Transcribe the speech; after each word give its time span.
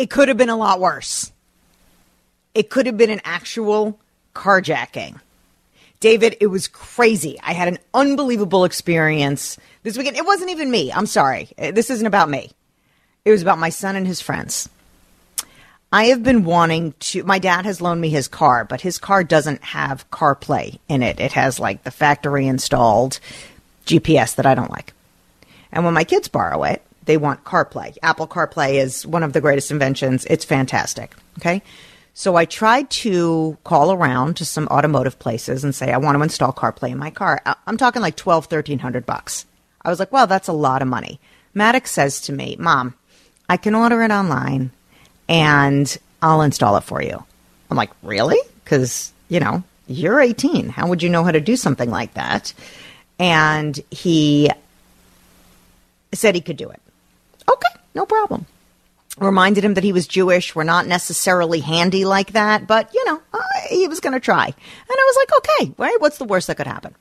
It 0.00 0.08
could 0.08 0.28
have 0.28 0.38
been 0.38 0.48
a 0.48 0.56
lot 0.56 0.80
worse. 0.80 1.30
It 2.54 2.70
could 2.70 2.86
have 2.86 2.96
been 2.96 3.10
an 3.10 3.20
actual 3.22 4.00
carjacking. 4.34 5.20
David, 6.00 6.38
it 6.40 6.46
was 6.46 6.68
crazy. 6.68 7.38
I 7.42 7.52
had 7.52 7.68
an 7.68 7.78
unbelievable 7.92 8.64
experience 8.64 9.58
this 9.82 9.98
weekend. 9.98 10.16
It 10.16 10.24
wasn't 10.24 10.52
even 10.52 10.70
me. 10.70 10.90
I'm 10.90 11.04
sorry. 11.04 11.50
This 11.58 11.90
isn't 11.90 12.06
about 12.06 12.30
me. 12.30 12.50
It 13.26 13.30
was 13.30 13.42
about 13.42 13.58
my 13.58 13.68
son 13.68 13.94
and 13.94 14.06
his 14.06 14.22
friends. 14.22 14.70
I 15.92 16.04
have 16.04 16.22
been 16.22 16.44
wanting 16.44 16.94
to. 17.00 17.22
My 17.24 17.38
dad 17.38 17.66
has 17.66 17.82
loaned 17.82 18.00
me 18.00 18.08
his 18.08 18.26
car, 18.26 18.64
but 18.64 18.80
his 18.80 18.96
car 18.96 19.22
doesn't 19.22 19.62
have 19.62 20.10
CarPlay 20.10 20.78
in 20.88 21.02
it. 21.02 21.20
It 21.20 21.32
has 21.32 21.60
like 21.60 21.84
the 21.84 21.90
factory 21.90 22.46
installed 22.46 23.20
GPS 23.84 24.36
that 24.36 24.46
I 24.46 24.54
don't 24.54 24.70
like. 24.70 24.94
And 25.70 25.84
when 25.84 25.92
my 25.92 26.04
kids 26.04 26.28
borrow 26.28 26.62
it, 26.62 26.80
they 27.04 27.16
want 27.16 27.44
CarPlay. 27.44 27.96
Apple 28.02 28.28
CarPlay 28.28 28.74
is 28.74 29.06
one 29.06 29.22
of 29.22 29.32
the 29.32 29.40
greatest 29.40 29.70
inventions. 29.70 30.26
It's 30.28 30.44
fantastic. 30.44 31.14
Okay. 31.38 31.62
So 32.14 32.36
I 32.36 32.44
tried 32.44 32.90
to 32.90 33.56
call 33.64 33.92
around 33.92 34.36
to 34.36 34.44
some 34.44 34.66
automotive 34.68 35.18
places 35.18 35.64
and 35.64 35.74
say, 35.74 35.92
I 35.92 35.98
want 35.98 36.18
to 36.18 36.22
install 36.22 36.52
CarPlay 36.52 36.90
in 36.90 36.98
my 36.98 37.10
car. 37.10 37.40
Uh, 37.46 37.54
I'm 37.66 37.76
talking 37.76 38.02
like 38.02 38.16
12, 38.16 38.44
1300 38.44 39.06
bucks. 39.06 39.46
I 39.82 39.88
was 39.88 39.98
like, 39.98 40.12
well, 40.12 40.26
that's 40.26 40.48
a 40.48 40.52
lot 40.52 40.82
of 40.82 40.88
money. 40.88 41.20
Maddox 41.54 41.90
says 41.90 42.20
to 42.22 42.32
me, 42.32 42.56
Mom, 42.58 42.94
I 43.48 43.56
can 43.56 43.74
order 43.74 44.02
it 44.02 44.10
online 44.10 44.70
and 45.28 45.96
I'll 46.20 46.42
install 46.42 46.76
it 46.76 46.84
for 46.84 47.02
you. 47.02 47.24
I'm 47.70 47.76
like, 47.76 47.90
really? 48.02 48.38
Because, 48.64 49.12
you 49.28 49.40
know, 49.40 49.62
you're 49.86 50.20
18. 50.20 50.68
How 50.68 50.88
would 50.88 51.02
you 51.02 51.08
know 51.08 51.24
how 51.24 51.30
to 51.30 51.40
do 51.40 51.56
something 51.56 51.90
like 51.90 52.14
that? 52.14 52.52
And 53.18 53.78
he 53.90 54.50
said 56.12 56.34
he 56.34 56.40
could 56.40 56.56
do 56.56 56.68
it. 56.68 56.80
Okay, 57.50 57.80
no 57.94 58.06
problem. 58.06 58.46
Reminded 59.18 59.64
him 59.64 59.74
that 59.74 59.84
he 59.84 59.92
was 59.92 60.06
Jewish. 60.06 60.54
We're 60.54 60.64
not 60.64 60.86
necessarily 60.86 61.60
handy 61.60 62.04
like 62.04 62.32
that, 62.32 62.66
but 62.66 62.94
you 62.94 63.04
know, 63.04 63.20
uh, 63.34 63.38
he 63.68 63.88
was 63.88 64.00
going 64.00 64.12
to 64.12 64.20
try. 64.20 64.46
And 64.46 64.54
I 64.90 65.12
was 65.12 65.16
like, 65.16 65.38
okay, 65.38 65.74
right? 65.76 66.00
What's 66.00 66.18
the 66.18 66.24
worst 66.24 66.46
that 66.46 66.56
could 66.56 66.66
happen? 66.66 66.94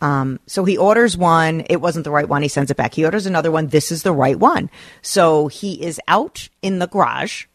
Um, 0.00 0.38
so 0.46 0.64
he 0.64 0.76
orders 0.76 1.16
one. 1.16 1.64
It 1.68 1.80
wasn't 1.80 2.04
the 2.04 2.10
right 2.10 2.28
one. 2.28 2.42
He 2.42 2.48
sends 2.48 2.70
it 2.70 2.76
back. 2.76 2.94
He 2.94 3.04
orders 3.04 3.26
another 3.26 3.50
one. 3.50 3.68
This 3.68 3.90
is 3.90 4.02
the 4.02 4.12
right 4.12 4.38
one. 4.38 4.70
So 5.02 5.48
he 5.48 5.82
is 5.82 6.00
out 6.08 6.48
in 6.62 6.78
the 6.78 6.86
garage. 6.86 7.46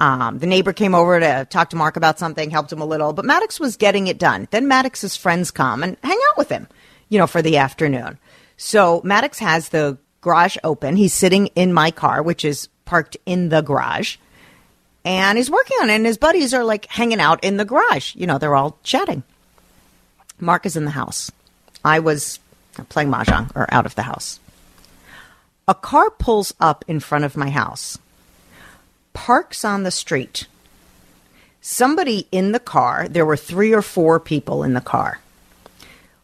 Um, 0.00 0.38
the 0.38 0.46
neighbor 0.46 0.72
came 0.72 0.94
over 0.94 1.20
to 1.20 1.46
talk 1.48 1.70
to 1.70 1.76
Mark 1.76 1.96
about 1.96 2.18
something, 2.18 2.50
helped 2.50 2.72
him 2.72 2.80
a 2.80 2.86
little, 2.86 3.12
but 3.12 3.24
Maddox 3.24 3.60
was 3.60 3.76
getting 3.76 4.08
it 4.08 4.18
done. 4.18 4.48
Then 4.50 4.66
Maddox's 4.66 5.16
friends 5.16 5.50
come 5.50 5.82
and 5.82 5.96
hang 6.02 6.18
out 6.30 6.36
with 6.36 6.48
him, 6.48 6.66
you 7.08 7.18
know, 7.18 7.28
for 7.28 7.42
the 7.42 7.58
afternoon. 7.58 8.18
So 8.56 9.00
Maddox 9.04 9.38
has 9.38 9.68
the 9.68 9.96
garage 10.24 10.56
open. 10.64 10.96
He's 10.96 11.12
sitting 11.12 11.48
in 11.48 11.72
my 11.72 11.90
car, 11.90 12.22
which 12.22 12.46
is 12.46 12.68
parked 12.86 13.18
in 13.26 13.50
the 13.50 13.60
garage. 13.60 14.16
And 15.04 15.36
he's 15.36 15.50
working 15.50 15.76
on 15.82 15.90
it, 15.90 15.96
and 15.96 16.06
his 16.06 16.16
buddies 16.16 16.54
are 16.54 16.64
like 16.64 16.86
hanging 16.86 17.20
out 17.20 17.44
in 17.44 17.58
the 17.58 17.66
garage. 17.66 18.16
You 18.16 18.26
know, 18.26 18.38
they're 18.38 18.56
all 18.56 18.78
chatting. 18.82 19.22
Mark 20.40 20.64
is 20.64 20.76
in 20.76 20.86
the 20.86 20.90
house. 20.90 21.30
I 21.84 21.98
was 21.98 22.40
playing 22.88 23.10
Mahjong 23.10 23.54
or 23.54 23.72
out 23.72 23.84
of 23.84 23.94
the 23.94 24.02
house. 24.02 24.40
A 25.68 25.74
car 25.74 26.08
pulls 26.10 26.54
up 26.58 26.84
in 26.88 27.00
front 27.00 27.24
of 27.24 27.36
my 27.36 27.50
house, 27.50 27.98
parks 29.12 29.64
on 29.64 29.82
the 29.82 29.90
street. 29.90 30.46
Somebody 31.60 32.26
in 32.32 32.52
the 32.52 32.60
car, 32.60 33.08
there 33.08 33.26
were 33.26 33.36
three 33.36 33.72
or 33.72 33.82
four 33.82 34.18
people 34.20 34.62
in 34.62 34.72
the 34.72 34.80
car. 34.80 35.20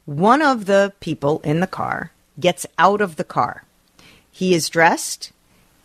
One 0.06 0.42
of 0.42 0.64
the 0.64 0.92
people 1.00 1.40
in 1.40 1.60
the 1.60 1.66
car 1.66 2.12
gets 2.38 2.66
out 2.78 3.00
of 3.02 3.16
the 3.16 3.24
car 3.24 3.64
he 4.30 4.54
is 4.54 4.68
dressed 4.68 5.32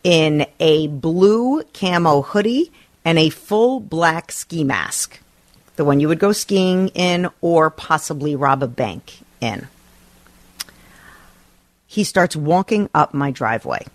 in 0.04 0.46
a 0.60 0.88
blue 0.88 1.64
camo 1.74 2.22
hoodie 2.22 2.72
and 3.04 3.18
a 3.18 3.30
full 3.30 3.80
black 3.80 4.32
ski 4.32 4.64
mask, 4.64 5.20
the 5.76 5.86
one 5.86 6.00
you 6.00 6.08
would 6.08 6.20
go 6.20 6.32
skiing 6.32 6.90
in 6.90 7.30
or 7.42 7.70
possibly 7.70 8.36
rob 8.36 8.64
a 8.64 8.68
bank 8.68 9.20
in. 9.42 9.68
He 11.88 12.04
starts 12.04 12.36
walking 12.36 12.90
up 12.94 13.14
my 13.14 13.32
driveway. 13.32 13.86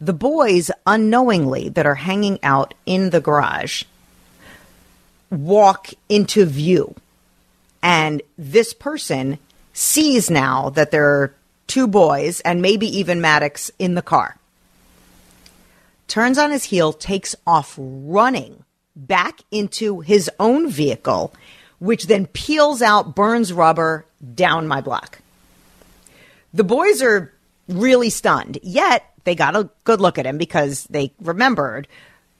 The 0.00 0.12
boys, 0.12 0.70
unknowingly, 0.86 1.68
that 1.70 1.86
are 1.86 1.94
hanging 1.94 2.38
out 2.42 2.74
in 2.84 3.10
the 3.10 3.20
garage, 3.20 3.84
walk 5.30 5.90
into 6.08 6.44
view. 6.44 6.94
And 7.82 8.20
this 8.36 8.74
person 8.74 9.38
sees 9.72 10.30
now 10.30 10.70
that 10.70 10.90
they're 10.90 11.34
two 11.66 11.86
boys, 11.86 12.40
and 12.40 12.62
maybe 12.62 12.86
even 12.98 13.20
Maddox 13.20 13.70
in 13.78 13.94
the 13.94 14.02
car. 14.02 14.38
Turns 16.08 16.38
on 16.38 16.50
his 16.50 16.64
heel, 16.64 16.92
takes 16.92 17.34
off 17.46 17.74
running 17.78 18.64
back 18.94 19.40
into 19.50 20.00
his 20.00 20.30
own 20.38 20.68
vehicle, 20.70 21.34
which 21.78 22.06
then 22.06 22.26
peels 22.26 22.80
out, 22.80 23.14
burns 23.14 23.52
rubber 23.52 24.06
down 24.34 24.68
my 24.68 24.80
block. 24.80 25.20
The 26.54 26.64
boys 26.64 27.02
are 27.02 27.32
really 27.68 28.10
stunned, 28.10 28.58
yet 28.62 29.04
they 29.24 29.34
got 29.34 29.56
a 29.56 29.68
good 29.84 30.00
look 30.00 30.18
at 30.18 30.26
him 30.26 30.38
because 30.38 30.84
they 30.84 31.12
remembered 31.20 31.88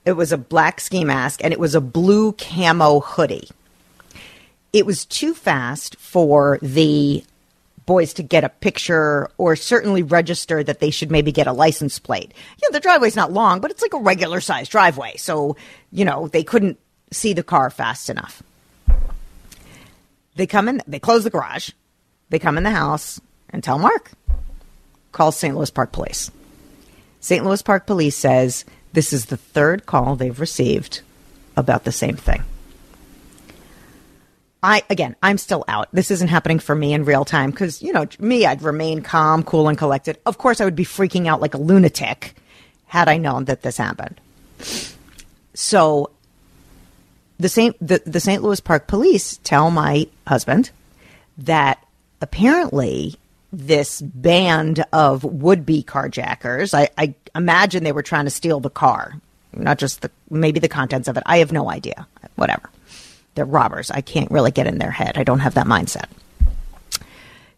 it 0.04 0.12
was 0.12 0.32
a 0.32 0.38
black 0.38 0.81
ski 0.81 1.04
mask 1.04 1.43
and 1.43 1.53
it 1.53 1.58
was 1.58 1.75
a 1.75 1.81
blue 1.81 2.32
camo 2.32 3.00
hoodie. 3.00 3.50
It 4.72 4.87
was 4.87 5.04
too 5.04 5.34
fast 5.34 5.97
for 5.97 6.58
the 6.62 7.25
boys 7.87 8.13
to 8.15 8.23
get 8.23 8.45
a 8.45 8.49
picture 8.49 9.31
or 9.39 9.57
certainly 9.57 10.03
register 10.03 10.63
that 10.63 10.81
they 10.81 10.91
should 10.91 11.11
maybe 11.11 11.33
get 11.33 11.47
a 11.47 11.53
license 11.53 11.99
plate. 11.99 12.33
You 12.61 12.69
know, 12.69 12.73
the 12.73 12.81
driveway's 12.81 13.17
not 13.17 13.33
long, 13.33 13.61
but 13.61 13.71
it's 13.71 13.83
like 13.83 13.95
a 13.95 13.99
regular 13.99 14.41
sized 14.41 14.73
driveway. 14.73 15.17
So, 15.17 15.57
you 15.93 16.05
know, 16.05 16.29
they 16.29 16.43
couldn't 16.43 16.79
see 17.13 17.33
the 17.33 17.43
car 17.43 17.71
fast 17.71 18.11
enough. 18.11 18.43
They 20.35 20.47
come 20.47 20.69
in, 20.69 20.83
they 20.87 20.99
close 20.99 21.25
the 21.25 21.31
garage, 21.31 21.71
they 22.29 22.39
come 22.39 22.59
in 22.59 22.65
the 22.65 22.71
house 22.71 23.21
and 23.51 23.65
tell 23.65 23.79
Mark, 23.79 24.11
call 25.13 25.33
St. 25.33 25.57
Louis 25.57 25.71
Park 25.71 25.93
Police. 25.93 26.31
St. 27.21 27.45
Louis 27.45 27.63
Park 27.63 27.87
Police 27.87 28.17
says 28.17 28.65
this 28.93 29.13
is 29.13 29.27
the 29.27 29.37
third 29.37 29.87
call 29.87 30.17
they've 30.17 30.39
received 30.39 31.01
about 31.57 31.85
the 31.85 31.93
same 31.93 32.17
thing. 32.17 32.43
I 34.66 34.82
again, 34.91 35.15
I'm 35.22 35.38
still 35.38 35.65
out. 35.69 35.88
This 35.93 36.10
isn't 36.10 36.27
happening 36.27 36.59
for 36.59 36.75
me 36.75 36.93
in 36.93 37.04
real 37.04 37.25
time 37.25 37.53
because 37.53 37.81
you 37.81 37.93
know 37.93 38.04
me, 38.19 38.44
I'd 38.47 38.62
remain 38.62 39.00
calm, 39.00 39.44
cool, 39.44 39.69
and 39.69 39.78
collected. 39.78 40.19
Of 40.27 40.38
course, 40.38 40.60
I 40.60 40.65
would 40.65 40.75
be 40.75 40.84
freaking 40.84 41.28
out 41.28 41.41
like 41.41 41.54
a 41.54 41.59
lunatic 41.59 42.34
had 42.87 43.09
I 43.09 43.16
known 43.16 43.44
that 43.44 43.62
this 43.62 43.76
happened. 43.76 44.21
So, 45.55 46.10
the 47.38 47.49
Saint 47.49 47.76
the, 47.81 48.03
the 48.05 48.19
St. 48.19 48.43
Louis 48.43 48.59
Park 48.59 48.88
Police 48.88 49.38
tell 49.44 49.71
my 49.71 50.09
husband 50.26 50.72
that 51.38 51.87
apparently 52.21 53.15
this 53.53 54.00
band 54.00 54.84
of 54.93 55.22
would-be 55.22 55.84
carjackers. 55.84 56.75
I, 56.75 56.88
I 56.99 57.15
imagine 57.37 57.84
they 57.84 57.93
were 57.93 58.03
trying 58.03 58.25
to 58.25 58.31
steal 58.31 58.59
the 58.59 58.69
car, 58.69 59.14
not 59.52 59.79
just 59.79 60.00
the 60.00 60.11
maybe 60.29 60.58
the 60.58 60.69
contents 60.69 61.06
of 61.06 61.17
it. 61.17 61.23
I 61.25 61.38
have 61.38 61.52
no 61.52 61.70
idea. 61.70 62.08
Whatever 62.35 62.69
they're 63.37 63.44
robbers. 63.44 63.91
I 63.91 64.00
can't 64.00 64.31
really 64.31 64.50
get 64.50 64.67
in 64.67 64.79
their 64.79 64.91
head. 64.91 65.17
I 65.17 65.25
don't 65.25 65.41
have 65.41 65.55
that 65.55 65.67
mindset. 65.67 66.06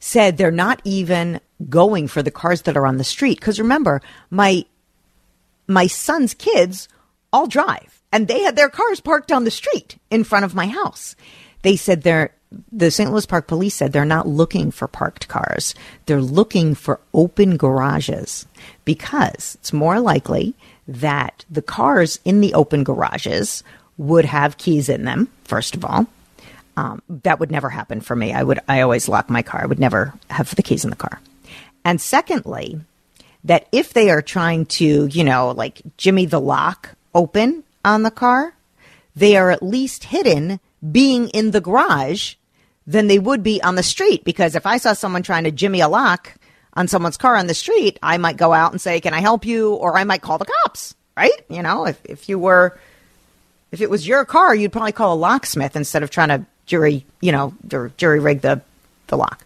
Said 0.01 0.37
they're 0.37 0.51
not 0.51 0.81
even 0.85 1.41
going 1.69 2.07
for 2.07 2.23
the 2.23 2.31
cars 2.31 2.63
that 2.63 2.77
are 2.77 2.87
on 2.87 2.99
the 2.99 3.05
street. 3.05 3.41
Because 3.41 3.59
remember, 3.59 4.01
my 4.31 4.65
my 5.67 5.87
son's 5.87 6.35
kids 6.35 6.89
all 7.33 7.47
drive, 7.47 8.03
and 8.13 8.29
they 8.29 8.41
had 8.41 8.57
their 8.57 8.69
cars 8.69 9.01
parked 9.01 9.33
on 9.33 9.45
the 9.45 9.51
street 9.51 9.97
in 10.11 10.25
front 10.25 10.45
of 10.45 10.55
my 10.55 10.67
house. 10.67 11.17
They 11.63 11.77
said 11.77 12.03
they're 12.03 12.35
the 12.73 12.91
St. 12.91 13.11
Louis 13.11 13.27
Park 13.27 13.47
Police 13.47 13.75
said 13.75 13.93
they're 13.93 14.05
not 14.05 14.27
looking 14.27 14.71
for 14.71 14.89
parked 14.89 15.29
cars. 15.29 15.75
They're 16.07 16.23
looking 16.23 16.75
for 16.75 17.01
open 17.13 17.57
garages 17.57 18.47
because 18.85 19.57
it's 19.57 19.73
more 19.73 20.01
likely 20.01 20.55
that 20.87 21.45
the 21.51 21.63
cars 21.63 22.19
in 22.25 22.41
the 22.41 22.55
open 22.55 22.85
garages 22.85 23.63
would 23.99 24.25
have 24.25 24.57
keys 24.57 24.89
in 24.89 25.05
them, 25.05 25.29
first 25.45 25.75
of 25.77 25.85
all. 25.85 26.07
Um, 26.77 27.03
that 27.09 27.41
would 27.41 27.51
never 27.51 27.69
happen 27.69 28.01
for 28.01 28.15
me. 28.15 28.33
I 28.33 28.43
would, 28.43 28.61
I 28.69 28.81
always 28.83 29.09
lock 29.09 29.29
my 29.29 29.43
car. 29.43 29.61
I 29.63 29.67
would 29.67 29.81
never 29.81 30.15
have 30.31 30.55
the 30.55 30.63
keys 30.63 30.85
in 30.85 30.91
the 30.91 30.97
car. 30.97 31.21
And 31.85 32.01
secondly, 32.01 32.81
that 33.45 33.67
if 33.73 33.93
they 33.93 34.11
are 34.11 34.23
trying 34.23 34.67
to, 34.67 35.07
you 35.07 35.25
know, 35.25 35.51
like 35.51 35.81
jimmy 35.97 36.27
the 36.27 36.41
lock 36.41 36.91
open 37.15 37.65
on 37.85 38.03
the 38.03 38.11
car, 38.11 38.55
they 39.17 39.37
are 39.37 39.51
at 39.51 39.63
least 39.63 40.05
hidden 40.05 40.61
being 40.93 41.29
in 41.31 41.51
the 41.51 41.61
garage 41.61 42.35
than 42.87 43.07
they 43.07 43.19
would 43.19 43.43
be 43.43 43.63
on 43.63 43.75
the 43.75 43.83
street. 43.83 44.25
Because 44.25 44.55
if 44.55 44.67
I 44.67 44.79
saw 44.79 44.93
someone 44.93 45.23
trying 45.23 45.45
to 45.45 45.51
jimmy 45.51 45.81
a 45.81 45.89
lock 45.89 46.35
on 46.75 46.89
someone's 46.89 47.17
car 47.17 47.37
on 47.37 47.47
the 47.47 47.55
street, 47.55 47.99
I 48.03 48.19
might 48.19 48.37
go 48.37 48.53
out 48.53 48.73
and 48.73 48.81
say, 48.81 49.01
Can 49.01 49.15
I 49.15 49.21
help 49.21 49.45
you? 49.45 49.75
Or 49.75 49.97
I 49.97 50.05
might 50.05 50.23
call 50.23 50.39
the 50.39 50.47
cops, 50.63 50.95
right? 51.17 51.41
You 51.49 51.63
know, 51.63 51.87
if, 51.87 52.01
if 52.05 52.29
you 52.29 52.39
were, 52.39 52.79
if 53.71 53.81
it 53.81 53.91
was 53.91 54.07
your 54.07 54.25
car, 54.25 54.55
you'd 54.55 54.73
probably 54.73 54.93
call 54.93 55.15
a 55.15 55.17
locksmith 55.17 55.77
instead 55.77 56.03
of 56.03 56.11
trying 56.11 56.29
to 56.29 56.47
jury, 56.67 57.05
you 57.21 57.33
know, 57.33 57.55
jury 57.97 58.21
rig 58.21 58.41
the, 58.41 58.61
the 59.09 59.17
lock. 59.17 59.45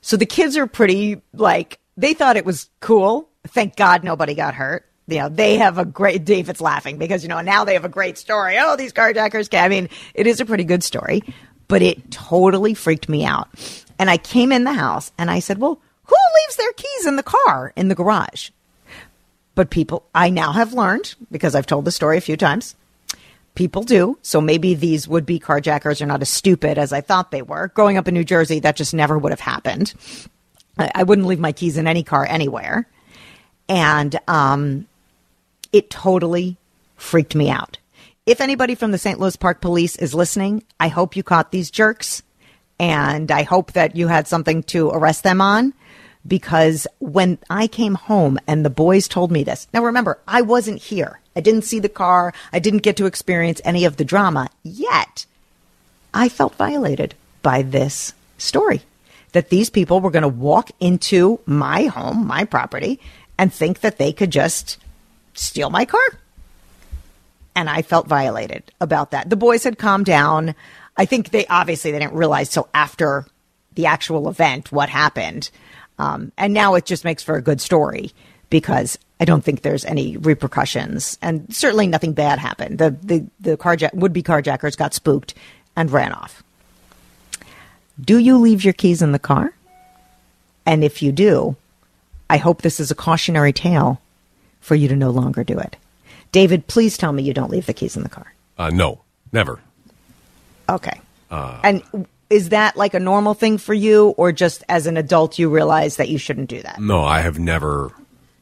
So 0.00 0.16
the 0.16 0.26
kids 0.26 0.56
are 0.56 0.66
pretty 0.66 1.20
like, 1.34 1.78
they 1.96 2.14
thought 2.14 2.36
it 2.36 2.44
was 2.44 2.68
cool. 2.80 3.28
Thank 3.48 3.76
God 3.76 4.04
nobody 4.04 4.34
got 4.34 4.54
hurt 4.54 4.86
you 5.10 5.18
know, 5.18 5.28
they 5.28 5.56
have 5.56 5.78
a 5.78 5.84
great, 5.84 6.24
David's 6.24 6.60
laughing 6.60 6.96
because, 6.98 7.22
you 7.22 7.28
know, 7.28 7.40
now 7.40 7.64
they 7.64 7.74
have 7.74 7.84
a 7.84 7.88
great 7.88 8.16
story. 8.16 8.56
Oh, 8.58 8.76
these 8.76 8.92
carjackers. 8.92 9.52
I 9.56 9.68
mean, 9.68 9.88
it 10.14 10.26
is 10.26 10.40
a 10.40 10.46
pretty 10.46 10.64
good 10.64 10.84
story, 10.84 11.22
but 11.68 11.82
it 11.82 12.10
totally 12.10 12.74
freaked 12.74 13.08
me 13.08 13.24
out. 13.24 13.48
And 13.98 14.08
I 14.08 14.16
came 14.16 14.52
in 14.52 14.64
the 14.64 14.72
house 14.72 15.12
and 15.18 15.30
I 15.30 15.40
said, 15.40 15.58
well, 15.58 15.80
who 16.04 16.16
leaves 16.42 16.56
their 16.56 16.72
keys 16.72 17.06
in 17.06 17.16
the 17.16 17.22
car 17.22 17.72
in 17.76 17.88
the 17.88 17.94
garage? 17.94 18.50
But 19.54 19.70
people, 19.70 20.04
I 20.14 20.30
now 20.30 20.52
have 20.52 20.72
learned 20.72 21.14
because 21.30 21.54
I've 21.54 21.66
told 21.66 21.84
the 21.84 21.92
story 21.92 22.16
a 22.16 22.22
few 22.22 22.36
times. 22.36 22.74
People 23.54 23.82
do. 23.82 24.18
So 24.22 24.40
maybe 24.40 24.74
these 24.74 25.08
would 25.08 25.26
be 25.26 25.40
carjackers 25.40 26.00
are 26.00 26.06
not 26.06 26.22
as 26.22 26.28
stupid 26.28 26.78
as 26.78 26.92
I 26.92 27.00
thought 27.00 27.30
they 27.30 27.42
were. 27.42 27.68
Growing 27.74 27.96
up 27.96 28.08
in 28.08 28.14
New 28.14 28.24
Jersey, 28.24 28.60
that 28.60 28.76
just 28.76 28.94
never 28.94 29.18
would 29.18 29.32
have 29.32 29.40
happened. 29.40 29.92
I, 30.78 30.90
I 30.94 31.02
wouldn't 31.02 31.26
leave 31.26 31.40
my 31.40 31.52
keys 31.52 31.76
in 31.76 31.86
any 31.86 32.02
car 32.02 32.26
anywhere. 32.28 32.88
And 33.68 34.18
um, 34.28 34.86
it 35.72 35.90
totally 35.90 36.56
freaked 36.96 37.34
me 37.34 37.50
out. 37.50 37.78
If 38.26 38.40
anybody 38.40 38.74
from 38.74 38.92
the 38.92 38.98
St. 38.98 39.18
Louis 39.18 39.36
Park 39.36 39.60
Police 39.60 39.96
is 39.96 40.14
listening, 40.14 40.62
I 40.78 40.88
hope 40.88 41.16
you 41.16 41.22
caught 41.22 41.50
these 41.50 41.70
jerks 41.70 42.22
and 42.78 43.30
I 43.30 43.42
hope 43.42 43.72
that 43.72 43.96
you 43.96 44.08
had 44.08 44.26
something 44.26 44.62
to 44.64 44.90
arrest 44.90 45.22
them 45.22 45.40
on 45.40 45.74
because 46.26 46.86
when 46.98 47.38
I 47.48 47.66
came 47.66 47.94
home 47.94 48.38
and 48.46 48.64
the 48.64 48.70
boys 48.70 49.08
told 49.08 49.30
me 49.30 49.42
this, 49.42 49.68
now 49.72 49.84
remember, 49.84 50.18
I 50.26 50.42
wasn't 50.42 50.80
here. 50.80 51.20
I 51.34 51.40
didn't 51.40 51.62
see 51.62 51.78
the 51.78 51.88
car. 51.88 52.34
I 52.52 52.58
didn't 52.58 52.82
get 52.82 52.96
to 52.98 53.06
experience 53.06 53.60
any 53.64 53.84
of 53.84 53.96
the 53.96 54.04
drama 54.04 54.48
yet. 54.62 55.26
I 56.12 56.28
felt 56.28 56.56
violated 56.56 57.14
by 57.42 57.62
this 57.62 58.12
story 58.36 58.82
that 59.32 59.50
these 59.50 59.70
people 59.70 60.00
were 60.00 60.10
going 60.10 60.22
to 60.22 60.28
walk 60.28 60.70
into 60.80 61.40
my 61.46 61.84
home, 61.84 62.26
my 62.26 62.44
property, 62.44 63.00
and 63.38 63.52
think 63.52 63.80
that 63.80 63.98
they 63.98 64.12
could 64.12 64.30
just 64.30 64.76
steal 65.34 65.70
my 65.70 65.84
car. 65.84 66.00
And 67.54 67.70
I 67.70 67.82
felt 67.82 68.06
violated 68.06 68.72
about 68.80 69.12
that. 69.12 69.30
The 69.30 69.36
boys 69.36 69.64
had 69.64 69.78
calmed 69.78 70.06
down. 70.06 70.54
I 70.96 71.04
think 71.04 71.30
they 71.30 71.46
obviously 71.46 71.92
they 71.92 71.98
didn't 71.98 72.14
realize 72.14 72.50
till 72.50 72.68
after 72.74 73.26
the 73.74 73.86
actual 73.86 74.28
event 74.28 74.72
what 74.72 74.88
happened. 74.88 75.50
Um, 76.00 76.32
and 76.38 76.54
now 76.54 76.76
it 76.76 76.86
just 76.86 77.04
makes 77.04 77.22
for 77.22 77.36
a 77.36 77.42
good 77.42 77.60
story 77.60 78.12
because 78.48 78.98
I 79.20 79.26
don't 79.26 79.44
think 79.44 79.60
there's 79.60 79.84
any 79.84 80.16
repercussions, 80.16 81.18
and 81.20 81.54
certainly 81.54 81.86
nothing 81.86 82.14
bad 82.14 82.38
happened. 82.38 82.78
The 82.78 82.90
the 83.02 83.26
the 83.38 83.56
carjack 83.58 83.92
would 83.92 84.14
be 84.14 84.22
carjackers 84.22 84.78
got 84.78 84.94
spooked 84.94 85.34
and 85.76 85.90
ran 85.90 86.12
off. 86.12 86.42
Do 88.02 88.16
you 88.16 88.38
leave 88.38 88.64
your 88.64 88.72
keys 88.72 89.02
in 89.02 89.12
the 89.12 89.18
car? 89.18 89.52
And 90.64 90.82
if 90.82 91.02
you 91.02 91.12
do, 91.12 91.56
I 92.30 92.38
hope 92.38 92.62
this 92.62 92.80
is 92.80 92.90
a 92.90 92.94
cautionary 92.94 93.52
tale 93.52 94.00
for 94.62 94.74
you 94.74 94.88
to 94.88 94.96
no 94.96 95.10
longer 95.10 95.44
do 95.44 95.58
it. 95.58 95.76
David, 96.32 96.66
please 96.66 96.96
tell 96.96 97.12
me 97.12 97.22
you 97.22 97.34
don't 97.34 97.50
leave 97.50 97.66
the 97.66 97.74
keys 97.74 97.94
in 97.94 98.02
the 98.04 98.08
car. 98.08 98.32
Uh, 98.56 98.70
no, 98.70 99.02
never. 99.32 99.60
Okay. 100.66 100.98
Uh, 101.30 101.60
and 101.62 102.06
is 102.30 102.50
that 102.50 102.76
like 102.76 102.94
a 102.94 103.00
normal 103.00 103.34
thing 103.34 103.58
for 103.58 103.74
you, 103.74 104.14
or 104.16 104.32
just 104.32 104.64
as 104.68 104.86
an 104.86 104.96
adult 104.96 105.38
you 105.38 105.50
realize 105.50 105.96
that 105.96 106.08
you 106.08 106.16
shouldn't 106.16 106.48
do 106.48 106.62
that? 106.62 106.80
No, 106.80 107.04
I 107.04 107.20
have 107.20 107.38
never. 107.38 107.92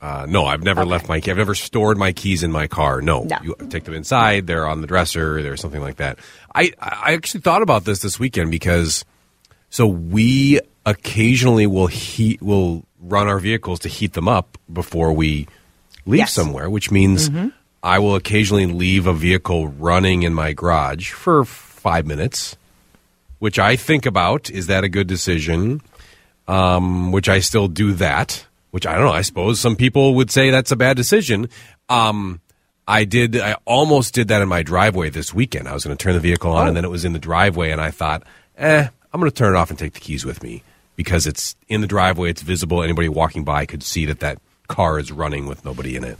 Uh, 0.00 0.26
no, 0.28 0.46
I've 0.46 0.62
never 0.62 0.82
okay. 0.82 0.90
left 0.90 1.08
my 1.08 1.18
key. 1.18 1.32
I've 1.32 1.38
never 1.38 1.56
stored 1.56 1.98
my 1.98 2.12
keys 2.12 2.44
in 2.44 2.52
my 2.52 2.68
car. 2.68 3.02
No, 3.02 3.24
no. 3.24 3.38
you 3.42 3.56
take 3.68 3.82
them 3.82 3.94
inside. 3.94 4.46
They're 4.46 4.66
on 4.66 4.80
the 4.80 4.86
dresser. 4.86 5.42
They're 5.42 5.56
something 5.56 5.80
like 5.80 5.96
that. 5.96 6.20
I 6.54 6.72
I 6.78 7.14
actually 7.14 7.40
thought 7.40 7.62
about 7.62 7.84
this 7.84 7.98
this 8.00 8.20
weekend 8.20 8.52
because 8.52 9.04
so 9.70 9.86
we 9.88 10.60
occasionally 10.86 11.66
will 11.66 11.88
heat 11.88 12.40
will 12.40 12.84
run 13.00 13.26
our 13.26 13.38
vehicles 13.38 13.80
to 13.80 13.88
heat 13.88 14.12
them 14.12 14.28
up 14.28 14.56
before 14.72 15.12
we 15.12 15.48
leave 16.06 16.18
yes. 16.18 16.32
somewhere, 16.32 16.70
which 16.70 16.90
means 16.90 17.28
mm-hmm. 17.28 17.48
I 17.82 17.98
will 17.98 18.16
occasionally 18.16 18.66
leave 18.66 19.06
a 19.06 19.12
vehicle 19.12 19.68
running 19.68 20.22
in 20.22 20.34
my 20.34 20.52
garage 20.52 21.10
for 21.12 21.44
five 21.44 22.06
minutes, 22.06 22.56
which 23.38 23.58
I 23.58 23.76
think 23.76 24.06
about 24.06 24.50
is 24.50 24.66
that 24.66 24.84
a 24.84 24.88
good 24.88 25.06
decision? 25.06 25.80
Um, 26.46 27.12
which 27.12 27.28
I 27.28 27.40
still 27.40 27.68
do 27.68 27.92
that, 27.94 28.46
which 28.70 28.86
I 28.86 28.94
don't 28.94 29.04
know. 29.04 29.12
I 29.12 29.22
suppose 29.22 29.60
some 29.60 29.76
people 29.76 30.14
would 30.14 30.30
say 30.30 30.50
that's 30.50 30.72
a 30.72 30.76
bad 30.76 30.96
decision. 30.96 31.50
Um, 31.88 32.40
I 32.86 33.04
did. 33.04 33.36
I 33.36 33.56
almost 33.66 34.14
did 34.14 34.28
that 34.28 34.40
in 34.40 34.48
my 34.48 34.62
driveway 34.62 35.10
this 35.10 35.34
weekend. 35.34 35.68
I 35.68 35.74
was 35.74 35.84
going 35.84 35.96
to 35.96 36.02
turn 36.02 36.14
the 36.14 36.20
vehicle 36.20 36.52
on, 36.52 36.64
oh. 36.64 36.68
and 36.68 36.76
then 36.76 36.86
it 36.86 36.90
was 36.90 37.04
in 37.04 37.12
the 37.12 37.18
driveway, 37.18 37.70
and 37.70 37.82
I 37.82 37.90
thought, 37.90 38.22
eh, 38.56 38.88
I'm 39.12 39.20
going 39.20 39.30
to 39.30 39.36
turn 39.36 39.54
it 39.54 39.58
off 39.58 39.68
and 39.68 39.78
take 39.78 39.92
the 39.92 40.00
keys 40.00 40.24
with 40.24 40.42
me 40.42 40.62
because 40.96 41.26
it's 41.26 41.54
in 41.68 41.82
the 41.82 41.86
driveway. 41.86 42.30
It's 42.30 42.40
visible. 42.40 42.82
Anybody 42.82 43.10
walking 43.10 43.44
by 43.44 43.66
could 43.66 43.82
see 43.82 44.06
that 44.06 44.20
that 44.20 44.38
car 44.68 44.98
is 44.98 45.12
running 45.12 45.46
with 45.46 45.66
nobody 45.66 45.96
in 45.96 46.04
it. 46.04 46.18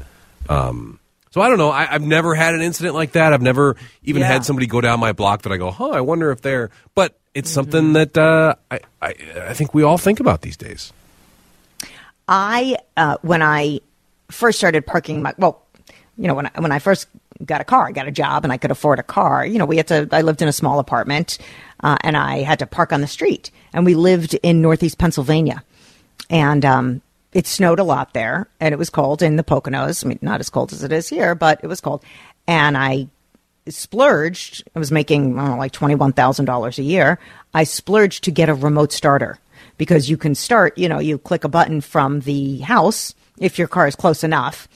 Um, 0.51 1.01
so 1.31 1.41
I 1.41 1.49
don't 1.49 1.59
know. 1.59 1.71
I, 1.71 1.87
have 1.87 2.03
never 2.03 2.35
had 2.35 2.55
an 2.55 2.63
incident 2.63 2.95
like 2.95 3.13
that. 3.13 3.33
I've 3.33 3.43
never 3.43 3.77
even 4.03 4.21
yeah. 4.21 4.29
had 4.29 4.45
somebody 4.45 4.67
go 4.67 4.81
down 4.81 5.01
my 5.01 5.13
block 5.13 5.43
that 5.43 5.53
I 5.53 5.57
go, 5.57 5.71
huh, 5.71 5.91
I 5.91 6.01
wonder 6.01 6.31
if 6.31 6.41
they're. 6.41 6.71
But 6.95 7.19
it's 7.35 7.51
mm-hmm. 7.51 7.55
something 7.55 7.93
that 7.95 8.17
uh, 8.17 8.55
I, 8.71 8.81
I, 9.01 9.15
I 9.49 9.55
think 9.55 9.75
we 9.75 9.83
all 9.83 9.99
think 9.99 10.21
about 10.21 10.43
these 10.43 10.57
days. 10.57 10.93
I 12.27 12.77
uh, 12.97 13.17
when 13.23 13.43
I 13.43 13.81
first 14.31 14.59
started 14.59 14.87
parking 14.87 15.23
my 15.23 15.35
well, 15.39 15.63
you 16.17 16.29
know 16.29 16.35
when 16.35 16.47
I, 16.47 16.51
when 16.61 16.73
I 16.73 16.79
first 16.79 17.09
got 17.45 17.61
a 17.61 17.65
car, 17.65 17.87
I 17.87 17.93
got 17.93 18.09
a 18.09 18.11
job 18.11 18.45
and 18.45 18.53
I 18.53 18.57
could 18.57 18.71
afford 18.71 18.99
a 18.99 19.03
car. 19.03 19.47
You 19.47 19.59
know, 19.59 19.65
we 19.65 19.77
had 19.77 19.89
to. 19.89 20.09
I 20.13 20.23
lived 20.23 20.43
in 20.43 20.49
a 20.49 20.53
small 20.53 20.79
apartment, 20.79 21.39
uh, 21.81 21.97
and 22.03 22.17
I 22.17 22.39
had 22.43 22.59
to 22.59 22.67
park 22.67 22.93
on 22.93 23.01
the 23.01 23.07
street. 23.07 23.51
And 23.73 23.85
we 23.85 23.95
lived 23.95 24.35
in 24.43 24.61
Northeast 24.61 24.99
Pennsylvania, 24.99 25.63
and 26.29 26.65
um, 26.65 27.03
it 27.39 27.47
snowed 27.47 27.79
a 27.79 27.85
lot 27.85 28.15
there 28.15 28.49
and 28.59 28.73
it 28.73 28.79
was 28.79 28.91
cold 28.91 29.23
in 29.23 29.37
the 29.37 29.45
Poconos. 29.45 30.05
I 30.05 30.09
mean, 30.09 30.19
not 30.21 30.41
as 30.41 30.51
cold 30.51 30.73
as 30.73 30.83
it 30.83 30.91
is 30.91 31.09
here, 31.09 31.37
but 31.37 31.61
it 31.63 31.69
was 31.69 31.81
cold. 31.81 32.03
And 32.49 32.77
I 32.77 33.07
splurged. 33.69 34.65
I 34.75 34.81
was 34.81 34.91
making, 34.91 35.39
I 35.39 35.47
know, 35.51 35.57
like 35.57 35.71
$21,000 35.71 36.79
a 36.79 36.83
year. 36.83 37.21
I 37.55 37.63
splurged 37.63 38.25
to 38.25 38.33
get 38.33 38.49
a 38.49 38.55
remote 38.55 38.91
starter 38.91 39.39
because 39.77 40.11
you 40.11 40.17
can 40.17 40.35
start, 40.35 40.77
you 40.77 40.89
know, 40.89 40.99
you 40.99 41.17
click 41.17 41.45
a 41.45 41.49
button 41.49 41.81
from 41.81 42.23
the 42.23 42.59
house 42.59 43.15
if 43.39 43.57
your 43.57 43.69
car 43.69 43.87
is 43.87 43.95
close 43.95 44.25
enough 44.25 44.67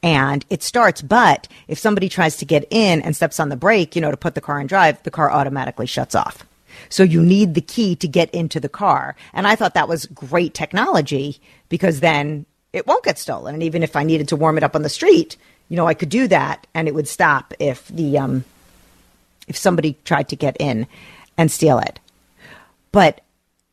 and 0.00 0.44
it 0.50 0.62
starts. 0.62 1.02
But 1.02 1.48
if 1.66 1.80
somebody 1.80 2.08
tries 2.08 2.36
to 2.36 2.44
get 2.44 2.64
in 2.70 3.02
and 3.02 3.16
steps 3.16 3.40
on 3.40 3.48
the 3.48 3.56
brake, 3.56 3.96
you 3.96 4.00
know, 4.00 4.12
to 4.12 4.16
put 4.16 4.36
the 4.36 4.40
car 4.40 4.60
in 4.60 4.68
drive, 4.68 5.02
the 5.02 5.10
car 5.10 5.32
automatically 5.32 5.86
shuts 5.86 6.14
off. 6.14 6.46
So 6.88 7.02
you 7.02 7.22
need 7.22 7.54
the 7.54 7.60
key 7.60 7.96
to 7.96 8.08
get 8.08 8.30
into 8.30 8.60
the 8.60 8.68
car. 8.68 9.16
And 9.32 9.46
I 9.46 9.56
thought 9.56 9.74
that 9.74 9.88
was 9.88 10.06
great 10.06 10.54
technology 10.54 11.40
because 11.74 11.98
then 11.98 12.46
it 12.72 12.86
won't 12.86 13.02
get 13.02 13.18
stolen. 13.18 13.52
And 13.52 13.60
even 13.64 13.82
if 13.82 13.96
I 13.96 14.04
needed 14.04 14.28
to 14.28 14.36
warm 14.36 14.56
it 14.56 14.62
up 14.62 14.76
on 14.76 14.82
the 14.82 14.88
street, 14.88 15.36
you 15.68 15.76
know, 15.76 15.88
I 15.88 15.94
could 15.94 16.08
do 16.08 16.28
that 16.28 16.68
and 16.72 16.86
it 16.86 16.94
would 16.94 17.08
stop 17.08 17.52
if 17.58 17.88
the 17.88 18.16
um 18.16 18.44
if 19.48 19.56
somebody 19.56 19.96
tried 20.04 20.28
to 20.28 20.36
get 20.36 20.56
in 20.60 20.86
and 21.36 21.50
steal 21.50 21.80
it. 21.80 21.98
But 22.92 23.22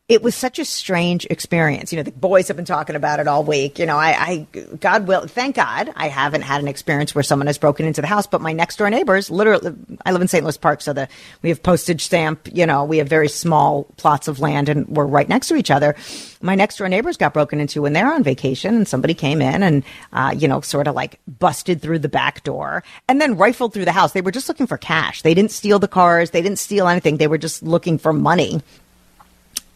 it 0.08 0.20
was 0.22 0.34
such 0.34 0.58
a 0.58 0.64
strange 0.64 1.26
experience. 1.30 1.92
You 1.92 1.96
know, 1.96 2.02
the 2.02 2.10
boys 2.10 2.48
have 2.48 2.56
been 2.56 2.66
talking 2.66 2.96
about 2.96 3.20
it 3.20 3.28
all 3.28 3.44
week. 3.44 3.78
You 3.78 3.86
know, 3.86 3.96
I, 3.96 4.46
I, 4.52 4.66
God 4.80 5.06
will, 5.06 5.26
thank 5.28 5.54
God, 5.56 5.92
I 5.94 6.08
haven't 6.08 6.42
had 6.42 6.60
an 6.60 6.66
experience 6.66 7.14
where 7.14 7.22
someone 7.22 7.46
has 7.46 7.56
broken 7.56 7.86
into 7.86 8.00
the 8.00 8.08
house. 8.08 8.26
But 8.26 8.40
my 8.40 8.52
next 8.52 8.76
door 8.76 8.90
neighbors, 8.90 9.30
literally, 9.30 9.72
I 10.04 10.10
live 10.10 10.20
in 10.20 10.28
St. 10.28 10.42
Louis 10.42 10.56
Park, 10.56 10.82
so 10.82 10.92
the 10.92 11.08
we 11.42 11.50
have 11.50 11.62
postage 11.62 12.04
stamp. 12.04 12.48
You 12.52 12.66
know, 12.66 12.84
we 12.84 12.98
have 12.98 13.08
very 13.08 13.28
small 13.28 13.84
plots 13.96 14.26
of 14.26 14.40
land, 14.40 14.68
and 14.68 14.88
we're 14.88 15.06
right 15.06 15.28
next 15.28 15.48
to 15.48 15.54
each 15.54 15.70
other. 15.70 15.94
My 16.42 16.56
next 16.56 16.78
door 16.78 16.88
neighbors 16.88 17.16
got 17.16 17.32
broken 17.32 17.60
into 17.60 17.80
when 17.82 17.92
they're 17.92 18.12
on 18.12 18.24
vacation, 18.24 18.74
and 18.74 18.88
somebody 18.88 19.14
came 19.14 19.40
in 19.40 19.62
and, 19.62 19.84
uh, 20.12 20.34
you 20.36 20.48
know, 20.48 20.60
sort 20.60 20.88
of 20.88 20.96
like 20.96 21.20
busted 21.38 21.80
through 21.80 22.00
the 22.00 22.08
back 22.08 22.42
door 22.42 22.82
and 23.08 23.20
then 23.20 23.38
rifled 23.38 23.72
through 23.72 23.84
the 23.84 23.92
house. 23.92 24.12
They 24.12 24.20
were 24.20 24.32
just 24.32 24.48
looking 24.48 24.66
for 24.66 24.76
cash. 24.76 25.22
They 25.22 25.32
didn't 25.32 25.52
steal 25.52 25.78
the 25.78 25.88
cars. 25.88 26.30
They 26.30 26.42
didn't 26.42 26.58
steal 26.58 26.88
anything. 26.88 27.18
They 27.18 27.28
were 27.28 27.38
just 27.38 27.62
looking 27.62 27.96
for 27.98 28.12
money 28.12 28.60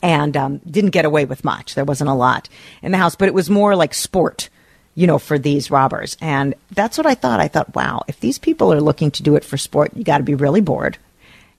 and 0.02 0.36
um, 0.36 0.58
didn't 0.58 0.90
get 0.90 1.04
away 1.04 1.24
with 1.24 1.44
much. 1.44 1.74
There 1.74 1.84
wasn't 1.84 2.10
a 2.10 2.14
lot 2.14 2.48
in 2.82 2.92
the 2.92 2.98
house, 2.98 3.16
but 3.16 3.28
it 3.28 3.34
was 3.34 3.50
more 3.50 3.74
like 3.74 3.94
sport, 3.94 4.48
you 4.94 5.06
know, 5.06 5.18
for 5.18 5.38
these 5.38 5.70
robbers. 5.70 6.16
And 6.20 6.54
that's 6.70 6.98
what 6.98 7.06
I 7.06 7.14
thought. 7.14 7.40
I 7.40 7.48
thought, 7.48 7.74
wow, 7.74 8.02
if 8.08 8.20
these 8.20 8.38
people 8.38 8.72
are 8.72 8.80
looking 8.80 9.10
to 9.12 9.22
do 9.22 9.36
it 9.36 9.44
for 9.44 9.56
sport, 9.56 9.96
you 9.96 10.04
got 10.04 10.18
to 10.18 10.24
be 10.24 10.34
really 10.34 10.60
bored 10.60 10.98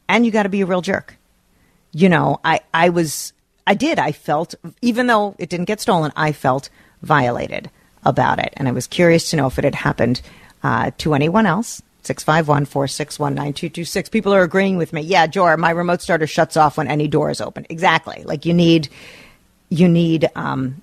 and 0.07 0.25
you 0.25 0.31
got 0.31 0.43
to 0.43 0.49
be 0.49 0.61
a 0.61 0.65
real 0.65 0.81
jerk. 0.81 1.17
You 1.91 2.09
know, 2.09 2.39
I, 2.43 2.61
I 2.73 2.89
was, 2.89 3.33
I 3.65 3.73
did, 3.73 3.99
I 3.99 4.11
felt, 4.11 4.55
even 4.81 5.07
though 5.07 5.35
it 5.39 5.49
didn't 5.49 5.65
get 5.65 5.81
stolen, 5.81 6.11
I 6.15 6.31
felt 6.31 6.69
violated 7.01 7.69
about 8.03 8.39
it. 8.39 8.53
And 8.55 8.67
I 8.67 8.71
was 8.71 8.87
curious 8.87 9.29
to 9.29 9.35
know 9.35 9.47
if 9.47 9.57
it 9.57 9.63
had 9.63 9.75
happened 9.75 10.21
uh, 10.63 10.91
to 10.99 11.13
anyone 11.13 11.45
else. 11.45 11.81
651 12.07 12.65
461 12.65 13.35
9226. 13.35 14.09
People 14.09 14.33
are 14.33 14.41
agreeing 14.41 14.77
with 14.77 14.93
me. 14.93 15.01
Yeah, 15.01 15.27
Jor, 15.27 15.57
my 15.57 15.71
remote 15.71 16.01
starter 16.01 16.27
shuts 16.27 16.57
off 16.57 16.77
when 16.77 16.87
any 16.87 17.07
door 17.07 17.29
is 17.29 17.41
open. 17.41 17.65
Exactly. 17.69 18.23
Like 18.25 18.45
you 18.45 18.53
need, 18.53 18.89
you 19.69 19.87
need, 19.87 20.29
um, 20.35 20.81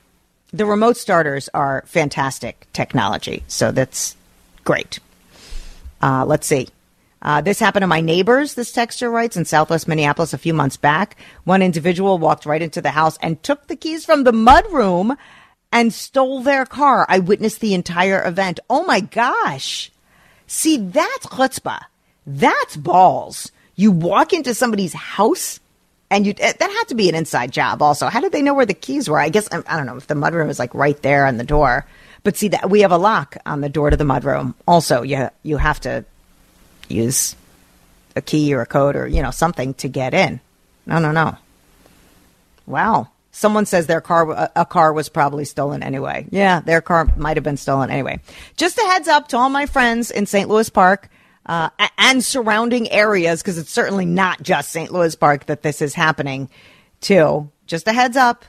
the 0.52 0.66
remote 0.66 0.96
starters 0.96 1.48
are 1.52 1.82
fantastic 1.86 2.66
technology. 2.72 3.42
So 3.48 3.72
that's 3.72 4.16
great. 4.62 5.00
Uh, 6.00 6.24
let's 6.26 6.46
see. 6.46 6.68
Uh, 7.22 7.40
this 7.40 7.58
happened 7.58 7.82
to 7.82 7.86
my 7.86 8.02
neighbors, 8.02 8.52
this 8.54 8.70
texter 8.70 9.10
writes, 9.10 9.36
in 9.36 9.46
southwest 9.46 9.88
Minneapolis 9.88 10.34
a 10.34 10.38
few 10.38 10.52
months 10.52 10.76
back. 10.76 11.16
One 11.44 11.62
individual 11.62 12.18
walked 12.18 12.44
right 12.44 12.60
into 12.60 12.82
the 12.82 12.90
house 12.90 13.16
and 13.22 13.42
took 13.42 13.66
the 13.66 13.76
keys 13.76 14.04
from 14.04 14.24
the 14.24 14.32
mudroom 14.32 15.16
and 15.72 15.92
stole 15.92 16.42
their 16.42 16.66
car. 16.66 17.06
I 17.08 17.20
witnessed 17.20 17.60
the 17.60 17.72
entire 17.72 18.24
event. 18.24 18.60
Oh 18.68 18.84
my 18.84 19.00
gosh. 19.00 19.90
See, 20.46 20.76
that's 20.76 21.26
chutzpah. 21.26 21.82
That's 22.26 22.76
balls. 22.76 23.50
You 23.76 23.90
walk 23.90 24.32
into 24.32 24.54
somebody's 24.54 24.92
house 24.92 25.60
and 26.10 26.26
you, 26.26 26.34
eh, 26.38 26.52
that 26.58 26.70
had 26.70 26.88
to 26.88 26.94
be 26.94 27.08
an 27.08 27.14
inside 27.14 27.50
job 27.52 27.82
also. 27.82 28.06
How 28.08 28.20
did 28.20 28.32
they 28.32 28.42
know 28.42 28.54
where 28.54 28.66
the 28.66 28.74
keys 28.74 29.08
were? 29.08 29.18
I 29.18 29.30
guess, 29.30 29.48
I 29.50 29.76
don't 29.76 29.86
know 29.86 29.96
if 29.96 30.06
the 30.06 30.14
mudroom 30.14 30.48
is 30.48 30.58
like 30.58 30.74
right 30.74 31.00
there 31.02 31.26
on 31.26 31.38
the 31.38 31.44
door. 31.44 31.86
But 32.22 32.36
see 32.38 32.48
that 32.48 32.70
we 32.70 32.80
have 32.80 32.92
a 32.92 32.96
lock 32.96 33.36
on 33.44 33.60
the 33.60 33.68
door 33.68 33.90
to 33.90 33.96
the 33.96 34.04
mudroom. 34.04 34.54
Also, 34.66 35.02
you, 35.02 35.28
you 35.42 35.58
have 35.58 35.80
to 35.80 36.04
use 36.88 37.36
a 38.16 38.22
key 38.22 38.54
or 38.54 38.62
a 38.62 38.66
code 38.66 38.96
or, 38.96 39.06
you 39.06 39.22
know, 39.22 39.30
something 39.30 39.74
to 39.74 39.88
get 39.88 40.14
in. 40.14 40.40
No, 40.86 40.98
no, 40.98 41.12
no. 41.12 41.36
Wow. 42.66 43.08
Someone 43.34 43.66
says 43.66 43.88
their 43.88 44.00
car, 44.00 44.48
a 44.54 44.64
car 44.64 44.92
was 44.92 45.08
probably 45.08 45.44
stolen 45.44 45.82
anyway. 45.82 46.24
Yeah, 46.30 46.60
their 46.60 46.80
car 46.80 47.12
might 47.16 47.36
have 47.36 47.42
been 47.42 47.56
stolen 47.56 47.90
anyway. 47.90 48.20
Just 48.56 48.78
a 48.78 48.82
heads 48.82 49.08
up 49.08 49.26
to 49.28 49.36
all 49.36 49.50
my 49.50 49.66
friends 49.66 50.12
in 50.12 50.26
St. 50.26 50.48
Louis 50.48 50.70
Park 50.70 51.10
uh, 51.44 51.70
and 51.98 52.24
surrounding 52.24 52.88
areas, 52.92 53.42
because 53.42 53.58
it's 53.58 53.72
certainly 53.72 54.06
not 54.06 54.40
just 54.40 54.70
St. 54.70 54.92
Louis 54.92 55.16
Park 55.16 55.46
that 55.46 55.62
this 55.62 55.82
is 55.82 55.94
happening 55.94 56.48
to. 57.00 57.50
Just 57.66 57.88
a 57.88 57.92
heads 57.92 58.16
up. 58.16 58.44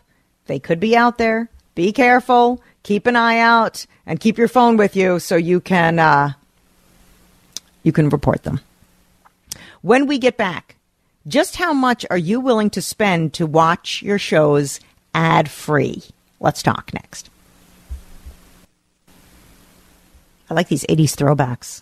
They 0.46 0.60
could 0.60 0.80
be 0.80 0.96
out 0.96 1.18
there. 1.18 1.50
Be 1.74 1.92
careful. 1.92 2.62
Keep 2.84 3.08
an 3.08 3.16
eye 3.16 3.40
out 3.40 3.88
and 4.06 4.20
keep 4.20 4.38
your 4.38 4.48
phone 4.48 4.78
with 4.78 4.96
you 4.96 5.18
so 5.18 5.36
you 5.36 5.62
can, 5.62 5.98
uh, 5.98 6.34
you 7.82 7.92
can 7.92 8.10
report 8.10 8.44
them. 8.44 8.60
When 9.82 10.06
we 10.06 10.20
get 10.20 10.38
back, 10.38 10.75
just 11.28 11.56
how 11.56 11.74
much 11.74 12.06
are 12.10 12.18
you 12.18 12.40
willing 12.40 12.70
to 12.72 12.82
spend 12.82 13.34
to 13.34 13.46
watch 13.46 14.02
your 14.02 14.20
shows 14.20 14.80
ad 15.14 15.50
free? 15.50 16.04
Let's 16.40 16.62
talk 16.62 16.94
next. 16.94 17.30
I 20.50 20.54
like 20.54 20.68
these 20.68 20.86
80s 20.86 21.16
throwbacks. 21.16 21.82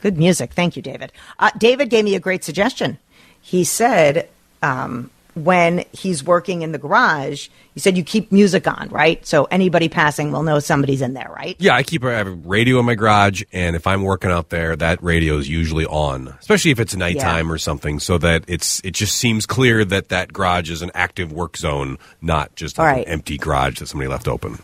Good 0.00 0.16
music. 0.18 0.52
Thank 0.52 0.76
you, 0.76 0.82
David. 0.82 1.12
Uh, 1.38 1.50
David 1.58 1.90
gave 1.90 2.04
me 2.04 2.14
a 2.14 2.20
great 2.20 2.44
suggestion. 2.44 2.98
He 3.40 3.64
said, 3.64 4.28
um, 4.62 5.10
when 5.34 5.84
he's 5.92 6.22
working 6.22 6.62
in 6.62 6.72
the 6.72 6.78
garage, 6.78 7.48
you 7.74 7.80
said 7.80 7.96
you 7.96 8.04
keep 8.04 8.30
music 8.30 8.66
on, 8.68 8.88
right? 8.90 9.24
So 9.26 9.44
anybody 9.44 9.88
passing 9.88 10.30
will 10.30 10.42
know 10.42 10.58
somebody's 10.58 11.00
in 11.00 11.14
there, 11.14 11.32
right? 11.34 11.56
Yeah, 11.58 11.74
I 11.74 11.82
keep 11.82 12.04
I 12.04 12.12
have 12.12 12.26
a 12.26 12.32
radio 12.32 12.78
in 12.78 12.84
my 12.84 12.94
garage, 12.94 13.42
and 13.52 13.74
if 13.74 13.86
I'm 13.86 14.02
working 14.02 14.30
out 14.30 14.50
there, 14.50 14.76
that 14.76 15.02
radio 15.02 15.38
is 15.38 15.48
usually 15.48 15.86
on, 15.86 16.28
especially 16.40 16.70
if 16.70 16.80
it's 16.80 16.94
nighttime 16.94 17.48
yeah. 17.48 17.52
or 17.54 17.58
something, 17.58 17.98
so 17.98 18.18
that 18.18 18.44
it's 18.46 18.80
it 18.84 18.92
just 18.92 19.16
seems 19.16 19.46
clear 19.46 19.84
that 19.84 20.10
that 20.10 20.32
garage 20.32 20.70
is 20.70 20.82
an 20.82 20.90
active 20.94 21.32
work 21.32 21.56
zone, 21.56 21.98
not 22.20 22.54
just 22.54 22.76
like 22.76 22.86
right. 22.96 23.06
an 23.06 23.12
empty 23.12 23.38
garage 23.38 23.78
that 23.78 23.86
somebody 23.86 24.08
left 24.08 24.28
open. 24.28 24.58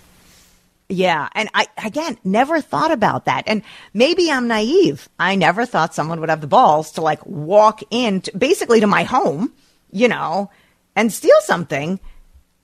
Yeah. 0.90 1.28
And 1.34 1.50
I, 1.52 1.66
again, 1.84 2.16
never 2.24 2.62
thought 2.62 2.90
about 2.90 3.26
that. 3.26 3.44
And 3.46 3.62
maybe 3.92 4.30
I'm 4.30 4.48
naive. 4.48 5.06
I 5.18 5.34
never 5.34 5.66
thought 5.66 5.94
someone 5.94 6.18
would 6.20 6.30
have 6.30 6.40
the 6.40 6.46
balls 6.46 6.92
to 6.92 7.02
like 7.02 7.24
walk 7.26 7.82
in 7.90 8.22
to, 8.22 8.36
basically 8.36 8.80
to 8.80 8.86
my 8.86 9.04
home 9.04 9.52
you 9.90 10.08
know, 10.08 10.50
and 10.96 11.12
steal 11.12 11.40
something, 11.40 12.00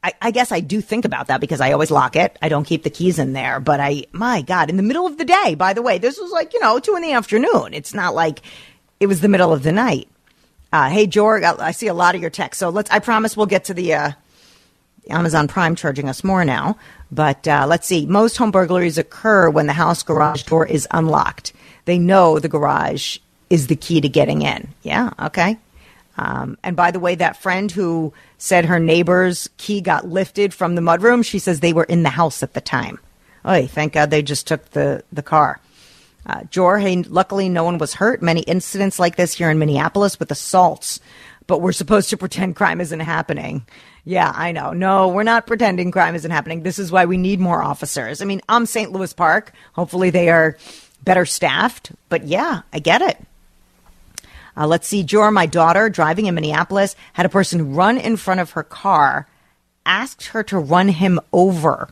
I, 0.02 0.12
I, 0.20 0.30
guess 0.30 0.52
I 0.52 0.60
do 0.60 0.80
think 0.80 1.04
about 1.04 1.28
that 1.28 1.40
because 1.40 1.60
I 1.60 1.72
always 1.72 1.90
lock 1.90 2.16
it. 2.16 2.36
I 2.42 2.48
don't 2.48 2.66
keep 2.66 2.82
the 2.82 2.90
keys 2.90 3.18
in 3.18 3.32
there. 3.32 3.58
But 3.60 3.80
I, 3.80 4.04
my 4.12 4.42
God, 4.42 4.68
in 4.68 4.76
the 4.76 4.82
middle 4.82 5.06
of 5.06 5.16
the 5.16 5.24
day, 5.24 5.54
by 5.54 5.72
the 5.72 5.82
way, 5.82 5.98
this 5.98 6.18
was 6.18 6.30
like, 6.30 6.52
you 6.52 6.60
know, 6.60 6.78
two 6.78 6.94
in 6.96 7.02
the 7.02 7.12
afternoon. 7.12 7.72
It's 7.72 7.94
not 7.94 8.14
like 8.14 8.40
it 9.00 9.06
was 9.06 9.20
the 9.20 9.28
middle 9.28 9.52
of 9.52 9.62
the 9.62 9.72
night. 9.72 10.08
Uh, 10.72 10.90
hey, 10.90 11.06
George, 11.06 11.42
I, 11.42 11.54
I 11.58 11.70
see 11.70 11.86
a 11.86 11.94
lot 11.94 12.14
of 12.14 12.20
your 12.20 12.30
texts. 12.30 12.58
So 12.60 12.68
let's, 12.68 12.90
I 12.90 12.98
promise 12.98 13.36
we'll 13.36 13.46
get 13.46 13.64
to 13.66 13.74
the, 13.74 13.94
uh, 13.94 14.12
Amazon 15.10 15.48
Prime 15.48 15.76
charging 15.76 16.08
us 16.08 16.24
more 16.24 16.44
now. 16.44 16.78
But 17.10 17.46
uh, 17.46 17.66
let's 17.68 17.86
see. 17.86 18.06
Most 18.06 18.36
home 18.36 18.50
burglaries 18.50 18.98
occur 18.98 19.48
when 19.48 19.66
the 19.66 19.72
house 19.72 20.02
garage 20.02 20.42
door 20.44 20.66
is 20.66 20.88
unlocked. 20.90 21.52
They 21.84 21.98
know 21.98 22.38
the 22.38 22.48
garage 22.48 23.18
is 23.50 23.66
the 23.68 23.76
key 23.76 24.00
to 24.00 24.08
getting 24.08 24.42
in. 24.42 24.68
Yeah, 24.82 25.12
okay. 25.20 25.58
Um, 26.16 26.58
and 26.62 26.76
by 26.76 26.90
the 26.90 27.00
way, 27.00 27.14
that 27.16 27.40
friend 27.40 27.70
who 27.70 28.12
said 28.38 28.66
her 28.66 28.78
neighbor's 28.78 29.48
key 29.56 29.80
got 29.80 30.06
lifted 30.06 30.54
from 30.54 30.74
the 30.74 30.80
mudroom, 30.82 31.24
she 31.24 31.38
says 31.38 31.60
they 31.60 31.72
were 31.72 31.84
in 31.84 32.02
the 32.02 32.10
house 32.10 32.42
at 32.42 32.54
the 32.54 32.60
time. 32.60 32.98
Oh, 33.44 33.66
thank 33.66 33.92
God 33.92 34.10
they 34.10 34.22
just 34.22 34.46
took 34.46 34.70
the, 34.70 35.02
the 35.12 35.22
car. 35.22 35.60
Uh, 36.26 36.44
Jor, 36.44 36.78
hey, 36.78 37.02
luckily 37.02 37.48
no 37.48 37.64
one 37.64 37.78
was 37.78 37.94
hurt. 37.94 38.22
Many 38.22 38.40
incidents 38.42 38.98
like 38.98 39.16
this 39.16 39.34
here 39.34 39.50
in 39.50 39.58
Minneapolis 39.58 40.18
with 40.18 40.30
assaults, 40.30 41.00
but 41.46 41.60
we're 41.60 41.72
supposed 41.72 42.10
to 42.10 42.16
pretend 42.16 42.56
crime 42.56 42.80
isn't 42.80 43.00
happening. 43.00 43.66
Yeah, 44.04 44.32
I 44.34 44.52
know. 44.52 44.72
No, 44.72 45.08
we're 45.08 45.22
not 45.22 45.46
pretending 45.46 45.90
crime 45.90 46.14
isn't 46.14 46.30
happening. 46.30 46.62
This 46.62 46.78
is 46.78 46.92
why 46.92 47.04
we 47.04 47.16
need 47.16 47.40
more 47.40 47.62
officers. 47.62 48.22
I 48.22 48.24
mean, 48.24 48.40
I'm 48.48 48.66
St. 48.66 48.92
Louis 48.92 49.12
Park. 49.12 49.52
Hopefully 49.72 50.10
they 50.10 50.30
are 50.30 50.56
better 51.02 51.26
staffed, 51.26 51.92
but 52.08 52.24
yeah, 52.24 52.62
I 52.72 52.78
get 52.78 53.02
it. 53.02 53.18
Uh, 54.56 54.66
let's 54.66 54.86
see, 54.86 55.02
Jor, 55.02 55.30
my 55.30 55.46
daughter, 55.46 55.88
driving 55.88 56.26
in 56.26 56.34
Minneapolis, 56.34 56.94
had 57.12 57.26
a 57.26 57.30
person 57.30 57.74
run 57.74 57.98
in 57.98 58.16
front 58.16 58.40
of 58.40 58.50
her 58.50 58.62
car, 58.62 59.26
asked 59.84 60.26
her 60.26 60.42
to 60.44 60.58
run 60.58 60.88
him 60.88 61.20
over. 61.32 61.88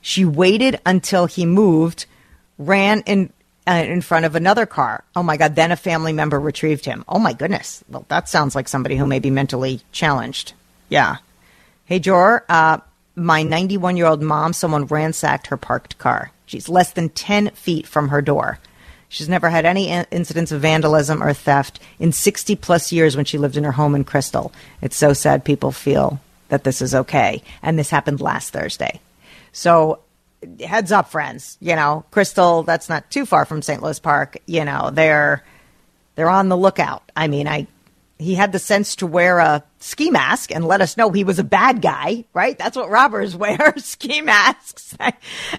She 0.00 0.24
waited 0.24 0.80
until 0.84 1.26
he 1.26 1.46
moved, 1.46 2.06
ran 2.58 3.02
in 3.06 3.32
uh, 3.66 3.82
in 3.86 4.02
front 4.02 4.26
of 4.26 4.34
another 4.34 4.66
car. 4.66 5.04
Oh 5.16 5.22
my 5.22 5.38
God! 5.38 5.54
Then 5.54 5.72
a 5.72 5.76
family 5.76 6.12
member 6.12 6.38
retrieved 6.38 6.84
him. 6.84 7.04
Oh 7.08 7.18
my 7.18 7.32
goodness! 7.32 7.82
Well, 7.88 8.04
that 8.08 8.28
sounds 8.28 8.54
like 8.54 8.68
somebody 8.68 8.96
who 8.96 9.06
may 9.06 9.20
be 9.20 9.30
mentally 9.30 9.80
challenged. 9.90 10.52
Yeah. 10.90 11.16
Hey, 11.86 11.98
Jor, 11.98 12.44
uh, 12.48 12.78
my 13.16 13.42
91 13.42 13.96
year 13.96 14.06
old 14.06 14.22
mom, 14.22 14.52
someone 14.52 14.86
ransacked 14.86 15.46
her 15.46 15.56
parked 15.56 15.98
car. 15.98 16.32
She's 16.46 16.68
less 16.68 16.92
than 16.92 17.08
10 17.08 17.50
feet 17.50 17.86
from 17.86 18.08
her 18.08 18.20
door. 18.20 18.58
She's 19.14 19.28
never 19.28 19.48
had 19.48 19.64
any 19.64 19.90
incidents 19.90 20.50
of 20.50 20.60
vandalism 20.60 21.22
or 21.22 21.32
theft 21.32 21.78
in 22.00 22.10
60 22.10 22.56
plus 22.56 22.90
years 22.90 23.14
when 23.14 23.24
she 23.24 23.38
lived 23.38 23.56
in 23.56 23.62
her 23.62 23.70
home 23.70 23.94
in 23.94 24.02
Crystal. 24.02 24.52
It's 24.82 24.96
so 24.96 25.12
sad 25.12 25.44
people 25.44 25.70
feel 25.70 26.18
that 26.48 26.64
this 26.64 26.82
is 26.82 26.96
okay. 26.96 27.40
And 27.62 27.78
this 27.78 27.90
happened 27.90 28.20
last 28.20 28.52
Thursday. 28.52 29.00
So 29.52 30.00
heads 30.58 30.90
up, 30.90 31.10
friends. 31.10 31.56
You 31.60 31.76
know, 31.76 32.04
Crystal, 32.10 32.64
that's 32.64 32.88
not 32.88 33.08
too 33.08 33.24
far 33.24 33.44
from 33.44 33.62
St. 33.62 33.80
Louis 33.80 34.00
Park. 34.00 34.36
You 34.46 34.64
know, 34.64 34.90
they're 34.92 35.44
they're 36.16 36.28
on 36.28 36.48
the 36.48 36.56
lookout. 36.56 37.08
I 37.14 37.28
mean, 37.28 37.46
I 37.46 37.68
he 38.18 38.34
had 38.34 38.52
the 38.52 38.58
sense 38.58 38.96
to 38.96 39.06
wear 39.06 39.38
a 39.38 39.64
ski 39.80 40.10
mask 40.10 40.52
and 40.52 40.66
let 40.66 40.80
us 40.80 40.96
know 40.96 41.10
he 41.10 41.24
was 41.24 41.38
a 41.38 41.44
bad 41.44 41.82
guy, 41.82 42.24
right? 42.32 42.56
That's 42.56 42.76
what 42.76 42.90
robbers 42.90 43.34
wear, 43.36 43.74
ski 43.76 44.20
masks. 44.20 44.96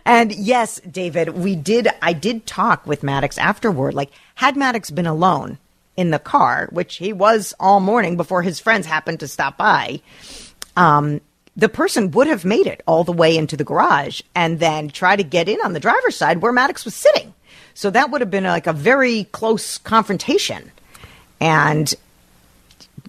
and 0.06 0.34
yes, 0.34 0.80
David, 0.90 1.30
we 1.30 1.56
did, 1.56 1.90
I 2.02 2.14
did 2.14 2.46
talk 2.46 2.86
with 2.88 3.04
Maddox 3.04 3.38
afterward. 3.38 3.94
Like, 3.94 4.12
had 4.36 4.56
Maddox 4.56 4.90
been 4.90 5.08
alone 5.08 5.58
in 5.98 6.12
the 6.12 6.20
car, 6.20 6.68
which 6.72 6.96
he 6.98 7.14
was 7.14 7.54
all 7.60 7.80
morning 7.80 8.18
before 8.18 8.42
his 8.42 8.60
friends 8.60 8.86
happened 8.86 9.20
to 9.20 9.28
stop 9.28 9.58
by, 9.58 10.02
um, 10.76 11.22
the 11.58 11.70
person 11.70 12.12
would 12.12 12.28
have 12.28 12.44
made 12.44 12.68
it 12.68 12.84
all 12.86 13.04
the 13.04 13.14
way 13.14 13.38
into 13.38 13.56
the 13.56 13.64
garage 13.64 14.22
and 14.34 14.60
then 14.60 14.90
try 14.90 15.16
to 15.16 15.24
get 15.24 15.48
in 15.48 15.58
on 15.64 15.74
the 15.74 15.80
driver's 15.80 16.18
side 16.18 16.42
where 16.42 16.52
Maddox 16.52 16.84
was 16.84 16.96
sitting. 16.96 17.34
So 17.74 17.90
that 17.90 18.12
would 18.12 18.22
have 18.22 18.32
been 18.32 18.44
like 18.44 18.68
a 18.68 18.74
very 18.74 19.26
close 19.26 19.78
confrontation. 19.78 20.72
And 21.40 21.94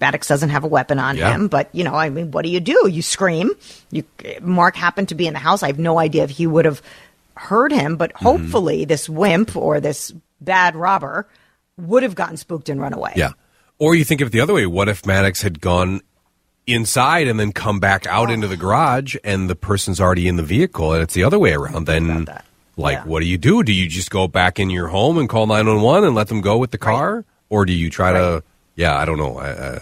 Maddox 0.01 0.29
doesn't 0.29 0.51
have 0.51 0.65
a 0.65 0.69
weapon 0.69 0.99
on 0.99 1.17
yeah. 1.17 1.33
him, 1.33 1.49
but 1.49 1.69
you 1.73 1.85
know, 1.85 1.95
I 1.95 2.11
mean, 2.11 2.31
what 2.31 2.43
do 2.43 2.51
you 2.51 2.61
do? 2.61 2.89
You 2.89 3.03
scream. 3.03 3.51
You 3.91 4.05
Mark 4.41 4.77
happened 4.77 5.09
to 5.09 5.15
be 5.15 5.27
in 5.27 5.33
the 5.33 5.39
house. 5.39 5.63
I 5.63 5.69
have 5.69 5.79
no 5.79 5.99
idea 5.99 6.25
if 6.25 6.31
he 6.31 6.47
would 6.47 6.65
have 6.65 6.83
heard 7.37 7.73
him, 7.73 7.97
but 7.97 8.13
mm-hmm. 8.13 8.25
hopefully 8.25 8.81
mm-hmm. 8.81 8.89
this 8.89 9.09
wimp 9.09 9.57
or 9.57 9.81
this 9.81 10.13
bad 10.41 10.77
robber 10.77 11.27
would 11.79 12.03
have 12.03 12.15
gotten 12.15 12.37
spooked 12.37 12.69
and 12.69 12.81
run 12.81 12.93
away. 12.93 13.13
Yeah. 13.17 13.33
Or 13.79 13.95
you 13.95 14.05
think 14.05 14.21
of 14.21 14.29
it 14.29 14.31
the 14.31 14.41
other 14.41 14.55
way. 14.55 14.67
What 14.67 14.89
if 14.89 15.05
Maddox 15.05 15.43
had 15.43 15.61
gone 15.61 16.01
inside 16.67 17.29
and 17.29 17.39
then 17.39 17.53
come 17.53 17.79
back 17.79 18.07
out 18.07 18.31
oh. 18.31 18.33
into 18.33 18.49
the 18.49 18.57
garage 18.57 19.17
and 19.23 19.49
the 19.49 19.55
person's 19.55 20.01
already 20.01 20.27
in 20.27 20.37
the 20.37 20.43
vehicle 20.43 20.93
and 20.93 21.03
it's 21.03 21.15
the 21.15 21.25
other 21.25 21.39
way 21.39 21.53
around? 21.53 21.87
Then 21.87 22.27
like 22.77 22.99
yeah. 22.99 23.05
what 23.05 23.21
do 23.21 23.27
you 23.27 23.39
do? 23.39 23.63
Do 23.63 23.73
you 23.73 23.89
just 23.89 24.11
go 24.11 24.29
back 24.29 24.59
in 24.59 24.71
your 24.71 24.89
home 24.89 25.19
and 25.19 25.29
call 25.29 25.47
911 25.47 26.07
and 26.07 26.15
let 26.15 26.29
them 26.29 26.41
go 26.41 26.59
with 26.59 26.71
the 26.71 26.79
car? 26.79 27.17
Right. 27.17 27.25
Or 27.49 27.65
do 27.65 27.73
you 27.73 27.91
try 27.91 28.13
right. 28.13 28.19
to 28.19 28.45
yeah, 28.77 28.97
I 28.97 29.05
don't 29.05 29.19
know. 29.19 29.39
Uh, 29.39 29.81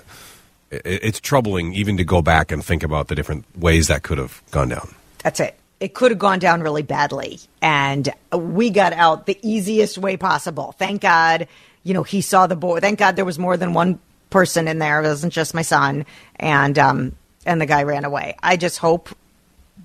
it, 0.70 0.82
it's 0.84 1.20
troubling 1.20 1.74
even 1.74 1.96
to 1.98 2.04
go 2.04 2.22
back 2.22 2.50
and 2.50 2.64
think 2.64 2.82
about 2.82 3.08
the 3.08 3.14
different 3.14 3.44
ways 3.56 3.88
that 3.88 4.02
could 4.02 4.18
have 4.18 4.42
gone 4.50 4.70
down. 4.70 4.94
That's 5.18 5.40
it. 5.40 5.58
it 5.80 5.94
could 5.94 6.10
have 6.10 6.18
gone 6.18 6.38
down 6.38 6.62
really 6.62 6.82
badly. 6.82 7.40
And 7.60 8.08
we 8.32 8.70
got 8.70 8.92
out 8.92 9.26
the 9.26 9.38
easiest 9.42 9.98
way 9.98 10.16
possible. 10.16 10.72
Thank 10.78 11.02
God, 11.02 11.46
you 11.82 11.92
know, 11.92 12.02
he 12.02 12.20
saw 12.20 12.46
the 12.46 12.56
boy. 12.56 12.80
Thank 12.80 12.98
God 12.98 13.16
there 13.16 13.24
was 13.24 13.38
more 13.38 13.56
than 13.56 13.74
one 13.74 13.98
person 14.30 14.66
in 14.66 14.78
there. 14.78 15.02
It 15.02 15.06
wasn't 15.06 15.32
just 15.32 15.54
my 15.54 15.62
son. 15.62 16.06
And, 16.36 16.78
um, 16.78 17.16
and 17.44 17.60
the 17.60 17.66
guy 17.66 17.82
ran 17.82 18.04
away. 18.04 18.36
I 18.42 18.56
just 18.56 18.78
hope 18.78 19.10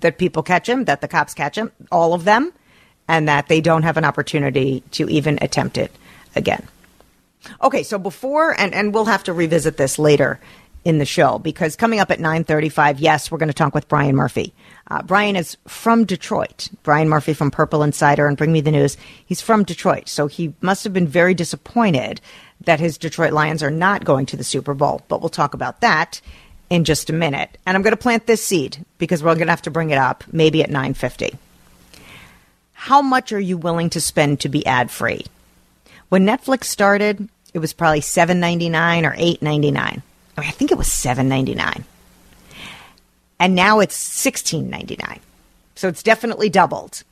that 0.00 0.16
people 0.16 0.42
catch 0.42 0.68
him, 0.68 0.84
that 0.86 1.00
the 1.00 1.08
cops 1.08 1.34
catch 1.34 1.58
him, 1.58 1.72
all 1.92 2.14
of 2.14 2.24
them, 2.24 2.52
and 3.06 3.28
that 3.28 3.48
they 3.48 3.60
don't 3.60 3.82
have 3.82 3.96
an 3.96 4.04
opportunity 4.04 4.82
to 4.92 5.08
even 5.10 5.38
attempt 5.42 5.76
it 5.76 5.92
again. 6.34 6.66
Okay, 7.62 7.82
so 7.82 7.98
before 7.98 8.58
and 8.58 8.74
and 8.74 8.92
we'll 8.92 9.06
have 9.06 9.24
to 9.24 9.32
revisit 9.32 9.76
this 9.76 9.98
later 9.98 10.40
in 10.84 10.98
the 10.98 11.04
show 11.04 11.38
because 11.38 11.76
coming 11.76 12.00
up 12.00 12.10
at 12.10 12.18
9:35, 12.18 12.96
yes, 12.98 13.30
we're 13.30 13.38
going 13.38 13.48
to 13.48 13.54
talk 13.54 13.74
with 13.74 13.88
Brian 13.88 14.16
Murphy. 14.16 14.54
Uh, 14.90 15.02
Brian 15.02 15.36
is 15.36 15.56
from 15.66 16.04
Detroit. 16.04 16.68
Brian 16.82 17.08
Murphy 17.08 17.34
from 17.34 17.50
Purple 17.50 17.82
Insider 17.82 18.26
and 18.26 18.36
Bring 18.36 18.52
Me 18.52 18.60
the 18.60 18.70
News. 18.70 18.96
He's 19.24 19.40
from 19.40 19.64
Detroit, 19.64 20.08
so 20.08 20.26
he 20.26 20.54
must 20.60 20.84
have 20.84 20.92
been 20.92 21.06
very 21.06 21.34
disappointed 21.34 22.20
that 22.62 22.80
his 22.80 22.98
Detroit 22.98 23.32
Lions 23.32 23.62
are 23.62 23.70
not 23.70 24.04
going 24.04 24.26
to 24.26 24.36
the 24.36 24.44
Super 24.44 24.74
Bowl. 24.74 25.02
But 25.08 25.20
we'll 25.20 25.28
talk 25.28 25.54
about 25.54 25.80
that 25.80 26.20
in 26.70 26.84
just 26.84 27.10
a 27.10 27.14
minute. 27.14 27.58
And 27.66 27.76
I'm 27.76 27.82
going 27.82 27.92
to 27.92 27.96
plant 27.96 28.26
this 28.26 28.44
seed 28.44 28.84
because 28.98 29.22
we're 29.22 29.34
going 29.34 29.46
to 29.46 29.52
have 29.52 29.62
to 29.62 29.70
bring 29.70 29.90
it 29.90 29.98
up 29.98 30.24
maybe 30.32 30.62
at 30.62 30.70
9:50. 30.70 31.36
How 32.72 33.02
much 33.02 33.32
are 33.32 33.40
you 33.40 33.58
willing 33.58 33.90
to 33.90 34.00
spend 34.00 34.40
to 34.40 34.48
be 34.48 34.64
ad-free? 34.64 35.26
When 36.10 36.26
Netflix 36.26 36.64
started, 36.64 37.28
it 37.54 37.60
was 37.60 37.72
probably 37.72 38.00
$7.99 38.00 39.04
or 39.04 39.16
$8.99. 39.16 39.76
I 39.76 39.92
mean, 39.92 40.02
I 40.36 40.50
think 40.50 40.70
it 40.70 40.78
was 40.78 40.88
$7.99. 40.88 41.84
And 43.38 43.54
now 43.54 43.80
it's 43.80 43.96
$16.99. 43.96 45.20
So 45.76 45.88
it's 45.88 46.02
definitely 46.02 46.50
doubled 46.50 47.04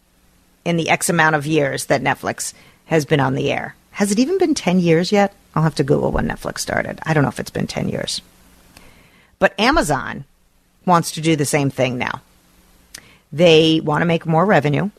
in 0.64 0.76
the 0.76 0.90
X 0.90 1.08
amount 1.08 1.36
of 1.36 1.46
years 1.46 1.86
that 1.86 2.02
Netflix 2.02 2.52
has 2.86 3.04
been 3.06 3.20
on 3.20 3.34
the 3.34 3.50
air. 3.50 3.74
Has 3.92 4.12
it 4.12 4.18
even 4.18 4.36
been 4.36 4.54
10 4.54 4.80
years 4.80 5.10
yet? 5.10 5.32
I'll 5.54 5.62
have 5.62 5.76
to 5.76 5.84
Google 5.84 6.12
when 6.12 6.28
Netflix 6.28 6.58
started. 6.58 6.98
I 7.04 7.14
don't 7.14 7.22
know 7.22 7.30
if 7.30 7.40
it's 7.40 7.50
been 7.50 7.66
10 7.66 7.88
years. 7.88 8.20
But 9.38 9.58
Amazon 9.58 10.24
wants 10.84 11.12
to 11.12 11.20
do 11.20 11.36
the 11.36 11.44
same 11.44 11.70
thing 11.70 11.98
now. 11.98 12.20
They 13.32 13.80
want 13.80 14.02
to 14.02 14.06
make 14.06 14.26
more 14.26 14.44
revenue. 14.44 14.90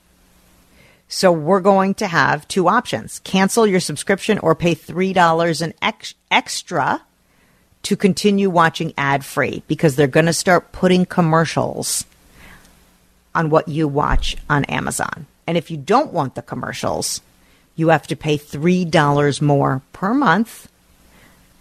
So 1.11 1.31
we're 1.31 1.59
going 1.59 1.95
to 1.95 2.07
have 2.07 2.47
two 2.47 2.69
options 2.69 3.19
cancel 3.23 3.65
your 3.65 3.79
subscription 3.79 4.37
or 4.39 4.53
pay 4.53 4.75
$3 4.75 5.61
an 5.61 5.73
ex- 5.81 6.13
extra 6.29 7.01
to 7.81 7.95
continue 7.95 8.49
watching 8.49 8.93
ad 8.95 9.25
free 9.25 9.63
because 9.67 9.95
they're 9.95 10.07
going 10.07 10.27
to 10.27 10.33
start 10.33 10.71
putting 10.71 11.07
commercials 11.07 12.05
on 13.33 13.49
what 13.49 13.67
you 13.67 13.87
watch 13.87 14.37
on 14.49 14.65
Amazon. 14.65 15.25
And 15.47 15.57
if 15.57 15.71
you 15.71 15.77
don't 15.77 16.13
want 16.13 16.35
the 16.35 16.43
commercials, 16.43 17.21
you 17.75 17.89
have 17.89 18.05
to 18.07 18.15
pay 18.15 18.37
$3 18.37 19.41
more 19.41 19.81
per 19.93 20.13
month 20.13 20.69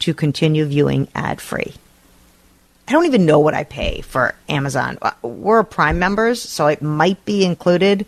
to 0.00 0.12
continue 0.12 0.66
viewing 0.66 1.08
ad 1.14 1.40
free. 1.40 1.72
I 2.86 2.92
don't 2.92 3.06
even 3.06 3.24
know 3.24 3.38
what 3.38 3.54
I 3.54 3.64
pay 3.64 4.02
for 4.02 4.34
Amazon. 4.48 4.98
Uh, 5.00 5.12
we're 5.22 5.62
Prime 5.62 5.98
members, 5.98 6.42
so 6.42 6.66
it 6.66 6.82
might 6.82 7.24
be 7.24 7.44
included 7.44 8.04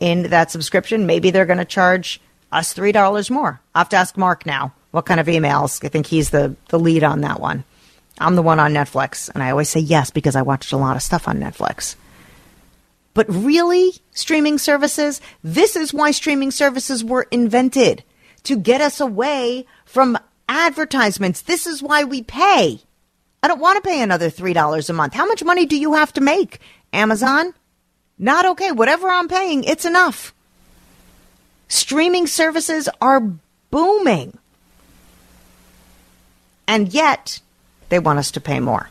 in 0.00 0.24
that 0.24 0.50
subscription. 0.50 1.06
Maybe 1.06 1.30
they're 1.30 1.46
going 1.46 1.58
to 1.58 1.64
charge 1.64 2.20
us 2.52 2.74
$3 2.74 3.30
more. 3.30 3.60
I 3.74 3.78
have 3.80 3.88
to 3.90 3.96
ask 3.96 4.16
Mark 4.16 4.46
now 4.46 4.72
what 4.90 5.06
kind 5.06 5.20
of 5.20 5.26
emails. 5.26 5.84
I 5.84 5.88
think 5.88 6.06
he's 6.06 6.30
the, 6.30 6.56
the 6.68 6.78
lead 6.78 7.04
on 7.04 7.20
that 7.22 7.40
one. 7.40 7.64
I'm 8.20 8.34
the 8.34 8.42
one 8.42 8.58
on 8.58 8.72
Netflix, 8.72 9.30
and 9.32 9.42
I 9.42 9.50
always 9.50 9.68
say 9.68 9.80
yes 9.80 10.10
because 10.10 10.34
I 10.34 10.42
watched 10.42 10.72
a 10.72 10.76
lot 10.76 10.96
of 10.96 11.02
stuff 11.02 11.28
on 11.28 11.38
Netflix. 11.38 11.94
But 13.14 13.26
really, 13.28 13.92
streaming 14.12 14.58
services, 14.58 15.20
this 15.42 15.76
is 15.76 15.94
why 15.94 16.10
streaming 16.10 16.50
services 16.50 17.04
were 17.04 17.26
invented 17.30 18.02
to 18.44 18.56
get 18.56 18.80
us 18.80 19.00
away 19.00 19.66
from 19.84 20.18
advertisements. 20.48 21.42
This 21.42 21.66
is 21.66 21.82
why 21.82 22.04
we 22.04 22.22
pay. 22.22 22.80
I 23.42 23.48
don't 23.48 23.60
want 23.60 23.82
to 23.82 23.88
pay 23.88 24.02
another 24.02 24.30
$3 24.30 24.90
a 24.90 24.92
month. 24.92 25.14
How 25.14 25.26
much 25.26 25.44
money 25.44 25.66
do 25.66 25.76
you 25.76 25.94
have 25.94 26.12
to 26.14 26.20
make? 26.20 26.60
Amazon? 26.92 27.54
Not 28.18 28.46
okay. 28.46 28.72
Whatever 28.72 29.08
I'm 29.08 29.28
paying, 29.28 29.64
it's 29.64 29.84
enough. 29.84 30.34
Streaming 31.68 32.26
services 32.26 32.88
are 33.00 33.20
booming. 33.70 34.36
And 36.66 36.92
yet, 36.92 37.40
they 37.88 37.98
want 37.98 38.18
us 38.18 38.30
to 38.32 38.40
pay 38.40 38.60
more. 38.60 38.90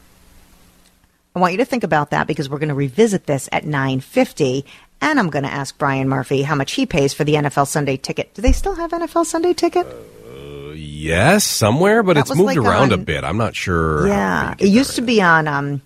I 1.36 1.40
want 1.40 1.54
you 1.54 1.60
to 1.60 1.66
think 1.66 1.84
about 1.84 2.10
that 2.12 2.26
because 2.26 2.50
we're 2.50 2.58
going 2.58 2.70
to 2.70 2.76
revisit 2.76 3.28
this 3.28 3.48
at 3.52 3.64
9:50 3.64 4.64
and 5.02 5.20
I'm 5.20 5.30
going 5.30 5.44
to 5.44 5.54
ask 5.54 5.78
Brian 5.78 6.10
Murphy 6.10 6.42
how 6.42 6.56
much 6.56 6.74
he 6.74 6.86
pays 6.86 7.14
for 7.14 7.24
the 7.24 7.36
NFL 7.36 7.68
Sunday 7.68 7.98
ticket. 7.98 8.34
Do 8.34 8.42
they 8.42 8.52
still 8.52 8.76
have 8.76 8.92
NFL 8.92 9.26
Sunday 9.26 9.54
ticket? 9.54 9.86
Uh, 9.86 10.72
yes, 10.72 11.44
somewhere, 11.44 12.02
but 12.02 12.16
that 12.16 12.22
it's 12.22 12.36
moved 12.36 12.48
like 12.48 12.58
around 12.58 12.94
on, 12.94 13.00
a 13.00 13.04
bit. 13.04 13.24
I'm 13.24 13.38
not 13.38 13.56
sure. 13.56 14.08
Yeah, 14.08 14.56
it 14.58 14.68
used 14.68 14.96
to 14.96 15.02
be 15.02 15.22
on 15.22 15.48
um, 15.48 15.82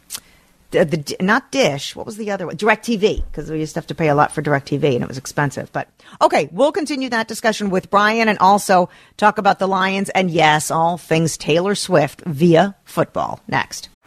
Uh, 0.73 0.83
the, 0.83 0.97
the, 0.97 1.17
not 1.21 1.51
Dish. 1.51 1.95
What 1.95 2.05
was 2.05 2.17
the 2.17 2.31
other 2.31 2.47
one? 2.47 2.57
DirecTV, 2.57 3.25
because 3.25 3.51
we 3.51 3.59
used 3.59 3.73
to 3.73 3.79
have 3.79 3.87
to 3.87 3.95
pay 3.95 4.07
a 4.07 4.15
lot 4.15 4.31
for 4.31 4.41
DirecTV 4.41 4.95
and 4.95 5.03
it 5.03 5.07
was 5.07 5.17
expensive. 5.17 5.71
But 5.71 5.89
okay, 6.21 6.49
we'll 6.51 6.71
continue 6.71 7.09
that 7.09 7.27
discussion 7.27 7.69
with 7.69 7.89
Brian 7.89 8.29
and 8.29 8.39
also 8.39 8.89
talk 9.17 9.37
about 9.37 9.59
the 9.59 9.67
Lions 9.67 10.09
and 10.09 10.31
yes, 10.31 10.71
all 10.71 10.97
things 10.97 11.37
Taylor 11.37 11.75
Swift 11.75 12.21
via 12.25 12.75
football 12.85 13.41
next. 13.47 13.90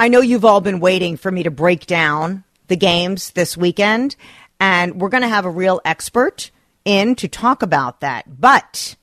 I 0.00 0.06
know 0.06 0.20
you've 0.20 0.44
all 0.44 0.60
been 0.60 0.78
waiting 0.78 1.16
for 1.16 1.28
me 1.28 1.42
to 1.42 1.50
break 1.50 1.84
down 1.84 2.44
the 2.68 2.76
games 2.76 3.32
this 3.32 3.56
weekend, 3.56 4.14
and 4.60 5.00
we're 5.00 5.08
going 5.08 5.24
to 5.24 5.28
have 5.28 5.44
a 5.44 5.50
real 5.50 5.80
expert 5.84 6.52
in 6.84 7.16
to 7.16 7.26
talk 7.26 7.62
about 7.62 8.00
that. 8.00 8.40
But, 8.40 8.94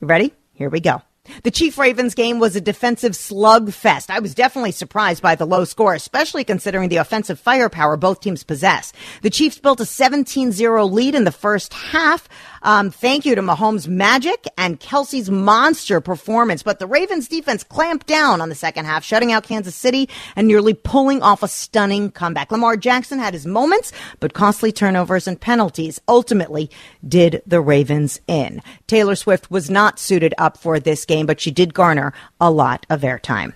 you 0.00 0.06
ready? 0.06 0.34
Here 0.52 0.68
we 0.68 0.80
go. 0.80 1.00
The 1.44 1.50
Chief 1.50 1.78
Ravens 1.78 2.14
game 2.14 2.38
was 2.38 2.56
a 2.56 2.60
defensive 2.60 3.12
slugfest. 3.12 4.10
I 4.10 4.18
was 4.18 4.34
definitely 4.34 4.72
surprised 4.72 5.22
by 5.22 5.34
the 5.34 5.46
low 5.46 5.64
score, 5.64 5.94
especially 5.94 6.44
considering 6.44 6.90
the 6.90 6.96
offensive 6.98 7.40
firepower 7.40 7.96
both 7.96 8.20
teams 8.20 8.44
possess. 8.44 8.92
The 9.22 9.30
Chiefs 9.30 9.58
built 9.58 9.80
a 9.80 9.84
17-0 9.84 10.92
lead 10.92 11.14
in 11.14 11.24
the 11.24 11.32
first 11.32 11.72
half. 11.72 12.28
Um, 12.62 12.90
thank 12.90 13.24
you 13.24 13.34
to 13.34 13.42
Mahomes' 13.42 13.88
magic 13.88 14.46
and 14.58 14.78
Kelce's 14.78 15.30
monster 15.30 16.00
performance. 16.00 16.62
But 16.62 16.78
the 16.78 16.86
Ravens 16.86 17.28
defense 17.28 17.64
clamped 17.64 18.06
down 18.06 18.40
on 18.40 18.48
the 18.48 18.54
second 18.54 18.84
half, 18.84 19.04
shutting 19.04 19.32
out 19.32 19.44
Kansas 19.44 19.74
City 19.74 20.08
and 20.36 20.46
nearly 20.46 20.74
pulling 20.74 21.22
off 21.22 21.42
a 21.42 21.48
stunning 21.48 22.10
comeback. 22.10 22.50
Lamar 22.50 22.76
Jackson 22.76 23.18
had 23.18 23.34
his 23.34 23.46
moments, 23.46 23.92
but 24.18 24.34
costly 24.34 24.72
turnovers 24.72 25.26
and 25.26 25.40
penalties 25.40 26.00
ultimately 26.08 26.70
did 27.06 27.42
the 27.46 27.60
Ravens 27.60 28.20
in. 28.26 28.62
Taylor 28.86 29.14
Swift 29.14 29.50
was 29.50 29.70
not 29.70 29.98
suited 29.98 30.34
up 30.38 30.56
for 30.56 30.78
this 30.78 31.04
game, 31.04 31.26
but 31.26 31.40
she 31.40 31.50
did 31.50 31.74
garner 31.74 32.12
a 32.40 32.50
lot 32.50 32.86
of 32.90 33.02
airtime. 33.02 33.54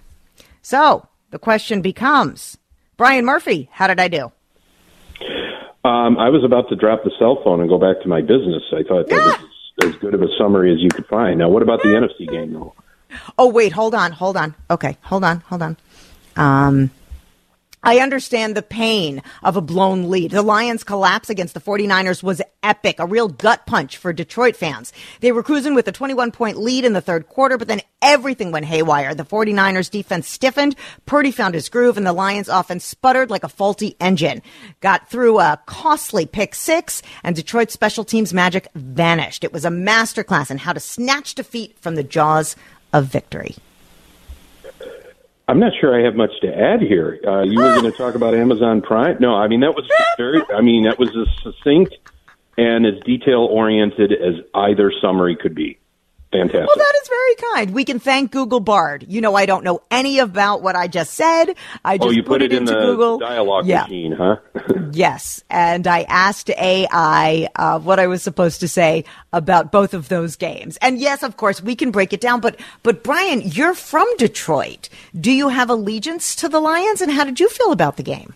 So 0.63 1.09
the 1.31 1.39
question 1.39 1.83
becomes, 1.83 2.57
Brian 2.97 3.25
Murphy, 3.25 3.69
how 3.73 3.87
did 3.87 4.01
I 4.01 4.09
do? 4.09 4.33
Um, 5.85 6.19
I 6.19 6.31
was 6.31 6.43
about 6.45 6.71
to 6.71 6.77
drop 6.77 7.05
the 7.05 7.11
cell 7.19 7.41
phone 7.45 7.61
and 7.61 7.69
go 7.69 7.79
back 7.79 8.01
to 8.03 8.09
my 8.09 8.23
business. 8.23 8.63
I 8.73 8.83
thought 8.83 9.07
that 9.09 9.39
was 9.83 9.93
as 9.95 9.95
good 9.97 10.15
of 10.15 10.23
a 10.23 10.29
summary 10.39 10.73
as 10.73 10.81
you 10.81 10.89
could 10.89 11.07
find. 11.07 11.39
Now, 11.39 11.51
what 11.51 11.63
about 11.63 11.83
the 11.83 11.89
NFC 11.89 12.31
game, 12.31 12.55
though? 12.55 12.75
Oh, 13.39 13.49
wait, 13.49 13.73
hold 13.73 13.95
on, 13.95 14.13
hold 14.13 14.37
on. 14.37 14.55
Okay, 14.71 14.97
hold 15.03 15.25
on, 15.25 15.41
hold 15.41 15.63
on. 15.63 15.77
Um, 16.37 16.91
I 17.85 17.99
understand 17.99 18.57
the 18.57 18.63
pain 18.63 19.23
of 19.43 19.57
a 19.57 19.61
blown 19.61 20.09
lead. 20.09 20.31
The 20.31 20.41
Lions' 20.41 20.85
collapse 20.85 21.29
against 21.29 21.53
the 21.53 21.61
49ers 21.61 22.23
was 22.23 22.41
epic, 22.63 22.99
a 22.99 23.05
real 23.05 23.29
gut 23.29 23.67
punch 23.67 23.99
for 23.99 24.11
Detroit 24.11 24.57
fans. 24.57 24.91
They 25.21 25.33
were 25.33 25.43
cruising 25.43 25.75
with 25.75 25.87
a 25.87 25.93
21 25.93 26.33
point 26.33 26.57
lead 26.57 26.87
in 26.87 26.95
the 26.95 27.03
third 27.03 27.29
quarter, 27.29 27.59
but 27.59 27.69
then 27.69 27.83
everything 28.01 28.53
went 28.53 28.65
haywire. 28.65 29.15
The 29.15 29.27
49ers 29.27 29.91
defense 29.91 30.27
stiffened, 30.27 30.77
Purdy 31.05 31.31
found 31.31 31.55
his 31.55 31.69
groove, 31.69 31.99
and 31.99 32.07
the 32.07 32.15
Lions 32.15 32.49
offense 32.49 32.87
sputtered 32.87 33.29
like 33.29 33.45
a 33.45 33.51
faulty 33.51 33.97
engine. 34.01 34.41
Goff 34.81 35.11
threw 35.11 35.39
a 35.39 35.61
costly 35.67 36.25
pick 36.25 36.55
six, 36.55 37.03
and 37.23 37.37
Detroit's 37.37 37.75
special 37.75 38.05
teams 38.05 38.33
magic 38.33 38.67
vanished. 38.75 39.45
It 39.45 39.53
was 39.53 39.67
a 39.67 39.71
masterclass 39.71 40.51
in 40.51 40.57
how 40.57 40.73
to 40.73 40.81
snatch 40.81 41.35
defeat 41.35 41.79
from 41.79 41.97
the 41.97 42.03
jaws 42.03 42.57
of 42.95 43.05
victory. 43.05 43.57
I'm 45.47 45.59
not 45.59 45.73
sure 45.79 45.99
I 45.99 46.05
have 46.05 46.15
much 46.15 46.31
to 46.41 46.49
add 46.49 46.81
here. 46.81 47.21
Uh, 47.27 47.43
you 47.43 47.59
were 47.59 47.75
going 47.75 47.91
to 47.91 47.97
talk 47.97 48.15
about 48.15 48.35
Amazon 48.35 48.81
Prime. 48.81 49.19
No, 49.21 49.35
I 49.35 49.47
mean 49.49 49.61
that 49.61 49.75
was 49.75 49.85
very. 50.17 50.43
I 50.55 50.63
mean 50.63 50.85
that 50.85 50.99
was 50.99 51.11
as 51.11 51.29
succinct 51.43 51.95
and 52.57 52.87
as 52.87 52.95
detail 53.05 53.41
oriented 53.41 54.13
as 54.13 54.37
either 54.55 54.93
summary 55.03 55.37
could 55.37 55.55
be. 55.55 55.79
Fantastic. 56.35 56.67
Well, 56.67 56.77
that 56.77 56.95
is 57.01 57.09
very 57.09 57.35
kind. 57.53 57.75
We 57.75 57.85
can 57.85 58.01
thank 58.01 58.33
Google 58.33 58.59
Bard. 58.59 59.07
You 59.09 59.21
know, 59.21 59.37
I 59.37 59.47
don't 59.47 59.63
know 59.63 59.83
any 59.89 60.19
about 60.19 60.63
what 60.63 60.75
I 60.75 60.89
just 60.89 61.15
said. 61.15 61.55
I 61.85 61.97
just 61.97 62.09
oh, 62.09 62.11
you 62.11 62.25
put, 62.25 62.43
it, 62.43 62.47
it 62.47 62.57
in 62.57 62.65
into 62.65 62.73
the 62.73 62.81
Google. 62.81 63.19
dialogue 63.19 63.67
yeah. 63.67 63.83
machine, 63.83 64.11
huh? 64.11 64.37
yes, 64.93 65.45
and 65.49 65.87
I 65.87 66.03
asked 66.03 66.51
AI 66.51 67.49
uh, 67.55 67.79
what 67.79 68.01
I 68.01 68.09
was 68.09 68.25
supposed 68.25 68.59
to 68.61 68.69
say 68.69 69.05
about 69.33 69.71
both 69.71 69.95
of 69.95 70.09
those 70.09 70.35
games. 70.35 70.77
And 70.79 70.99
yes, 70.99 71.23
of 71.23 71.37
course, 71.37 71.63
we 71.63 71.77
can 71.77 71.93
break 71.93 72.13
it 72.13 72.21
down. 72.21 72.41
But 72.41 72.59
but 72.83 73.05
Brian, 73.05 73.41
you're 73.43 73.75
from 73.75 74.09
Detroit. 74.17 74.89
Do 75.19 75.31
you 75.31 75.51
have 75.51 75.71
allegiance 75.71 76.35
to 76.37 76.49
the 76.49 76.59
Lions? 76.59 77.01
And 77.01 77.13
how 77.13 77.23
did 77.23 77.39
you 77.39 77.49
feel 77.49 77.71
about 77.71 77.97
the 77.97 78.03
game? 78.03 78.35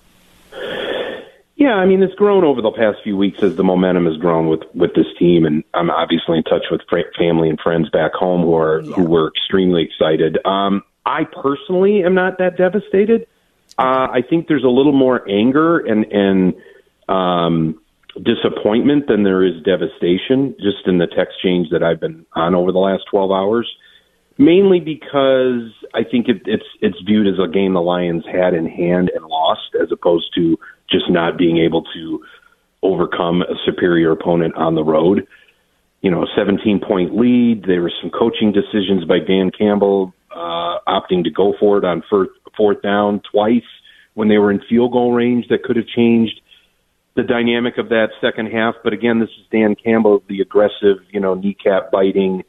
Yeah, 1.58 1.74
I 1.74 1.86
mean, 1.86 2.04
it's 2.04 2.14
grown 2.14 2.44
over 2.44 2.62
the 2.62 2.70
past 2.70 2.98
few 3.02 3.16
weeks 3.16 3.38
as 3.42 3.56
the 3.56 3.64
momentum 3.64 4.06
has 4.06 4.16
grown 4.16 4.46
with 4.46 4.60
with 4.74 4.94
this 4.94 5.06
team, 5.18 5.44
and 5.44 5.64
I'm 5.74 5.90
obviously 5.90 6.38
in 6.38 6.44
touch 6.44 6.66
with 6.70 6.82
family 7.18 7.48
and 7.48 7.58
friends 7.58 7.90
back 7.90 8.12
home 8.14 8.42
who 8.42 8.54
are 8.54 8.80
Yeah. 8.80 8.94
who 8.94 9.02
were 9.02 9.26
extremely 9.26 9.82
excited. 9.82 10.38
Um, 10.46 10.84
I 11.04 11.24
personally 11.24 12.04
am 12.04 12.14
not 12.14 12.38
that 12.38 12.56
devastated. 12.56 13.26
Uh, 13.76 14.06
I 14.12 14.22
think 14.22 14.46
there's 14.46 14.62
a 14.62 14.68
little 14.68 14.92
more 14.92 15.28
anger 15.28 15.78
and 15.78 16.04
and 16.12 16.54
um, 17.08 17.80
disappointment 18.22 19.08
than 19.08 19.24
there 19.24 19.42
is 19.42 19.60
devastation, 19.64 20.54
just 20.60 20.86
in 20.86 20.98
the 20.98 21.08
text 21.08 21.40
change 21.42 21.70
that 21.70 21.82
I've 21.82 21.98
been 21.98 22.24
on 22.34 22.54
over 22.54 22.70
the 22.70 22.78
last 22.78 23.02
12 23.10 23.32
hours. 23.32 23.68
Mainly 24.38 24.78
because 24.78 25.72
I 25.94 26.04
think 26.08 26.28
it, 26.28 26.42
it's 26.46 26.64
it's 26.80 26.96
viewed 27.04 27.26
as 27.26 27.40
a 27.42 27.50
game 27.50 27.74
the 27.74 27.82
Lions 27.82 28.24
had 28.24 28.54
in 28.54 28.66
hand 28.66 29.10
and 29.14 29.24
lost, 29.24 29.74
as 29.82 29.90
opposed 29.90 30.32
to 30.36 30.56
just 30.88 31.10
not 31.10 31.36
being 31.36 31.58
able 31.58 31.82
to 31.94 32.24
overcome 32.82 33.42
a 33.42 33.54
superior 33.66 34.12
opponent 34.12 34.54
on 34.54 34.76
the 34.76 34.84
road. 34.84 35.26
You 36.02 36.12
know, 36.12 36.22
a 36.22 36.26
17 36.36 36.80
point 36.86 37.18
lead. 37.18 37.64
There 37.66 37.82
were 37.82 37.92
some 38.00 38.10
coaching 38.10 38.52
decisions 38.52 39.04
by 39.04 39.18
Dan 39.18 39.50
Campbell 39.50 40.14
uh, 40.30 40.78
opting 40.86 41.24
to 41.24 41.30
go 41.30 41.54
for 41.58 41.78
it 41.78 41.84
on 41.84 42.04
fourth, 42.08 42.30
fourth 42.56 42.80
down 42.80 43.20
twice 43.32 43.66
when 44.14 44.28
they 44.28 44.38
were 44.38 44.52
in 44.52 44.60
field 44.68 44.92
goal 44.92 45.12
range 45.12 45.46
that 45.48 45.64
could 45.64 45.76
have 45.76 45.86
changed 45.86 46.40
the 47.16 47.24
dynamic 47.24 47.78
of 47.78 47.88
that 47.88 48.10
second 48.20 48.46
half. 48.46 48.76
But 48.84 48.92
again, 48.92 49.18
this 49.18 49.30
is 49.30 49.46
Dan 49.50 49.74
Campbell, 49.74 50.22
the 50.28 50.40
aggressive, 50.40 50.98
you 51.10 51.18
know, 51.18 51.34
kneecap 51.34 51.90
biting, 51.90 52.44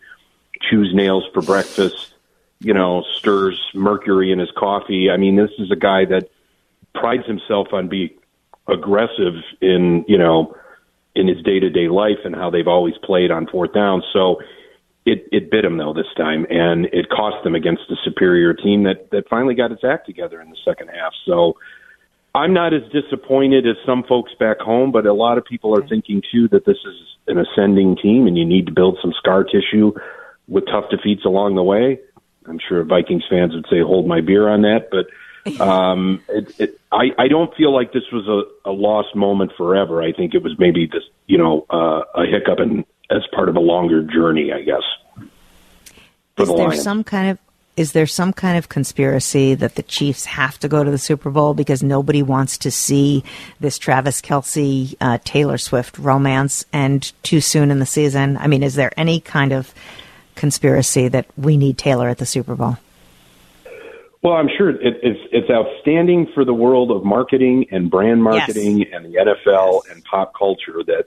chews 0.61 0.91
nails 0.93 1.25
for 1.33 1.41
breakfast, 1.41 2.13
you 2.59 2.73
know, 2.73 3.03
stirs 3.17 3.59
mercury 3.73 4.31
in 4.31 4.39
his 4.39 4.51
coffee. 4.57 5.09
I 5.09 5.17
mean, 5.17 5.35
this 5.35 5.51
is 5.57 5.71
a 5.71 5.75
guy 5.75 6.05
that 6.05 6.29
prides 6.93 7.25
himself 7.25 7.69
on 7.71 7.87
being 7.87 8.11
aggressive 8.67 9.35
in, 9.61 10.05
you 10.07 10.17
know, 10.17 10.55
in 11.15 11.27
his 11.27 11.41
day 11.43 11.59
to 11.59 11.69
day 11.69 11.87
life 11.87 12.19
and 12.23 12.35
how 12.35 12.49
they've 12.49 12.67
always 12.67 12.95
played 13.03 13.31
on 13.31 13.47
fourth 13.47 13.73
down. 13.73 14.03
So 14.13 14.37
it, 15.05 15.27
it 15.31 15.49
bit 15.49 15.65
him 15.65 15.77
though 15.77 15.93
this 15.93 16.05
time 16.17 16.45
and 16.49 16.85
it 16.85 17.09
cost 17.09 17.43
them 17.43 17.55
against 17.55 17.83
a 17.89 17.95
superior 18.03 18.53
team 18.53 18.83
that, 18.83 19.09
that 19.11 19.27
finally 19.29 19.55
got 19.55 19.71
its 19.71 19.83
act 19.83 20.05
together 20.05 20.41
in 20.41 20.49
the 20.49 20.57
second 20.63 20.89
half. 20.89 21.13
So 21.25 21.57
I'm 22.35 22.53
not 22.53 22.73
as 22.73 22.83
disappointed 22.91 23.65
as 23.65 23.75
some 23.85 24.03
folks 24.03 24.31
back 24.39 24.59
home, 24.59 24.91
but 24.91 25.05
a 25.05 25.13
lot 25.13 25.37
of 25.37 25.45
people 25.45 25.75
are 25.77 25.87
thinking 25.87 26.21
too 26.31 26.47
that 26.49 26.65
this 26.65 26.77
is 26.85 26.95
an 27.27 27.39
ascending 27.39 27.97
team 27.97 28.27
and 28.27 28.37
you 28.37 28.45
need 28.45 28.67
to 28.67 28.71
build 28.71 28.97
some 29.01 29.13
scar 29.17 29.43
tissue 29.43 29.93
with 30.49 30.65
tough 30.65 30.89
defeats 30.89 31.25
along 31.25 31.55
the 31.55 31.63
way. 31.63 31.99
I'm 32.45 32.59
sure 32.67 32.83
Vikings 32.83 33.23
fans 33.29 33.53
would 33.53 33.67
say 33.69 33.81
hold 33.81 34.07
my 34.07 34.21
beer 34.21 34.49
on 34.49 34.63
that, 34.63 34.89
but 34.91 35.61
um, 35.61 36.21
it, 36.27 36.59
it, 36.59 36.81
I, 36.91 37.11
I 37.17 37.27
don't 37.27 37.55
feel 37.55 37.73
like 37.73 37.93
this 37.93 38.03
was 38.11 38.27
a, 38.27 38.69
a 38.69 38.73
lost 38.73 39.15
moment 39.15 39.51
forever. 39.55 40.01
I 40.01 40.11
think 40.11 40.33
it 40.33 40.43
was 40.43 40.57
maybe 40.57 40.87
this, 40.87 41.03
you 41.27 41.37
know, 41.37 41.65
uh, 41.69 42.01
a 42.15 42.25
hiccup 42.25 42.59
and 42.59 42.85
as 43.09 43.23
part 43.33 43.49
of 43.49 43.55
a 43.55 43.59
longer 43.59 44.03
journey, 44.03 44.51
I 44.51 44.61
guess. 44.61 44.83
Is 46.37 46.47
the 46.47 46.55
there 46.55 46.67
Lions. 46.69 46.83
some 46.83 47.03
kind 47.03 47.31
of 47.31 47.39
is 47.75 47.93
there 47.93 48.07
some 48.07 48.33
kind 48.33 48.57
of 48.57 48.67
conspiracy 48.67 49.55
that 49.55 49.75
the 49.75 49.83
Chiefs 49.83 50.25
have 50.25 50.59
to 50.59 50.67
go 50.67 50.83
to 50.83 50.91
the 50.91 50.97
Super 50.97 51.29
Bowl 51.29 51.53
because 51.53 51.81
nobody 51.81 52.21
wants 52.21 52.57
to 52.57 52.71
see 52.71 53.23
this 53.61 53.77
Travis 53.77 54.21
Kelce 54.21 54.95
uh, 54.99 55.17
Taylor 55.23 55.57
Swift 55.57 55.97
romance 55.97 56.65
end 56.73 57.13
too 57.23 57.39
soon 57.39 57.71
in 57.71 57.79
the 57.79 57.85
season? 57.85 58.35
I 58.35 58.47
mean, 58.47 58.63
is 58.63 58.75
there 58.75 58.91
any 58.97 59.21
kind 59.21 59.53
of 59.53 59.73
conspiracy 60.39 61.07
that 61.09 61.27
we 61.37 61.57
need 61.57 61.77
Taylor 61.77 62.09
at 62.09 62.17
the 62.17 62.25
Super 62.25 62.55
Bowl? 62.55 62.77
Well, 64.21 64.33
I'm 64.33 64.49
sure 64.57 64.69
it, 64.69 64.97
it's 65.01 65.19
it's 65.31 65.49
outstanding 65.49 66.27
for 66.33 66.43
the 66.43 66.53
world 66.53 66.91
of 66.91 67.05
marketing 67.05 67.67
and 67.71 67.89
brand 67.89 68.21
marketing 68.23 68.85
and 68.91 69.05
the 69.05 69.15
NFL 69.15 69.83
and 69.91 70.03
pop 70.03 70.33
culture 70.37 70.83
that 70.87 71.05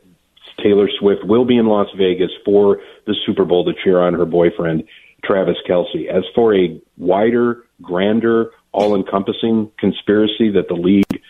Taylor 0.62 0.88
Swift 0.98 1.24
will 1.24 1.44
be 1.44 1.56
in 1.56 1.66
Las 1.66 1.88
Vegas 1.96 2.30
for 2.44 2.80
the 3.06 3.14
Super 3.26 3.44
Bowl 3.44 3.64
to 3.64 3.72
cheer 3.84 4.00
on 4.00 4.14
her 4.14 4.24
boyfriend 4.24 4.84
Travis 5.24 5.56
Kelce. 5.68 6.08
As 6.08 6.24
for 6.34 6.54
a 6.54 6.80
wider, 6.96 7.64
grander, 7.82 8.52
all-encompassing 8.72 9.70
conspiracy 9.78 10.50
that 10.50 10.68
the 10.68 10.74
league 10.74 11.22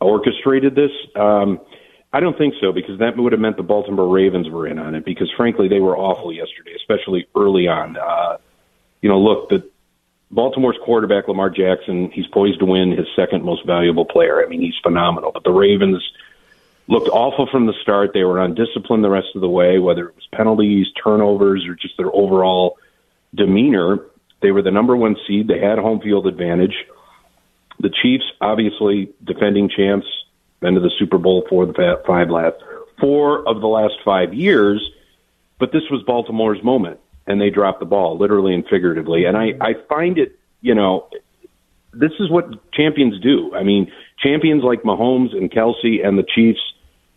orchestrated 0.00 0.74
this, 0.74 0.90
um, 1.16 1.58
I 2.12 2.20
don't 2.20 2.38
think 2.38 2.54
so 2.60 2.72
because 2.72 2.98
that 3.00 3.16
would 3.16 3.32
have 3.32 3.40
meant 3.40 3.56
the 3.56 3.62
Baltimore 3.62 4.08
Ravens 4.08 4.48
were 4.48 4.66
in 4.66 4.78
on 4.78 4.94
it 4.94 5.04
because 5.04 5.30
frankly 5.36 5.68
they 5.68 5.80
were 5.80 5.96
awful 5.96 6.32
yesterday, 6.32 6.74
especially 6.74 7.26
early 7.36 7.68
on. 7.68 7.96
Uh, 7.96 8.38
you 9.02 9.08
know, 9.08 9.20
look, 9.20 9.50
the 9.50 9.68
Baltimore's 10.30 10.78
quarterback, 10.82 11.28
Lamar 11.28 11.50
Jackson, 11.50 12.10
he's 12.10 12.26
poised 12.26 12.60
to 12.60 12.66
win 12.66 12.92
his 12.92 13.06
second 13.14 13.44
most 13.44 13.66
valuable 13.66 14.04
player. 14.04 14.44
I 14.44 14.48
mean, 14.48 14.60
he's 14.60 14.76
phenomenal. 14.82 15.32
But 15.32 15.44
the 15.44 15.52
Ravens 15.52 16.02
looked 16.86 17.08
awful 17.08 17.46
from 17.46 17.66
the 17.66 17.74
start. 17.82 18.12
They 18.14 18.24
were 18.24 18.42
undisciplined 18.42 19.04
the 19.04 19.10
rest 19.10 19.28
of 19.34 19.40
the 19.42 19.48
way, 19.48 19.78
whether 19.78 20.08
it 20.08 20.14
was 20.14 20.26
penalties, 20.32 20.86
turnovers, 21.02 21.66
or 21.66 21.74
just 21.74 21.96
their 21.96 22.14
overall 22.14 22.78
demeanor. 23.34 24.00
They 24.40 24.50
were 24.50 24.62
the 24.62 24.70
number 24.70 24.96
one 24.96 25.16
seed. 25.26 25.48
They 25.48 25.60
had 25.60 25.78
home 25.78 26.00
field 26.00 26.26
advantage. 26.26 26.74
The 27.80 27.90
Chiefs, 27.90 28.24
obviously 28.40 29.10
defending 29.22 29.68
champs, 29.68 30.06
been 30.60 30.74
to 30.74 30.80
the 30.80 30.90
Super 30.98 31.18
Bowl 31.18 31.46
for 31.48 31.66
the 31.66 32.02
five 32.06 32.30
last 32.30 32.56
four 33.00 33.46
of 33.48 33.60
the 33.60 33.66
last 33.68 33.94
five 34.04 34.34
years. 34.34 34.90
But 35.58 35.72
this 35.72 35.82
was 35.90 36.02
Baltimore's 36.04 36.62
moment 36.62 37.00
and 37.26 37.40
they 37.40 37.50
dropped 37.50 37.80
the 37.80 37.86
ball, 37.86 38.18
literally 38.18 38.54
and 38.54 38.66
figuratively. 38.66 39.26
And 39.26 39.36
I, 39.36 39.52
I 39.60 39.74
find 39.88 40.18
it, 40.18 40.38
you 40.62 40.74
know, 40.74 41.08
this 41.92 42.12
is 42.18 42.30
what 42.30 42.72
champions 42.72 43.20
do. 43.20 43.54
I 43.54 43.62
mean, 43.62 43.92
champions 44.18 44.64
like 44.64 44.82
Mahomes 44.82 45.36
and 45.36 45.50
Kelce 45.50 46.04
and 46.04 46.18
the 46.18 46.24
Chiefs, 46.34 46.60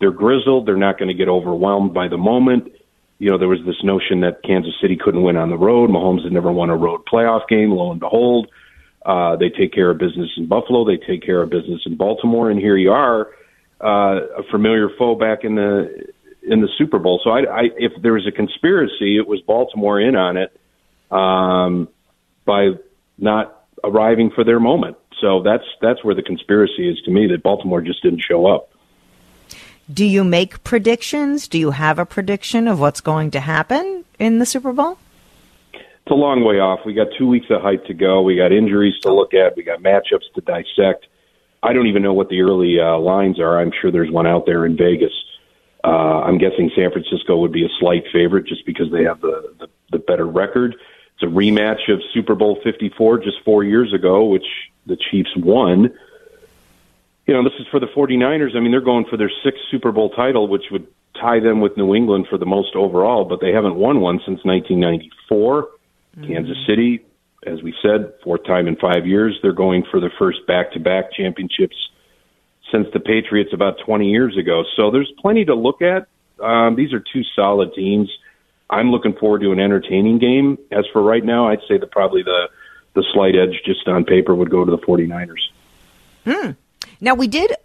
they're 0.00 0.10
grizzled. 0.10 0.66
They're 0.66 0.76
not 0.76 0.98
going 0.98 1.08
to 1.08 1.14
get 1.14 1.28
overwhelmed 1.28 1.94
by 1.94 2.08
the 2.08 2.18
moment. 2.18 2.72
You 3.18 3.30
know, 3.30 3.38
there 3.38 3.48
was 3.48 3.64
this 3.64 3.82
notion 3.82 4.20
that 4.20 4.42
Kansas 4.42 4.74
City 4.80 4.96
couldn't 4.96 5.22
win 5.22 5.36
on 5.36 5.48
the 5.48 5.56
road. 5.56 5.90
Mahomes 5.90 6.24
had 6.24 6.32
never 6.32 6.50
won 6.50 6.70
a 6.70 6.76
road 6.76 7.02
playoff 7.10 7.46
game. 7.48 7.70
Lo 7.70 7.90
and 7.90 8.00
behold, 8.00 8.48
uh, 9.04 9.36
they 9.36 9.48
take 9.48 9.72
care 9.72 9.90
of 9.90 9.98
business 9.98 10.30
in 10.36 10.46
Buffalo. 10.46 10.84
They 10.84 10.96
take 10.96 11.22
care 11.22 11.42
of 11.42 11.50
business 11.50 11.82
in 11.86 11.96
Baltimore, 11.96 12.50
and 12.50 12.58
here 12.58 12.76
you 12.76 12.92
are, 12.92 13.28
uh, 13.80 14.20
a 14.38 14.42
familiar 14.50 14.88
foe 14.98 15.14
back 15.14 15.44
in 15.44 15.56
the 15.56 16.08
in 16.42 16.60
the 16.60 16.68
Super 16.76 16.98
Bowl. 16.98 17.20
So, 17.22 17.30
I, 17.30 17.40
I, 17.40 17.62
if 17.76 17.92
there 18.02 18.14
was 18.14 18.26
a 18.26 18.32
conspiracy, 18.32 19.16
it 19.16 19.28
was 19.28 19.40
Baltimore 19.42 20.00
in 20.00 20.16
on 20.16 20.36
it 20.36 20.58
um, 21.10 21.88
by 22.44 22.70
not 23.18 23.64
arriving 23.84 24.30
for 24.30 24.44
their 24.44 24.60
moment. 24.60 24.96
So 25.20 25.42
that's 25.42 25.64
that's 25.80 26.02
where 26.04 26.14
the 26.14 26.22
conspiracy 26.22 26.88
is 26.90 27.00
to 27.04 27.10
me 27.10 27.28
that 27.28 27.42
Baltimore 27.42 27.80
just 27.80 28.02
didn't 28.02 28.24
show 28.28 28.46
up. 28.46 28.70
Do 29.92 30.04
you 30.04 30.24
make 30.24 30.64
predictions? 30.64 31.48
Do 31.48 31.58
you 31.58 31.70
have 31.70 31.98
a 31.98 32.06
prediction 32.06 32.66
of 32.66 32.80
what's 32.80 33.00
going 33.00 33.30
to 33.32 33.40
happen 33.40 34.04
in 34.18 34.38
the 34.38 34.46
Super 34.46 34.72
Bowl? 34.72 34.98
It's 36.04 36.10
a 36.10 36.14
long 36.14 36.44
way 36.44 36.58
off. 36.58 36.80
We 36.84 36.94
got 36.94 37.08
two 37.16 37.28
weeks 37.28 37.46
of 37.50 37.62
hype 37.62 37.86
to 37.86 37.94
go. 37.94 38.22
We 38.22 38.36
got 38.36 38.50
injuries 38.50 38.98
to 39.02 39.12
look 39.12 39.34
at. 39.34 39.56
We 39.56 39.62
got 39.62 39.80
matchups 39.80 40.32
to 40.34 40.40
dissect. 40.40 41.06
I 41.62 41.72
don't 41.72 41.86
even 41.86 42.02
know 42.02 42.12
what 42.12 42.28
the 42.28 42.40
early 42.42 42.80
uh, 42.80 42.98
lines 42.98 43.38
are. 43.38 43.60
I'm 43.60 43.70
sure 43.80 43.92
there's 43.92 44.10
one 44.10 44.26
out 44.26 44.44
there 44.44 44.66
in 44.66 44.76
Vegas. 44.76 45.12
Uh, 45.84 46.22
I'm 46.22 46.38
guessing 46.38 46.72
San 46.74 46.90
Francisco 46.90 47.36
would 47.38 47.52
be 47.52 47.64
a 47.64 47.68
slight 47.78 48.04
favorite 48.12 48.46
just 48.46 48.66
because 48.66 48.90
they 48.90 49.04
have 49.04 49.20
the, 49.20 49.54
the, 49.60 49.68
the 49.92 49.98
better 49.98 50.26
record. 50.26 50.74
It's 51.14 51.22
a 51.22 51.26
rematch 51.26 51.88
of 51.88 52.00
Super 52.12 52.34
Bowl 52.34 52.58
54 52.64 53.18
just 53.18 53.36
four 53.44 53.62
years 53.62 53.92
ago, 53.92 54.24
which 54.24 54.46
the 54.86 54.96
Chiefs 54.96 55.30
won. 55.36 55.94
You 57.26 57.34
know, 57.34 57.44
this 57.44 57.52
is 57.60 57.66
for 57.70 57.78
the 57.78 57.86
49ers. 57.86 58.56
I 58.56 58.60
mean, 58.60 58.72
they're 58.72 58.80
going 58.80 59.04
for 59.04 59.16
their 59.16 59.30
sixth 59.44 59.62
Super 59.70 59.92
Bowl 59.92 60.10
title, 60.10 60.48
which 60.48 60.64
would 60.72 60.88
tie 61.20 61.38
them 61.38 61.60
with 61.60 61.76
New 61.76 61.94
England 61.94 62.26
for 62.28 62.38
the 62.38 62.46
most 62.46 62.74
overall, 62.74 63.24
but 63.24 63.40
they 63.40 63.52
haven't 63.52 63.76
won 63.76 64.00
one 64.00 64.18
since 64.26 64.44
1994. 64.44 65.68
Kansas 66.20 66.56
City, 66.66 67.04
as 67.46 67.62
we 67.62 67.74
said, 67.82 68.12
fourth 68.22 68.44
time 68.44 68.68
in 68.68 68.76
five 68.76 69.06
years. 69.06 69.38
They're 69.42 69.52
going 69.52 69.84
for 69.90 70.00
their 70.00 70.12
first 70.18 70.46
back 70.46 70.72
to 70.72 70.80
back 70.80 71.12
championships 71.12 71.76
since 72.70 72.86
the 72.92 73.00
Patriots 73.00 73.52
about 73.52 73.78
20 73.84 74.10
years 74.10 74.36
ago. 74.36 74.64
So 74.76 74.90
there's 74.90 75.12
plenty 75.20 75.44
to 75.46 75.54
look 75.54 75.82
at. 75.82 76.08
Um, 76.40 76.76
these 76.76 76.92
are 76.92 77.00
two 77.00 77.22
solid 77.36 77.74
teams. 77.74 78.10
I'm 78.68 78.90
looking 78.90 79.14
forward 79.14 79.42
to 79.42 79.52
an 79.52 79.60
entertaining 79.60 80.18
game. 80.18 80.58
As 80.70 80.86
for 80.92 81.02
right 81.02 81.24
now, 81.24 81.48
I'd 81.48 81.60
say 81.68 81.78
that 81.78 81.90
probably 81.90 82.22
the 82.22 82.48
the 82.94 83.04
slight 83.14 83.34
edge 83.34 83.62
just 83.64 83.88
on 83.88 84.04
paper 84.04 84.34
would 84.34 84.50
go 84.50 84.66
to 84.66 84.70
the 84.70 84.78
49ers. 84.78 85.48
Hmm. 86.26 86.50
Now, 87.04 87.16
we 87.16 87.26
did, 87.26 87.56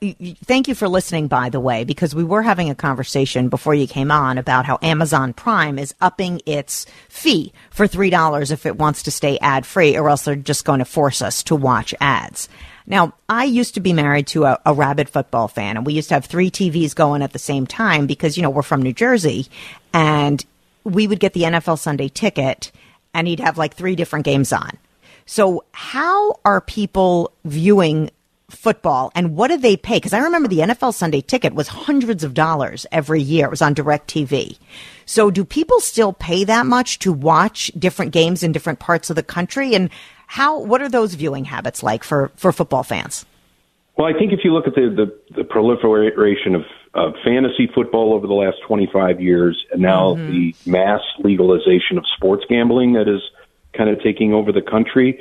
thank 0.45 0.67
you 0.67 0.73
for 0.73 0.89
listening, 0.89 1.27
by 1.27 1.49
the 1.49 1.59
way, 1.59 1.83
because 1.83 2.15
we 2.15 2.23
were 2.23 2.41
having 2.41 2.71
a 2.71 2.75
conversation 2.75 3.49
before 3.49 3.75
you 3.75 3.85
came 3.85 4.09
on 4.09 4.39
about 4.39 4.65
how 4.65 4.79
Amazon 4.81 5.31
Prime 5.31 5.77
is 5.77 5.93
upping 6.01 6.41
its 6.47 6.87
fee 7.07 7.53
for 7.69 7.87
$3 7.87 8.51
if 8.51 8.65
it 8.65 8.79
wants 8.79 9.03
to 9.03 9.11
stay 9.11 9.37
ad 9.37 9.63
free, 9.63 9.95
or 9.95 10.09
else 10.09 10.23
they're 10.23 10.35
just 10.35 10.65
going 10.65 10.79
to 10.79 10.85
force 10.85 11.21
us 11.21 11.43
to 11.43 11.55
watch 11.55 11.93
ads. 12.01 12.49
Now, 12.87 13.13
I 13.29 13.43
used 13.43 13.75
to 13.75 13.79
be 13.79 13.93
married 13.93 14.25
to 14.29 14.45
a, 14.45 14.59
a 14.65 14.73
rabid 14.73 15.07
football 15.07 15.47
fan, 15.47 15.77
and 15.77 15.85
we 15.85 15.93
used 15.93 16.09
to 16.09 16.15
have 16.15 16.25
three 16.25 16.49
TVs 16.49 16.95
going 16.95 17.21
at 17.21 17.33
the 17.33 17.37
same 17.37 17.67
time 17.67 18.07
because, 18.07 18.37
you 18.37 18.41
know, 18.41 18.49
we're 18.49 18.63
from 18.63 18.81
New 18.81 18.91
Jersey, 18.91 19.45
and 19.93 20.43
we 20.83 21.05
would 21.05 21.19
get 21.19 21.33
the 21.33 21.43
NFL 21.43 21.77
Sunday 21.77 22.09
ticket, 22.09 22.71
and 23.13 23.27
he'd 23.27 23.41
have 23.41 23.59
like 23.59 23.75
three 23.75 23.95
different 23.95 24.25
games 24.25 24.51
on. 24.51 24.79
So, 25.27 25.63
how 25.73 26.39
are 26.43 26.59
people 26.59 27.33
viewing 27.45 28.09
football 28.49 29.11
and 29.13 29.35
what 29.35 29.49
do 29.49 29.57
they 29.57 29.75
pay? 29.75 29.95
Because 29.95 30.13
I 30.13 30.19
remember 30.19 30.47
the 30.47 30.59
NFL 30.59 30.93
Sunday 30.93 31.21
ticket 31.21 31.53
was 31.53 31.67
hundreds 31.67 32.23
of 32.23 32.33
dollars 32.33 32.85
every 32.91 33.21
year. 33.21 33.47
It 33.47 33.51
was 33.51 33.61
on 33.61 33.75
DirecTV. 33.75 34.57
So 35.05 35.29
do 35.31 35.43
people 35.43 35.79
still 35.79 36.13
pay 36.13 36.43
that 36.45 36.65
much 36.65 36.99
to 36.99 37.11
watch 37.11 37.71
different 37.77 38.11
games 38.11 38.43
in 38.43 38.51
different 38.51 38.79
parts 38.79 39.09
of 39.09 39.15
the 39.15 39.23
country? 39.23 39.75
And 39.75 39.89
how, 40.27 40.59
what 40.59 40.81
are 40.81 40.89
those 40.89 41.13
viewing 41.13 41.45
habits 41.45 41.83
like 41.83 42.03
for, 42.03 42.31
for 42.35 42.51
football 42.51 42.83
fans? 42.83 43.25
Well, 43.97 44.07
I 44.07 44.17
think 44.17 44.31
if 44.31 44.41
you 44.43 44.53
look 44.53 44.67
at 44.67 44.75
the, 44.75 44.93
the, 44.95 45.35
the 45.35 45.43
proliferation 45.43 46.55
of, 46.55 46.61
of 46.93 47.13
fantasy 47.25 47.67
football 47.73 48.13
over 48.13 48.27
the 48.27 48.33
last 48.33 48.57
25 48.67 49.19
years 49.19 49.65
and 49.71 49.81
now 49.81 50.13
mm-hmm. 50.13 50.31
the 50.31 50.55
mass 50.65 51.01
legalization 51.19 51.97
of 51.97 52.05
sports 52.15 52.43
gambling 52.47 52.93
that 52.93 53.07
is 53.07 53.21
kind 53.75 53.89
of 53.89 54.01
taking 54.01 54.33
over 54.33 54.51
the 54.51 54.61
country, 54.61 55.19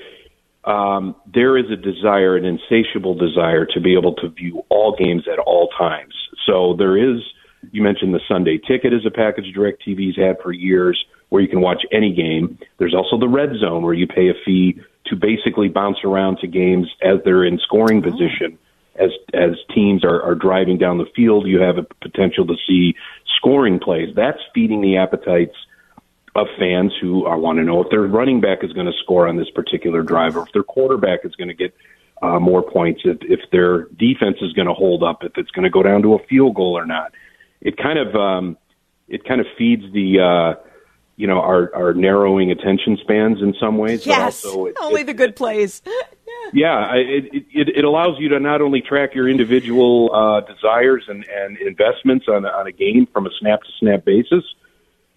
um, 0.67 1.15
there 1.33 1.57
is 1.57 1.67
a 1.71 1.77
desire, 1.77 2.37
an 2.37 2.45
insatiable 2.45 3.15
desire 3.15 3.67
to 3.67 3.81
be 3.81 3.97
able 3.97 4.15
to 4.17 4.29
view 4.29 4.63
all 4.69 4.97
games 4.99 5.25
at 5.33 5.39
all 5.39 5.69
times. 5.79 6.15
So 6.45 6.75
there 6.77 6.97
is, 6.97 7.21
you 7.71 7.83
mentioned 7.83 8.13
the 8.15 8.21
Sunday 8.29 8.59
ticket 8.59 8.93
is 8.93 9.07
a 9.07 9.11
package 9.11 9.55
DirecTV's 9.57 10.17
had 10.17 10.37
for 10.43 10.53
years 10.53 11.03
where 11.29 11.41
you 11.41 11.49
can 11.49 11.61
watch 11.61 11.83
any 11.93 12.13
game. 12.13 12.59
There's 12.79 12.95
also 12.95 13.19
the 13.19 13.29
red 13.29 13.51
zone 13.61 13.83
where 13.83 13.95
you 13.95 14.07
pay 14.07 14.29
a 14.29 14.35
fee 14.45 14.81
to 15.07 15.17
basically 15.17 15.69
bounce 15.69 15.99
around 16.05 16.39
to 16.39 16.47
games 16.47 16.89
as 17.03 17.19
they're 17.25 17.45
in 17.45 17.59
scoring 17.59 18.03
oh. 18.05 18.11
position. 18.11 18.59
As 18.99 19.11
as 19.35 19.51
teams 19.75 20.05
are, 20.05 20.23
are 20.23 20.35
driving 20.35 20.79
down 20.79 20.97
the 20.97 21.05
field, 21.15 21.47
you 21.47 21.61
have 21.61 21.77
a 21.77 21.83
potential 22.01 22.47
to 22.47 22.55
see 22.67 22.95
scoring 23.37 23.79
plays. 23.79 24.09
That's 24.17 24.39
feeding 24.55 24.81
the 24.81 24.97
appetites 24.97 25.55
of 26.37 26.49
fans 26.59 26.93
who 27.01 27.25
want 27.25 27.59
to 27.59 27.65
know 27.65 27.83
if 27.83 27.91
their 27.91 28.03
running 28.03 28.41
back 28.41 28.63
is 28.63 28.73
going 28.73 28.87
to 28.87 28.93
score 29.03 29.29
on 29.29 29.37
this 29.37 29.51
particular 29.51 30.03
drive 30.03 30.37
or 30.37 30.43
if 30.43 30.53
their 30.53 30.63
quarterback 30.63 31.25
is 31.25 31.35
going 31.37 31.49
to 31.49 31.55
get 31.55 31.75
uh, 32.23 32.39
more 32.39 32.63
points, 32.63 33.03
if, 33.05 33.19
if 33.23 33.41
their 33.51 33.85
defense 33.85 34.39
is 34.41 34.53
going 34.53 34.69
to 34.69 34.75
hold 34.75 35.03
up, 35.03 35.23
if 35.23 35.33
it's 35.37 35.51
going 35.51 35.65
to 35.65 35.71
go 35.71 35.83
down 35.83 36.03
to 36.03 36.15
a 36.15 36.19
field 36.27 36.55
goal 36.55 36.77
or 36.77 36.87
not. 36.87 37.13
It 37.61 37.77
kind 37.77 37.99
of 37.99 38.15
um, 38.15 38.57
it 39.09 39.25
kind 39.25 39.41
of 39.41 39.47
feeds 39.59 39.83
the 39.93 40.21
uh, 40.21 40.63
you 41.17 41.27
know 41.27 41.41
our 41.41 41.75
our 41.75 41.95
narrowing 41.95 42.51
attention 42.51 42.99
spans 43.01 43.43
in 43.43 43.55
some 43.61 43.79
ways. 43.79 44.07
Yes, 44.07 44.43
but 44.43 44.49
also 44.49 44.67
it, 44.67 44.77
only 44.81 45.01
it, 45.03 45.07
the 45.07 45.15
good 45.15 45.37
plays. 45.37 45.83
yeah, 46.53 46.95
it, 46.95 47.47
it 47.53 47.69
it 47.77 47.85
allows 47.85 48.17
you 48.19 48.29
to 48.31 48.41
not 48.41 48.61
only 48.61 48.83
track 48.83 49.15
your 49.15 49.29
individual 49.29 50.11
uh, 50.15 50.41
desires 50.41 51.05
and, 51.09 51.25
and 51.25 51.57
investments 51.59 52.27
on 52.29 52.45
on 52.45 52.67
a 52.67 52.73
game 52.73 53.07
from 53.13 53.27
a 53.27 53.31
snap 53.41 53.63
to 53.63 53.71
snap 53.81 54.05
basis, 54.05 54.45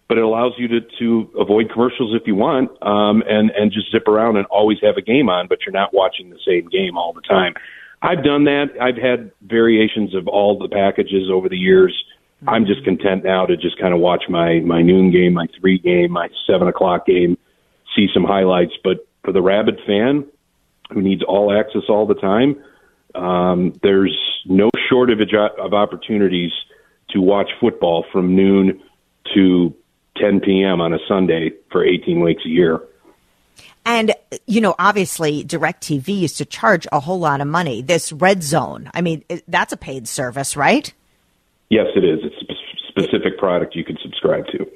but 0.09 0.17
it 0.17 0.23
allows 0.23 0.53
you 0.57 0.67
to, 0.67 0.81
to 0.97 1.29
avoid 1.39 1.71
commercials 1.71 2.15
if 2.19 2.25
you 2.25 2.33
want, 2.33 2.71
um, 2.81 3.23
and, 3.29 3.51
and 3.51 3.71
just 3.71 3.91
zip 3.91 4.07
around 4.07 4.37
and 4.37 4.45
always 4.47 4.79
have 4.81 4.97
a 4.97 5.01
game 5.03 5.29
on, 5.29 5.47
but 5.47 5.59
you're 5.65 5.71
not 5.71 5.93
watching 5.93 6.31
the 6.31 6.39
same 6.45 6.67
game 6.67 6.97
all 6.97 7.13
the 7.13 7.21
time. 7.21 7.53
I've 8.01 8.23
done 8.23 8.45
that. 8.45 8.71
I've 8.81 8.97
had 8.97 9.31
variations 9.41 10.15
of 10.15 10.27
all 10.27 10.57
the 10.57 10.67
packages 10.67 11.29
over 11.31 11.47
the 11.47 11.57
years. 11.57 11.93
Mm-hmm. 12.41 12.49
I'm 12.49 12.65
just 12.65 12.83
content 12.83 13.23
now 13.23 13.45
to 13.45 13.55
just 13.55 13.77
kind 13.79 13.93
of 13.93 13.99
watch 13.99 14.23
my, 14.27 14.61
my 14.61 14.81
noon 14.81 15.11
game, 15.11 15.33
my 15.33 15.45
three 15.59 15.77
game, 15.77 16.11
my 16.11 16.29
seven 16.47 16.67
o'clock 16.67 17.05
game, 17.05 17.37
see 17.95 18.07
some 18.11 18.23
highlights. 18.23 18.73
But 18.83 19.07
for 19.23 19.31
the 19.31 19.43
rabid 19.43 19.79
fan 19.85 20.25
who 20.91 21.03
needs 21.03 21.21
all 21.21 21.55
access 21.55 21.83
all 21.87 22.07
the 22.07 22.15
time, 22.15 22.55
um, 23.13 23.79
there's 23.83 24.17
no 24.45 24.71
shortage 24.89 25.19
of 25.59 25.73
opportunities 25.73 26.51
to 27.11 27.21
watch 27.21 27.49
football 27.59 28.05
from 28.11 28.35
noon 28.35 28.81
to 29.35 29.75
10 30.19 30.41
p.m. 30.41 30.81
on 30.81 30.93
a 30.93 30.99
Sunday 31.07 31.51
for 31.71 31.83
18 31.83 32.21
weeks 32.21 32.43
a 32.45 32.49
year. 32.49 32.81
And, 33.85 34.13
you 34.45 34.61
know, 34.61 34.75
obviously 34.77 35.43
DirecTV 35.43 36.07
used 36.19 36.37
to 36.37 36.45
charge 36.45 36.85
a 36.91 36.99
whole 36.99 37.19
lot 37.19 37.41
of 37.41 37.47
money. 37.47 37.81
This 37.81 38.11
Red 38.11 38.43
Zone, 38.43 38.91
I 38.93 39.01
mean, 39.01 39.23
that's 39.47 39.73
a 39.73 39.77
paid 39.77 40.07
service, 40.07 40.55
right? 40.55 40.93
Yes, 41.69 41.87
it 41.95 42.03
is. 42.03 42.19
It's 42.23 42.35
a 42.49 42.53
specific 42.89 43.37
product 43.37 43.75
you 43.75 43.83
can 43.83 43.97
subscribe 44.01 44.45
to. 44.47 44.69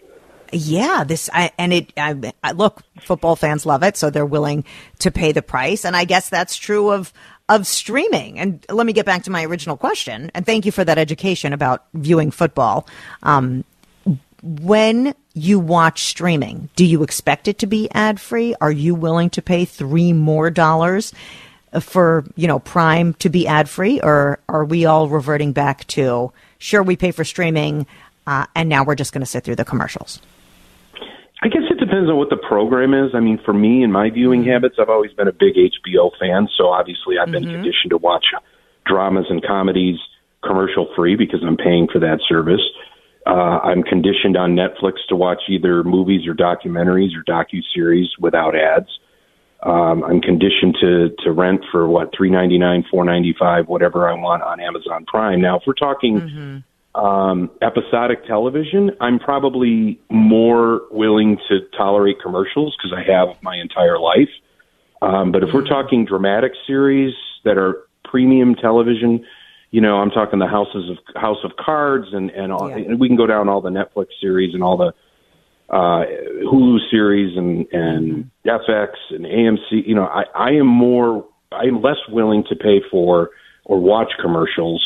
Yeah, 0.52 1.04
this 1.04 1.30
I, 1.34 1.52
and 1.58 1.74
it. 1.74 1.94
I, 1.98 2.34
I, 2.44 2.52
look, 2.52 2.84
football 3.00 3.36
fans 3.36 3.66
love 3.66 3.82
it, 3.82 3.98
so 3.98 4.12
they're 4.12 4.26
willing 4.26 4.66
to 5.00 5.10
pay 5.10 5.32
the 5.32 5.42
price, 5.42 5.84
and 5.84 5.96
I 5.96 6.06
guess 6.06 6.30
that's 6.30 6.56
true 6.56 6.92
of 6.92 7.12
of 7.50 7.66
streaming. 7.66 8.38
And 8.38 8.64
let 8.70 8.86
me 8.86 8.94
get 8.94 9.06
back 9.06 9.24
to 9.24 9.32
my 9.32 9.44
original 9.46 9.78
question, 9.78 10.30
and 10.36 10.46
thank 10.46 10.68
you 10.68 10.72
for 10.72 10.86
that 10.86 11.00
education 11.00 11.54
about 11.54 11.86
viewing 11.96 12.30
football. 12.30 12.88
Um, 13.24 13.64
when 14.44 15.16
you 15.34 15.60
watch 15.60 16.04
streaming, 16.04 16.70
do 16.76 16.86
you 16.86 17.04
expect 17.04 17.48
it 17.48 17.60
to 17.60 17.68
be 17.68 17.90
ad 17.92 18.20
free? 18.20 18.56
Are 18.62 18.72
you 18.72 18.94
willing 18.96 19.30
to 19.32 19.42
pay 19.42 19.66
three 19.66 20.14
more 20.14 20.50
dollars 20.50 21.14
for, 21.80 22.24
you 22.36 22.48
know, 22.48 22.60
Prime 22.60 23.16
to 23.16 23.30
be 23.30 23.48
ad 23.48 23.68
free? 23.68 24.00
Or 24.02 24.40
are 24.48 24.66
we 24.66 24.86
all 24.86 25.10
reverting 25.10 25.52
back 25.52 25.88
to, 25.88 26.32
sure, 26.60 26.84
we 26.84 26.96
pay 26.96 27.12
for 27.12 27.24
streaming, 27.24 27.88
uh, 28.28 28.46
and 28.56 28.70
now 28.70 28.84
we're 28.84 28.96
just 28.96 29.12
going 29.12 29.22
to 29.22 29.30
sit 29.30 29.44
through 29.44 29.56
the 29.56 29.66
commercials? 29.66 30.22
I 31.42 31.50
guess 31.50 31.64
it 31.70 31.78
depends 31.80 32.10
on 32.10 32.16
what 32.16 32.30
the 32.30 32.38
program 32.38 32.94
is. 32.94 33.14
I 33.14 33.20
mean, 33.20 33.38
for 33.44 33.54
me 33.54 33.84
and 33.84 33.92
my 33.92 34.10
viewing 34.10 34.42
mm-hmm. 34.42 34.52
habits, 34.52 34.76
I've 34.80 34.90
always 34.90 35.12
been 35.12 35.28
a 35.28 35.34
big 35.34 35.56
HBO 35.56 36.12
fan. 36.18 36.48
So 36.58 36.68
obviously, 36.68 37.18
I've 37.18 37.32
been 37.32 37.44
mm-hmm. 37.44 37.64
conditioned 37.64 37.90
to 37.90 37.98
watch 37.98 38.26
dramas 38.86 39.26
and 39.30 39.44
comedies 39.44 39.98
commercial 40.42 40.88
free 40.96 41.16
because 41.16 41.42
I'm 41.44 41.58
paying 41.58 41.88
for 41.92 42.00
that 42.00 42.20
service. 42.30 42.62
Uh, 43.26 43.60
I'm 43.64 43.84
conditioned 43.84 44.36
on 44.36 44.56
Netflix 44.56 44.96
to 45.10 45.16
watch 45.16 45.44
either 45.50 45.84
movies 45.84 46.28
or 46.28 46.34
documentaries 46.34 47.12
or 47.16 47.24
docu 47.24 47.62
series 47.74 48.10
without 48.20 48.56
ads. 48.56 48.90
Um, 49.64 50.04
I'm 50.04 50.20
conditioned 50.20 50.76
to 50.82 51.10
to 51.24 51.32
rent 51.32 51.62
for 51.72 51.88
what 51.88 52.12
three 52.16 52.30
ninety 52.30 52.58
nine, 52.58 52.84
four 52.92 53.06
ninety 53.06 53.34
five, 53.40 53.70
whatever 53.70 54.10
I 54.10 54.14
want 54.14 54.44
on 54.44 54.60
Amazon 54.60 55.06
Prime. 55.06 55.40
Now, 55.40 55.58
if 55.58 55.64
we're 55.66 55.74
talking 55.74 56.20
mm-hmm. 56.20 57.00
um, 57.02 57.50
episodic 57.62 58.26
television, 58.28 58.92
I'm 59.00 59.20
probably 59.20 60.02
more 60.10 60.82
willing 60.92 61.38
to 61.48 61.60
tolerate 61.78 62.18
commercials 62.22 62.76
because 62.76 62.92
I 62.94 63.10
have 63.10 63.42
my 63.42 63.56
entire 63.56 64.00
life. 64.00 64.30
Um, 65.02 65.32
but 65.32 65.44
if 65.44 65.54
we're 65.54 65.62
mm-hmm. 65.62 65.74
talking 65.74 66.06
dramatic 66.06 66.52
series 66.68 67.14
that 67.46 67.58
are 67.58 67.88
premium 68.04 68.56
television, 68.56 69.26
you 69.74 69.82
know, 69.82 69.96
I'm 69.96 70.12
talking 70.12 70.38
the 70.38 70.46
houses 70.46 70.88
of 70.92 71.20
House 71.20 71.40
of 71.44 71.54
Cards 71.58 72.06
and 72.12 72.30
and, 72.30 72.54
all, 72.54 72.70
yeah. 72.70 72.76
and 72.76 73.00
we 73.00 73.08
can 73.08 73.18
go 73.18 73.26
down 73.26 73.50
all 73.50 73.60
the 73.60 73.72
Netflix 73.72 74.10
series 74.22 74.54
and 74.54 74.62
all 74.62 74.78
the 74.78 74.94
uh, 75.68 76.06
Hulu 76.46 76.78
series 76.92 77.36
and 77.36 77.66
and 77.72 78.32
mm-hmm. 78.46 78.72
FX 78.72 78.90
and 79.10 79.26
AMC. 79.26 79.88
You 79.88 79.96
know, 79.96 80.06
I 80.06 80.26
I 80.36 80.50
am 80.52 80.68
more 80.68 81.26
I 81.52 81.64
am 81.64 81.82
less 81.82 81.98
willing 82.08 82.44
to 82.50 82.56
pay 82.56 82.82
for 82.92 83.32
or 83.66 83.80
watch 83.80 84.12
commercials 84.22 84.86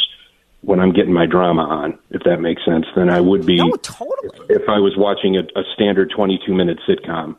when 0.62 0.80
I'm 0.80 0.94
getting 0.94 1.14
my 1.14 1.26
drama 1.26 1.64
on, 1.64 2.00
if 2.12 2.24
that 2.24 2.38
makes 2.40 2.64
sense, 2.64 2.86
than 2.96 3.10
I 3.10 3.20
would 3.20 3.46
be 3.46 3.58
no, 3.58 3.74
totally. 3.82 4.46
if, 4.50 4.62
if 4.62 4.70
I 4.70 4.80
was 4.80 4.94
watching 4.96 5.36
a, 5.36 5.42
a 5.60 5.64
standard 5.76 6.14
22 6.16 6.54
minute 6.54 6.80
sitcom. 6.88 7.36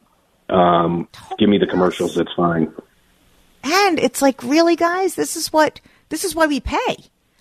Um, 0.50 1.08
totally. 1.12 1.36
Give 1.38 1.48
me 1.48 1.56
the 1.56 1.66
commercials. 1.66 2.14
That's 2.14 2.32
fine. 2.36 2.74
And 3.64 3.98
it's 3.98 4.20
like, 4.20 4.42
really, 4.42 4.76
guys, 4.76 5.14
this 5.14 5.34
is 5.34 5.50
what 5.50 5.80
this 6.10 6.24
is 6.24 6.34
why 6.34 6.46
we 6.46 6.60
pay. 6.60 6.96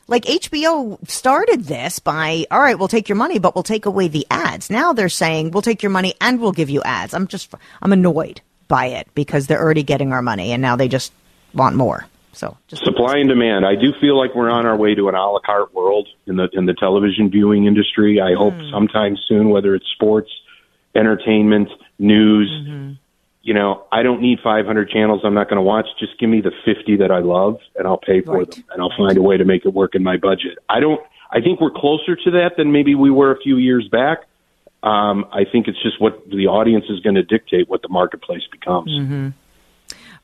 Like 0.07 0.23
HBO 0.23 1.05
started 1.09 1.65
this 1.65 1.99
by, 1.99 2.45
all 2.49 2.59
right, 2.59 2.79
we'll 2.79 2.87
take 2.87 3.09
your 3.09 3.17
money, 3.17 3.39
but 3.39 3.55
we'll 3.55 3.63
take 3.63 3.85
away 3.85 4.07
the 4.07 4.25
ads. 4.31 4.69
Now 4.69 4.93
they're 4.93 5.09
saying 5.09 5.51
we'll 5.51 5.61
take 5.61 5.83
your 5.83 5.89
money 5.89 6.15
and 6.21 6.39
we'll 6.39 6.53
give 6.53 6.69
you 6.69 6.81
ads. 6.83 7.13
I'm 7.13 7.27
just, 7.27 7.53
I'm 7.81 7.91
annoyed 7.91 8.41
by 8.67 8.87
it 8.87 9.07
because 9.15 9.47
they're 9.47 9.61
already 9.61 9.83
getting 9.83 10.13
our 10.13 10.21
money 10.21 10.53
and 10.53 10.61
now 10.61 10.77
they 10.77 10.87
just 10.87 11.11
want 11.53 11.75
more. 11.75 12.05
So 12.31 12.55
just 12.67 12.85
supply 12.85 13.17
and 13.17 13.27
demand. 13.27 13.65
I 13.65 13.75
do 13.75 13.91
feel 13.99 14.17
like 14.17 14.35
we're 14.35 14.49
on 14.49 14.65
our 14.65 14.77
way 14.77 14.93
to 14.95 15.09
an 15.09 15.15
a 15.15 15.31
la 15.31 15.39
carte 15.39 15.73
world 15.73 16.07
in 16.27 16.35
the 16.35 16.47
in 16.53 16.67
the 16.67 16.75
television 16.75 17.31
viewing 17.31 17.65
industry. 17.65 18.21
I 18.21 18.31
mm. 18.31 18.37
hope 18.37 18.53
sometime 18.71 19.17
soon, 19.27 19.49
whether 19.49 19.73
it's 19.73 19.87
sports, 19.87 20.29
entertainment, 20.95 21.69
news. 21.97 22.49
Mm-hmm 22.51 22.93
you 23.47 23.53
know, 23.53 23.85
I 23.93 24.03
don't 24.03 24.21
need 24.21 24.39
500 24.43 24.89
channels 24.89 25.21
I'm 25.23 25.33
not 25.33 25.47
going 25.47 25.55
to 25.55 25.61
watch. 25.61 25.85
Just 26.01 26.19
give 26.19 26.29
me 26.29 26.41
the 26.41 26.51
50 26.65 26.97
that 26.97 27.11
I 27.11 27.19
love 27.19 27.59
and 27.77 27.87
I'll 27.87 27.97
pay 27.97 28.19
for 28.19 28.39
right. 28.39 28.51
them 28.51 28.65
and 28.71 28.81
I'll 28.81 28.91
find 28.97 29.17
a 29.17 29.21
way 29.21 29.37
to 29.37 29.45
make 29.45 29.65
it 29.65 29.73
work 29.73 29.95
in 29.95 30.03
my 30.03 30.17
budget. 30.17 30.57
I 30.67 30.81
don't, 30.81 30.99
I 31.31 31.39
think 31.39 31.61
we're 31.61 31.71
closer 31.71 32.17
to 32.17 32.31
that 32.31 32.57
than 32.57 32.73
maybe 32.73 32.93
we 32.93 33.09
were 33.09 33.31
a 33.31 33.39
few 33.39 33.55
years 33.55 33.87
back. 33.87 34.25
Um, 34.83 35.27
I 35.31 35.45
think 35.49 35.69
it's 35.69 35.81
just 35.81 36.01
what 36.01 36.29
the 36.29 36.47
audience 36.47 36.87
is 36.89 36.99
going 36.99 37.15
to 37.15 37.23
dictate 37.23 37.69
what 37.69 37.81
the 37.81 37.87
marketplace 37.87 38.43
becomes. 38.51 38.91
Mm-hmm. 38.91 39.29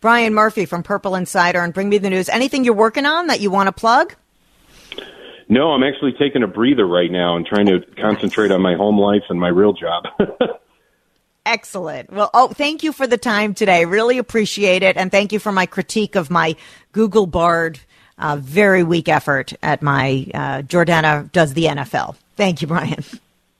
Brian 0.01 0.33
Murphy 0.33 0.65
from 0.65 0.83
Purple 0.83 1.15
Insider 1.15 1.62
and 1.62 1.73
Bring 1.73 1.88
Me 1.88 1.99
the 1.99 2.09
News. 2.09 2.27
Anything 2.27 2.65
you're 2.65 2.73
working 2.73 3.05
on 3.05 3.27
that 3.27 3.39
you 3.39 3.49
want 3.49 3.67
to 3.67 3.71
plug? 3.71 4.15
No, 5.47 5.71
I'm 5.71 5.83
actually 5.83 6.12
taking 6.19 6.43
a 6.43 6.47
breather 6.47 6.86
right 6.86 7.09
now 7.09 7.38
and 7.38 7.45
trying 7.45 7.67
to 7.67 7.79
concentrate 7.97 8.51
on 8.51 8.62
my 8.62 8.75
home 8.75 8.99
life 8.99 9.23
and 9.29 9.39
my 9.39 9.47
real 9.47 9.71
job. 9.71 10.07
Excellent. 11.45 12.12
Well, 12.12 12.29
oh, 12.34 12.47
thank 12.49 12.84
you 12.84 12.93
for 12.93 13.06
the 13.06 13.17
time 13.17 13.53
today. 13.53 13.86
Really 13.86 14.17
appreciate 14.17 14.82
it. 14.82 14.95
And 14.95 15.12
thank 15.12 15.34
you 15.34 15.39
for 15.39 15.51
my 15.51 15.65
critique 15.65 16.15
of 16.15 16.29
my 16.29 16.56
Google 16.93 17.27
Bard 17.27 17.79
uh, 18.17 18.38
very 18.38 18.84
weak 18.84 19.10
effort 19.10 19.53
at 19.62 19.82
my 19.82 20.27
uh, 20.34 20.62
Jordana 20.62 21.32
does 21.32 21.53
the 21.53 21.65
NFL. 21.65 22.15
Thank 22.36 22.62
you, 22.62 22.67
Brian. 22.67 23.03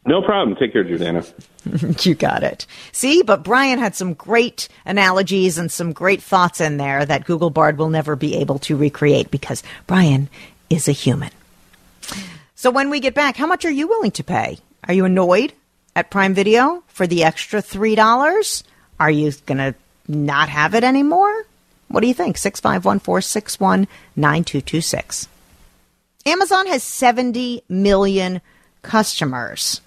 No 0.06 0.22
problem. 0.22 0.58
Take 0.58 0.74
care, 0.74 0.84
Jordana. 0.84 2.06
you 2.06 2.14
got 2.14 2.44
it. 2.44 2.66
See, 2.92 3.24
but 3.24 3.44
Brian 3.44 3.80
had 3.80 3.96
some 3.96 4.14
great 4.14 4.68
analogies 4.86 5.58
and 5.58 5.72
some 5.72 5.94
great 5.94 6.22
thoughts 6.22 6.60
in 6.60 6.78
there 6.78 7.06
that 7.06 7.26
Google 7.26 7.50
Bard 7.50 7.78
will 7.78 7.90
never 7.90 8.16
be 8.16 8.36
able 8.36 8.60
to 8.60 8.76
recreate 8.76 9.32
because 9.32 9.64
Brian 9.88 10.30
is 10.70 10.88
a 10.88 10.92
human. 10.92 11.32
So 12.56 12.70
when 12.70 12.90
we 12.90 13.00
get 13.00 13.14
back, 13.14 13.38
how 13.38 13.48
much 13.48 13.64
are 13.66 13.72
you 13.72 13.88
willing 13.88 14.12
to 14.12 14.24
pay? 14.24 14.58
Are 14.88 14.94
you 14.94 15.06
annoyed 15.06 15.54
at 15.96 16.10
Prime 16.10 16.34
Video 16.34 16.84
for 16.88 17.08
the 17.08 17.24
extra 17.24 17.62
$3? 17.62 18.64
Are 19.00 19.12
you 19.12 19.32
going 19.46 19.58
to 19.58 19.76
not 20.08 20.50
have 20.50 20.76
it 20.76 20.84
anymore? 20.84 21.46
What 21.88 22.02
do 22.02 22.08
you 22.08 22.14
think? 22.14 22.38
651 22.38 23.00
461 23.00 23.88
9226. 24.16 25.28
Amazon 26.26 26.68
has 26.68 26.84
70 26.84 27.64
million 27.68 28.42
customers 28.82 29.82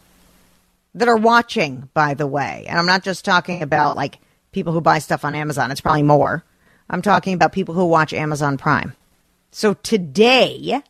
that 0.95 1.09
are 1.09 1.17
watching, 1.17 1.89
by 1.95 2.15
the 2.15 2.27
way. 2.27 2.65
And 2.69 2.79
I'm 2.79 2.87
not 2.87 3.03
just 3.03 3.25
talking 3.25 3.63
about 3.63 3.97
like 3.97 4.19
people 4.53 4.73
who 4.73 4.81
buy 4.81 4.99
stuff 4.99 5.25
on 5.25 5.35
Amazon, 5.35 5.71
it's 5.71 5.81
probably 5.81 6.03
more. 6.03 6.45
I'm 6.89 7.03
talking 7.03 7.35
about 7.35 7.53
people 7.53 7.75
who 7.75 7.85
watch 7.87 8.13
Amazon 8.13 8.57
Prime. 8.57 8.95
So 9.51 9.75
today, 9.75 10.83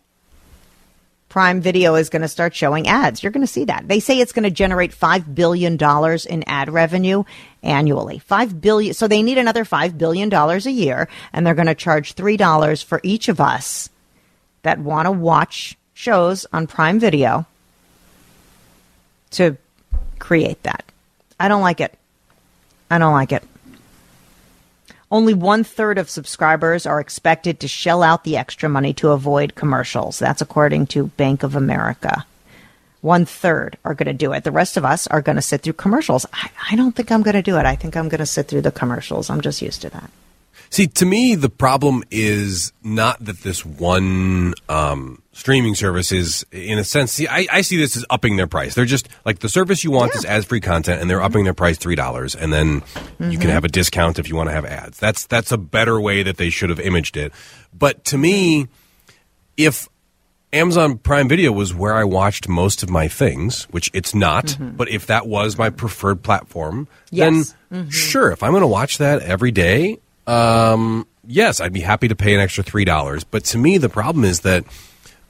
Prime 1.29 1.61
Video 1.61 1.97
is 1.97 2.09
going 2.09 2.23
to 2.23 2.29
start 2.29 2.55
showing 2.55 2.87
ads. 2.87 3.23
You're 3.23 3.33
going 3.33 3.47
to 3.47 3.53
see 3.53 3.65
that. 3.65 3.89
They 3.89 4.01
say 4.01 4.19
it's 4.19 4.33
going 4.33 4.45
to 4.45 4.51
generate 4.51 4.93
$5 4.93 5.35
billion 5.35 5.75
in 5.75 6.45
ad 6.47 6.73
revenue 6.73 7.25
annually. 7.63 8.19
5 8.21 8.61
billion. 8.61 8.95
So 8.95 9.09
they 9.09 9.23
need 9.23 9.39
another 9.39 9.65
$5 9.65 9.99
billion 9.99 10.33
a 10.33 10.59
year 10.71 11.09
and 11.33 11.47
they're 11.47 11.55
going 11.55 11.67
to 11.67 11.75
charge 11.75 12.15
$3 12.15 12.85
for 12.85 13.01
each 13.03 13.29
of 13.29 13.41
us 13.41 13.91
that 14.63 14.79
want 14.79 15.07
to 15.07 15.13
watch 15.13 15.77
shows 15.95 16.47
on 16.53 16.67
Prime 16.67 17.01
Video 17.01 17.47
to 19.33 19.57
create 20.19 20.63
that. 20.63 20.85
I 21.39 21.49
don't 21.49 21.63
like 21.63 21.81
it. 21.81 21.97
I 22.91 22.99
don't 22.99 23.13
like 23.13 23.33
it. 23.33 23.43
Only 25.11 25.35
one 25.35 25.63
third 25.63 25.99
of 25.99 26.11
subscribers 26.11 26.85
are 26.85 26.99
expected 26.99 27.61
to 27.61 27.69
shell 27.69 28.03
out 28.03 28.25
the 28.25 28.37
extra 28.37 28.69
money 28.69 28.93
to 28.95 29.11
avoid 29.11 29.55
commercials. 29.55 30.19
That's 30.19 30.43
according 30.43 30.89
to 30.89 31.07
Bank 31.09 31.43
of 31.45 31.55
America. 31.55 32.27
One 33.03 33.25
third 33.25 33.79
are 33.85 33.95
going 33.95 34.09
to 34.09 34.13
do 34.13 34.33
it. 34.33 34.43
The 34.43 34.51
rest 34.51 34.77
of 34.77 34.85
us 34.85 35.07
are 35.07 35.23
going 35.23 35.37
to 35.37 35.43
sit 35.43 35.61
through 35.61 35.75
commercials. 35.75 36.27
I, 36.33 36.51
I 36.73 36.77
don't 36.77 36.91
think 36.97 37.13
I'm 37.13 37.23
going 37.23 37.37
to 37.37 37.43
do 37.43 37.57
it. 37.57 37.67
I 37.67 37.77
think 37.77 37.97
I'm 37.97 38.09
going 38.09 38.19
to 38.19 38.27
sit 38.27 38.49
through 38.49 38.63
the 38.63 38.73
commercials. 38.73 39.31
I'm 39.31 39.43
just 39.43 39.63
used 39.63 39.83
to 39.83 39.91
that. 39.91 40.11
See, 40.71 40.89
to 40.89 41.07
me, 41.07 41.37
the 41.37 41.49
problem 41.49 42.03
is 42.11 42.73
not 42.83 43.25
that 43.25 43.43
this 43.43 43.65
one 43.65 44.55
um, 44.69 45.23
streaming 45.37 45.75
services 45.75 46.47
in 46.51 46.79
a 46.79 46.85
sense, 46.85 47.13
see, 47.13 47.29
I, 47.29 47.47
I, 47.53 47.61
see 47.61 47.77
this 47.77 47.95
as 47.95 48.07
upping 48.09 48.37
their 48.37 48.47
price. 48.47 48.75
They're 48.75 48.87
just 48.87 49.07
like 49.27 49.41
the 49.41 49.51
service 49.51 49.85
you 49.85 49.91
want 49.91 50.13
yeah. 50.15 50.19
is 50.19 50.25
as 50.25 50.45
free 50.47 50.63
content, 50.63 51.03
and 51.03 51.11
they're 51.11 51.21
upping 51.21 51.45
their 51.45 51.55
price 51.55 51.77
three 51.77 51.95
dollars, 51.95 52.35
and 52.35 52.53
then 52.53 52.81
mm-hmm. 52.81 53.25
you 53.25 53.39
can 53.39 53.49
mm-hmm. 53.49 53.51
have 53.51 53.65
a 53.65 53.69
discount 53.69 54.19
if 54.19 54.31
you 54.31 54.35
want 54.35 54.49
to 54.49 54.55
have 54.55 54.65
ads. 54.65 54.99
That's 54.99 55.27
that's 55.27 55.53
a 55.53 55.59
better 55.59 56.01
way 56.01 56.23
that 56.23 56.39
they 56.39 56.49
should 56.49 56.71
have 56.71 56.81
imaged 56.81 57.19
it. 57.19 57.35
But 57.75 58.03
to 58.07 58.19
me, 58.19 58.69
if 59.59 59.89
Amazon 60.55 60.97
Prime 60.97 61.29
Video 61.29 61.53
was 61.53 61.75
where 61.75 61.95
I 61.95 62.05
watched 62.05 62.49
most 62.49 62.83
of 62.83 62.89
my 62.89 63.07
things, 63.07 63.65
which 63.65 63.91
it's 63.93 64.15
not, 64.15 64.47
mm-hmm. 64.47 64.71
but 64.71 64.89
if 64.89 65.07
that 65.07 65.27
was 65.27 65.59
my 65.59 65.69
preferred 65.69 66.23
platform, 66.23 66.89
yes. 67.11 67.55
then 67.71 67.81
mm-hmm. 67.83 67.91
sure, 67.91 68.31
if 68.31 68.43
I'm 68.43 68.53
going 68.53 68.63
to 68.63 68.67
watch 68.67 68.99
that 68.99 69.21
every 69.21 69.51
day, 69.51 69.99
um, 70.27 71.07
yes, 71.27 71.61
I'd 71.61 71.75
be 71.75 71.81
happy 71.81 72.09
to 72.09 72.17
pay 72.17 72.35
an 72.35 72.41
extra 72.41 72.65
three 72.65 72.87
dollars. 72.87 73.23
But 73.23 73.45
to 73.47 73.59
me, 73.59 73.77
the 73.77 73.91
problem 73.91 74.25
is 74.25 74.41
that 74.41 74.65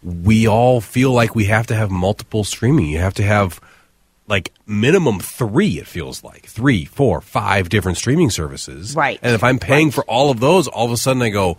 we 0.07 0.47
all 0.47 0.81
feel 0.81 1.11
like 1.11 1.35
we 1.35 1.47
have 1.47 1.67
to 1.67 1.75
have 1.75 1.91
multiple 1.91 2.45
streaming. 2.45 2.87
You 2.87 2.99
have 2.99 3.15
to 3.15 3.25
have 3.25 3.61
like 4.29 4.53
minimum 4.65 5.19
three. 5.19 5.81
It 5.81 5.89
feels 5.89 6.23
like 6.23 6.47
three, 6.47 6.85
four, 6.85 7.21
five 7.21 7.69
different 7.69 7.99
streaming 7.99 8.31
services. 8.31 8.95
Right. 8.95 9.19
And 9.21 9.35
if 9.35 9.43
I'm 9.43 9.59
paying 9.59 9.89
right. 9.89 9.95
for 9.95 10.05
all 10.05 10.31
of 10.31 10.39
those, 10.39 10.69
all 10.69 10.87
of 10.87 10.93
a 10.93 10.97
sudden 10.97 11.23
I 11.23 11.31
go, 11.31 11.59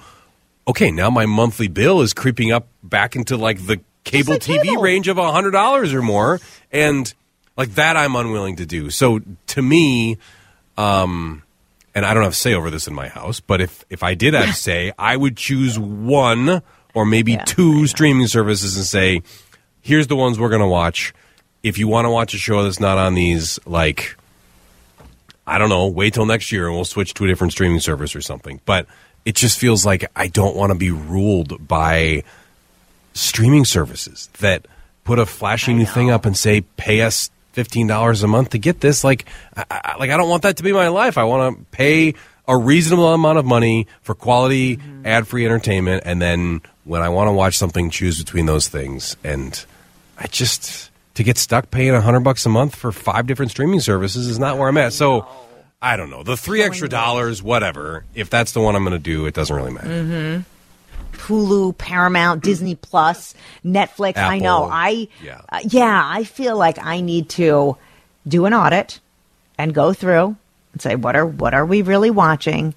okay, 0.65 0.91
now 0.91 1.09
my 1.09 1.25
monthly 1.25 1.67
bill 1.67 2.01
is 2.01 2.13
creeping 2.13 2.53
up 2.53 2.67
back 2.81 3.17
into 3.17 3.35
like 3.35 3.65
the 3.67 3.81
cable 4.05 4.35
TV 4.35 4.63
cable. 4.63 4.81
range 4.81 5.09
of 5.09 5.17
a 5.17 5.29
hundred 5.29 5.51
dollars 5.51 5.93
or 5.93 6.01
more, 6.01 6.39
and 6.71 7.13
like 7.57 7.75
that 7.75 7.97
I'm 7.97 8.15
unwilling 8.15 8.55
to 8.57 8.65
do. 8.65 8.89
So 8.91 9.19
to 9.47 9.61
me, 9.61 10.17
um, 10.77 11.43
and 11.93 12.05
I 12.05 12.13
don't 12.13 12.23
have 12.23 12.35
say 12.35 12.53
over 12.53 12.69
this 12.69 12.87
in 12.87 12.93
my 12.93 13.09
house, 13.09 13.41
but 13.41 13.59
if 13.59 13.83
if 13.89 14.03
I 14.03 14.13
did 14.13 14.33
have 14.33 14.55
say, 14.55 14.93
I 14.97 15.17
would 15.17 15.35
choose 15.35 15.77
one 15.77 16.61
or 16.97 17.05
maybe 17.05 17.33
yeah, 17.33 17.43
two 17.43 17.85
streaming 17.85 18.25
services 18.25 18.75
and 18.75 18.85
say, 18.85 19.21
here's 19.81 20.07
the 20.07 20.15
ones 20.15 20.39
we're 20.39 20.49
going 20.49 20.63
to 20.63 20.67
watch. 20.67 21.13
If 21.61 21.77
you 21.77 21.87
want 21.87 22.05
to 22.05 22.09
watch 22.09 22.33
a 22.33 22.39
show 22.39 22.63
that's 22.63 22.79
not 22.79 22.97
on 22.97 23.13
these, 23.13 23.59
like, 23.67 24.15
I 25.45 25.59
don't 25.59 25.69
know, 25.69 25.87
wait 25.89 26.15
till 26.15 26.25
next 26.25 26.51
year 26.51 26.65
and 26.65 26.75
we'll 26.75 26.85
switch 26.85 27.13
to 27.13 27.25
a 27.25 27.27
different 27.27 27.53
streaming 27.53 27.81
service 27.81 28.15
or 28.15 28.21
something. 28.21 28.61
But 28.65 28.87
it 29.25 29.35
just 29.35 29.59
feels 29.59 29.85
like 29.85 30.09
I 30.15 30.25
don't 30.25 30.55
want 30.55 30.71
to 30.71 30.77
be 30.77 30.89
ruled 30.89 31.67
by 31.67 32.23
streaming 33.13 33.65
services 33.65 34.29
that 34.39 34.65
put 35.03 35.19
a 35.19 35.25
flashy 35.27 35.75
new 35.75 35.85
thing 35.85 36.09
up 36.09 36.25
and 36.25 36.35
say, 36.35 36.61
pay 36.77 37.01
us 37.01 37.29
fifteen 37.51 37.85
dollars 37.85 38.23
a 38.23 38.27
month 38.27 38.49
to 38.51 38.57
get 38.57 38.81
this. 38.81 39.03
Like, 39.03 39.25
I, 39.55 39.97
like 39.99 40.09
I 40.09 40.17
don't 40.17 40.29
want 40.29 40.43
that 40.43 40.57
to 40.57 40.63
be 40.63 40.73
my 40.73 40.87
life. 40.87 41.17
I 41.17 41.25
want 41.25 41.57
to 41.57 41.65
pay 41.71 42.15
a 42.47 42.57
reasonable 42.57 43.13
amount 43.13 43.37
of 43.37 43.45
money 43.45 43.87
for 44.01 44.15
quality 44.15 44.77
mm-hmm. 44.77 45.05
ad 45.05 45.27
free 45.27 45.45
entertainment, 45.45 46.03
and 46.05 46.21
then 46.21 46.61
when 46.83 47.01
I 47.01 47.09
want 47.09 47.27
to 47.27 47.33
watch 47.33 47.57
something, 47.57 47.89
choose 47.89 48.23
between 48.23 48.45
those 48.45 48.67
things. 48.67 49.17
And 49.23 49.63
I 50.17 50.27
just 50.27 50.91
to 51.15 51.23
get 51.23 51.37
stuck 51.37 51.71
paying 51.71 51.93
a 51.93 52.01
hundred 52.01 52.21
bucks 52.21 52.45
a 52.45 52.49
month 52.49 52.75
for 52.75 52.91
five 52.91 53.27
different 53.27 53.51
streaming 53.51 53.79
services 53.79 54.27
is 54.27 54.39
not 54.39 54.57
where 54.57 54.67
I'm 54.67 54.77
at. 54.77 54.93
So. 54.93 55.27
I 55.79 55.95
don't 55.95 56.09
know. 56.09 56.23
The 56.23 56.35
three 56.35 56.63
extra 56.63 56.89
dollars, 56.89 57.43
whatever. 57.43 58.03
If 58.15 58.31
that's 58.31 58.51
the 58.53 58.59
one 58.59 58.75
I'm 58.75 58.81
going 58.83 58.93
to 58.93 58.99
do, 58.99 59.27
it 59.27 59.35
doesn't 59.35 59.55
really 59.55 59.71
matter. 59.71 59.87
Mm-hmm. 59.87 60.41
Hulu, 61.17 61.77
Paramount, 61.77 62.43
Disney 62.43 62.75
Plus, 62.75 63.35
Netflix. 63.63 64.15
Apple, 64.15 64.31
I 64.31 64.39
know. 64.39 64.63
I 64.63 65.07
yeah. 65.23 65.41
Uh, 65.49 65.59
yeah, 65.63 66.01
I 66.03 66.23
feel 66.23 66.57
like 66.57 66.83
I 66.83 67.01
need 67.01 67.29
to 67.29 67.77
do 68.27 68.45
an 68.45 68.53
audit 68.53 68.99
and 69.57 69.73
go 69.73 69.93
through 69.93 70.35
and 70.77 70.81
say 70.83 70.95
what 70.95 71.15
are 71.15 71.25
what 71.25 71.55
are 71.55 71.65
we 71.65 71.81
really 71.81 72.11
watching 72.11 72.75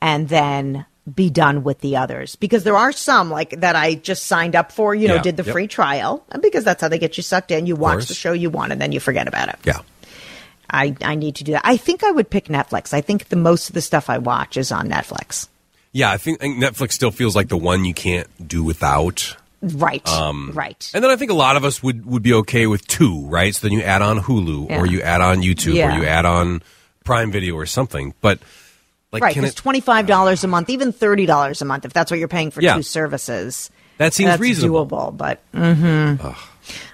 and 0.00 0.28
then 0.28 0.86
be 1.12 1.30
done 1.30 1.64
with 1.64 1.80
the 1.80 1.96
others 1.96 2.36
because 2.36 2.62
there 2.62 2.76
are 2.76 2.92
some 2.92 3.30
like 3.30 3.60
that 3.60 3.74
I 3.74 3.94
just 3.94 4.26
signed 4.26 4.54
up 4.54 4.70
for, 4.70 4.94
you 4.94 5.08
know, 5.08 5.16
yeah, 5.16 5.22
did 5.22 5.36
the 5.36 5.42
yep. 5.42 5.52
free 5.52 5.66
trial 5.66 6.24
because 6.40 6.62
that's 6.62 6.80
how 6.80 6.88
they 6.88 6.98
get 6.98 7.16
you 7.16 7.22
sucked 7.22 7.50
in. 7.50 7.66
You 7.66 7.74
watch 7.74 8.06
the 8.06 8.14
show 8.14 8.32
you 8.32 8.50
want 8.50 8.70
and 8.70 8.80
then 8.80 8.92
you 8.92 9.00
forget 9.00 9.26
about 9.26 9.48
it. 9.48 9.58
Yeah. 9.64 9.80
I, 10.68 10.94
I 11.02 11.16
need 11.16 11.36
to 11.36 11.44
do 11.44 11.52
that. 11.52 11.62
I 11.64 11.76
think 11.76 12.04
I 12.04 12.12
would 12.12 12.30
pick 12.30 12.44
Netflix. 12.44 12.94
I 12.94 13.00
think 13.00 13.28
the 13.28 13.36
most 13.36 13.68
of 13.68 13.74
the 13.74 13.80
stuff 13.80 14.08
I 14.08 14.18
watch 14.18 14.56
is 14.56 14.70
on 14.70 14.88
Netflix. 14.88 15.48
Yeah, 15.90 16.12
I 16.12 16.16
think, 16.16 16.40
I 16.40 16.42
think 16.42 16.62
Netflix 16.62 16.92
still 16.92 17.10
feels 17.10 17.34
like 17.34 17.48
the 17.48 17.56
one 17.56 17.84
you 17.84 17.94
can't 17.94 18.28
do 18.46 18.62
without. 18.62 19.36
Right. 19.62 20.06
Um, 20.08 20.52
right. 20.54 20.90
And 20.94 21.02
then 21.02 21.10
I 21.10 21.16
think 21.16 21.32
a 21.32 21.34
lot 21.34 21.56
of 21.56 21.64
us 21.64 21.82
would, 21.82 22.06
would 22.06 22.22
be 22.22 22.34
okay 22.34 22.68
with 22.68 22.86
two, 22.86 23.26
right? 23.26 23.52
So 23.52 23.66
then 23.66 23.76
you 23.76 23.82
add 23.82 24.00
on 24.00 24.20
Hulu 24.20 24.70
yeah. 24.70 24.78
or 24.78 24.86
you 24.86 25.02
add 25.02 25.20
on 25.20 25.38
YouTube 25.38 25.74
yeah. 25.74 25.96
or 25.96 26.00
you 26.00 26.06
add 26.06 26.24
on 26.24 26.62
Prime 27.04 27.32
Video 27.32 27.54
or 27.54 27.66
something. 27.66 28.14
But 28.20 28.38
like, 29.12 29.22
right, 29.22 29.34
because 29.34 29.54
twenty 29.54 29.80
five 29.80 30.06
dollars 30.06 30.44
uh, 30.44 30.48
a 30.48 30.50
month, 30.50 30.70
even 30.70 30.92
thirty 30.92 31.26
dollars 31.26 31.62
a 31.62 31.64
month, 31.64 31.84
if 31.84 31.92
that's 31.92 32.10
what 32.10 32.18
you're 32.18 32.28
paying 32.28 32.50
for 32.50 32.60
yeah. 32.60 32.76
two 32.76 32.82
services, 32.82 33.70
that 33.98 34.14
seems 34.14 34.30
that's 34.30 34.40
reasonable. 34.40 34.86
Doable, 34.86 35.16
but 35.16 35.40
mm-hmm. 35.52 36.24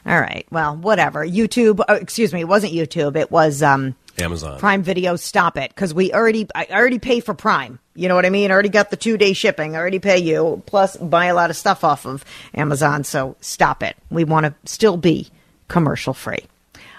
all 0.09 0.21
right, 0.21 0.47
well, 0.51 0.77
whatever. 0.77 1.27
YouTube, 1.27 1.85
oh, 1.89 1.95
excuse 1.95 2.33
me, 2.33 2.41
it 2.41 2.49
wasn't 2.49 2.73
YouTube. 2.73 3.17
It 3.17 3.31
was 3.31 3.63
um, 3.63 3.95
Amazon 4.19 4.59
Prime 4.59 4.83
Video. 4.83 5.17
Stop 5.17 5.57
it, 5.57 5.71
because 5.75 5.93
we 5.93 6.13
already 6.13 6.49
I 6.55 6.67
already 6.71 6.99
pay 6.99 7.21
for 7.21 7.35
Prime. 7.35 7.79
You 7.95 8.09
know 8.09 8.15
what 8.15 8.27
I 8.27 8.31
mean? 8.31 8.51
I 8.51 8.55
already 8.55 8.69
got 8.69 8.91
the 8.91 8.97
two 8.97 9.17
day 9.17 9.33
shipping. 9.33 9.75
I 9.75 9.79
already 9.79 9.99
pay 9.99 10.19
you. 10.19 10.63
Plus, 10.67 10.97
buy 10.99 11.27
a 11.27 11.35
lot 11.35 11.51
of 11.51 11.57
stuff 11.57 11.83
off 11.83 12.07
of 12.07 12.25
Amazon. 12.55 13.05
So 13.05 13.37
stop 13.41 13.83
it. 13.83 13.97
We 14.11 14.25
want 14.25 14.45
to 14.45 14.55
still 14.71 14.99
be 14.99 15.29
commercial 15.69 16.13
free. 16.13 16.45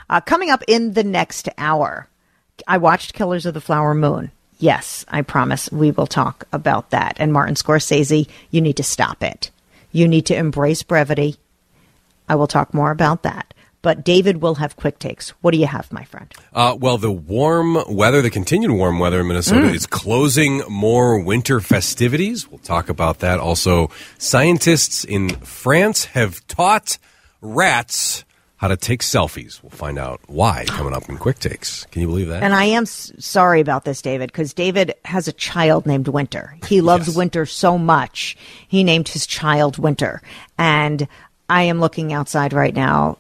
Uh, 0.10 0.22
coming 0.22 0.50
up 0.50 0.64
in 0.68 0.94
the 0.94 1.04
next 1.04 1.50
hour, 1.58 2.08
I 2.68 2.78
watched 2.78 3.14
Killers 3.14 3.46
of 3.46 3.54
the 3.54 3.62
Flower 3.62 3.94
Moon. 3.94 4.32
Yes, 4.60 5.06
I 5.08 5.22
promise 5.22 5.72
we 5.72 5.92
will 5.92 6.08
talk 6.08 6.46
about 6.52 6.90
that. 6.90 7.18
And 7.20 7.32
Martin 7.32 7.56
Scorsese, 7.56 8.28
you 8.50 8.62
need 8.62 8.78
to 8.78 8.84
stop 8.84 9.22
it. 9.24 9.52
You 9.92 10.08
need 10.08 10.26
to 10.28 10.36
embrace 10.36 10.82
brevity. 10.84 11.36
I 12.28 12.36
will 12.36 12.48
talk 12.48 12.74
more 12.74 12.92
about 12.92 13.24
that. 13.24 13.54
but 13.82 14.04
David 14.04 14.42
will 14.42 14.56
have 14.56 14.76
quick 14.76 15.00
takes. 15.00 15.30
What 15.42 15.52
do 15.52 15.58
you 15.58 15.68
have, 15.68 15.94
my 15.94 16.04
friend? 16.04 16.34
Uh, 16.54 16.76
well, 16.78 16.98
the 16.98 17.10
warm 17.10 17.78
weather, 17.88 18.22
the 18.22 18.30
continued 18.30 18.72
warm 18.72 19.00
weather 19.00 19.22
in 19.22 19.28
Minnesota, 19.28 19.68
mm. 19.68 19.74
is 19.74 19.86
closing 19.86 20.62
more 20.68 21.20
winter 21.20 21.62
festivities. 21.62 22.50
We'll 22.50 22.60
talk 22.60 22.90
about 22.90 23.20
that. 23.20 23.40
Also, 23.40 23.90
scientists 24.18 25.06
in 25.06 25.30
France 25.30 26.04
have 26.06 26.46
taught 26.48 26.98
rats 27.42 28.26
how 28.58 28.68
to 28.68 28.78
take 28.78 29.02
selfies. 29.02 29.62
We'll 29.62 29.70
find 29.70 29.98
out 30.00 30.20
why 30.28 30.66
coming 30.68 30.94
up 30.94 31.08
in 31.10 31.18
Quick 31.18 31.40
Takes. 31.40 31.86
Can 31.92 32.02
you 32.02 32.08
believe 32.08 32.28
that? 32.28 32.44
And 32.44 32.54
I 32.54 32.66
am 32.66 32.84
s- 32.84 33.12
sorry 33.20 33.62
about 33.62 33.86
this, 33.86 34.02
David, 34.02 34.32
because 34.32 34.54
David 34.54 34.96
has 35.06 35.28
a 35.28 35.34
child 35.34 35.86
named 35.86 36.08
Winter. 36.08 36.58
He 36.68 36.82
loves 36.82 37.08
yes. 37.08 37.16
Winter 37.16 37.46
so 37.46 37.78
much. 37.78 38.36
He 38.68 38.84
named 38.84 39.10
his 39.10 39.26
child 39.28 39.78
Winter. 39.78 40.22
And 40.58 41.08
I 41.50 41.64
am 41.64 41.80
looking 41.80 42.14
outside 42.14 42.52
right 42.52 42.74
now. 42.74 43.18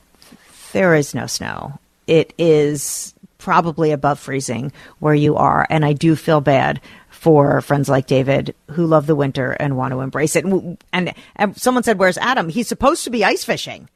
There 0.73 0.95
is 0.95 1.13
no 1.15 1.27
snow. 1.27 1.79
It 2.07 2.33
is 2.38 3.13
probably 3.38 3.91
above 3.91 4.19
freezing 4.19 4.71
where 4.99 5.13
you 5.13 5.35
are. 5.35 5.67
And 5.69 5.85
I 5.85 5.93
do 5.93 6.15
feel 6.15 6.41
bad 6.41 6.81
for 7.09 7.61
friends 7.61 7.89
like 7.89 8.07
David 8.07 8.55
who 8.71 8.85
love 8.85 9.05
the 9.07 9.15
winter 9.15 9.51
and 9.51 9.77
want 9.77 9.91
to 9.91 10.01
embrace 10.01 10.35
it. 10.35 10.45
And, 10.45 10.77
and, 10.91 11.13
and 11.35 11.57
someone 11.57 11.83
said, 11.83 11.99
Where's 11.99 12.17
Adam? 12.17 12.49
He's 12.49 12.67
supposed 12.67 13.03
to 13.03 13.09
be 13.09 13.23
ice 13.23 13.43
fishing. 13.43 13.88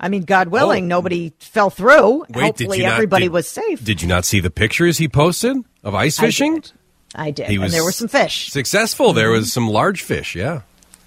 I 0.00 0.08
mean, 0.08 0.22
God 0.22 0.48
willing, 0.48 0.84
oh. 0.84 0.88
nobody 0.88 1.32
fell 1.40 1.70
through. 1.70 2.24
Wait, 2.28 2.42
Hopefully, 2.42 2.84
everybody 2.84 3.24
did, 3.24 3.32
was 3.32 3.48
safe. 3.48 3.82
Did 3.82 4.00
you 4.00 4.08
not 4.08 4.24
see 4.24 4.40
the 4.40 4.50
pictures 4.50 4.98
he 4.98 5.08
posted 5.08 5.56
of 5.82 5.94
ice 5.94 6.18
fishing? 6.18 6.56
I 6.56 6.60
did. 6.60 6.72
I 7.14 7.30
did. 7.30 7.46
He 7.48 7.58
was 7.58 7.72
there 7.72 7.84
were 7.84 7.92
some 7.92 8.08
fish. 8.08 8.50
Successful. 8.50 9.08
Mm-hmm. 9.08 9.16
There 9.16 9.30
was 9.30 9.52
some 9.52 9.68
large 9.68 10.02
fish. 10.02 10.36
Yeah. 10.36 10.62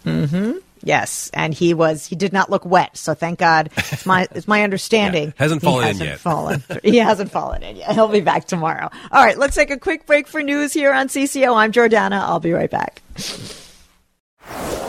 Mm-hmm. 0.05 0.57
Yes, 0.83 1.29
and 1.33 1.53
he 1.53 1.73
was. 1.73 2.07
He 2.07 2.15
did 2.15 2.33
not 2.33 2.49
look 2.49 2.65
wet. 2.65 2.97
So 2.97 3.13
thank 3.13 3.39
God. 3.39 3.69
It's 3.77 4.05
my. 4.05 4.27
It's 4.31 4.47
my 4.47 4.63
understanding. 4.65 5.27
yeah. 5.27 5.33
Hasn't 5.37 5.61
fallen 5.61 5.85
hasn't 5.85 6.01
in 6.01 6.09
yet. 6.09 6.19
Fallen. 6.19 6.63
he 6.83 6.97
hasn't 6.97 7.31
fallen 7.31 7.61
in 7.63 7.75
yet. 7.77 7.91
He'll 7.91 8.07
be 8.07 8.21
back 8.21 8.45
tomorrow. 8.45 8.89
All 9.11 9.23
right. 9.23 9.37
Let's 9.37 9.55
take 9.55 9.69
a 9.69 9.77
quick 9.77 10.05
break 10.05 10.27
for 10.27 10.41
news 10.41 10.73
here 10.73 10.91
on 10.91 11.07
CCO. 11.07 11.55
I'm 11.55 11.71
Jordana. 11.71 12.19
I'll 12.19 12.39
be 12.39 12.51
right 12.51 12.71
back. 12.71 13.01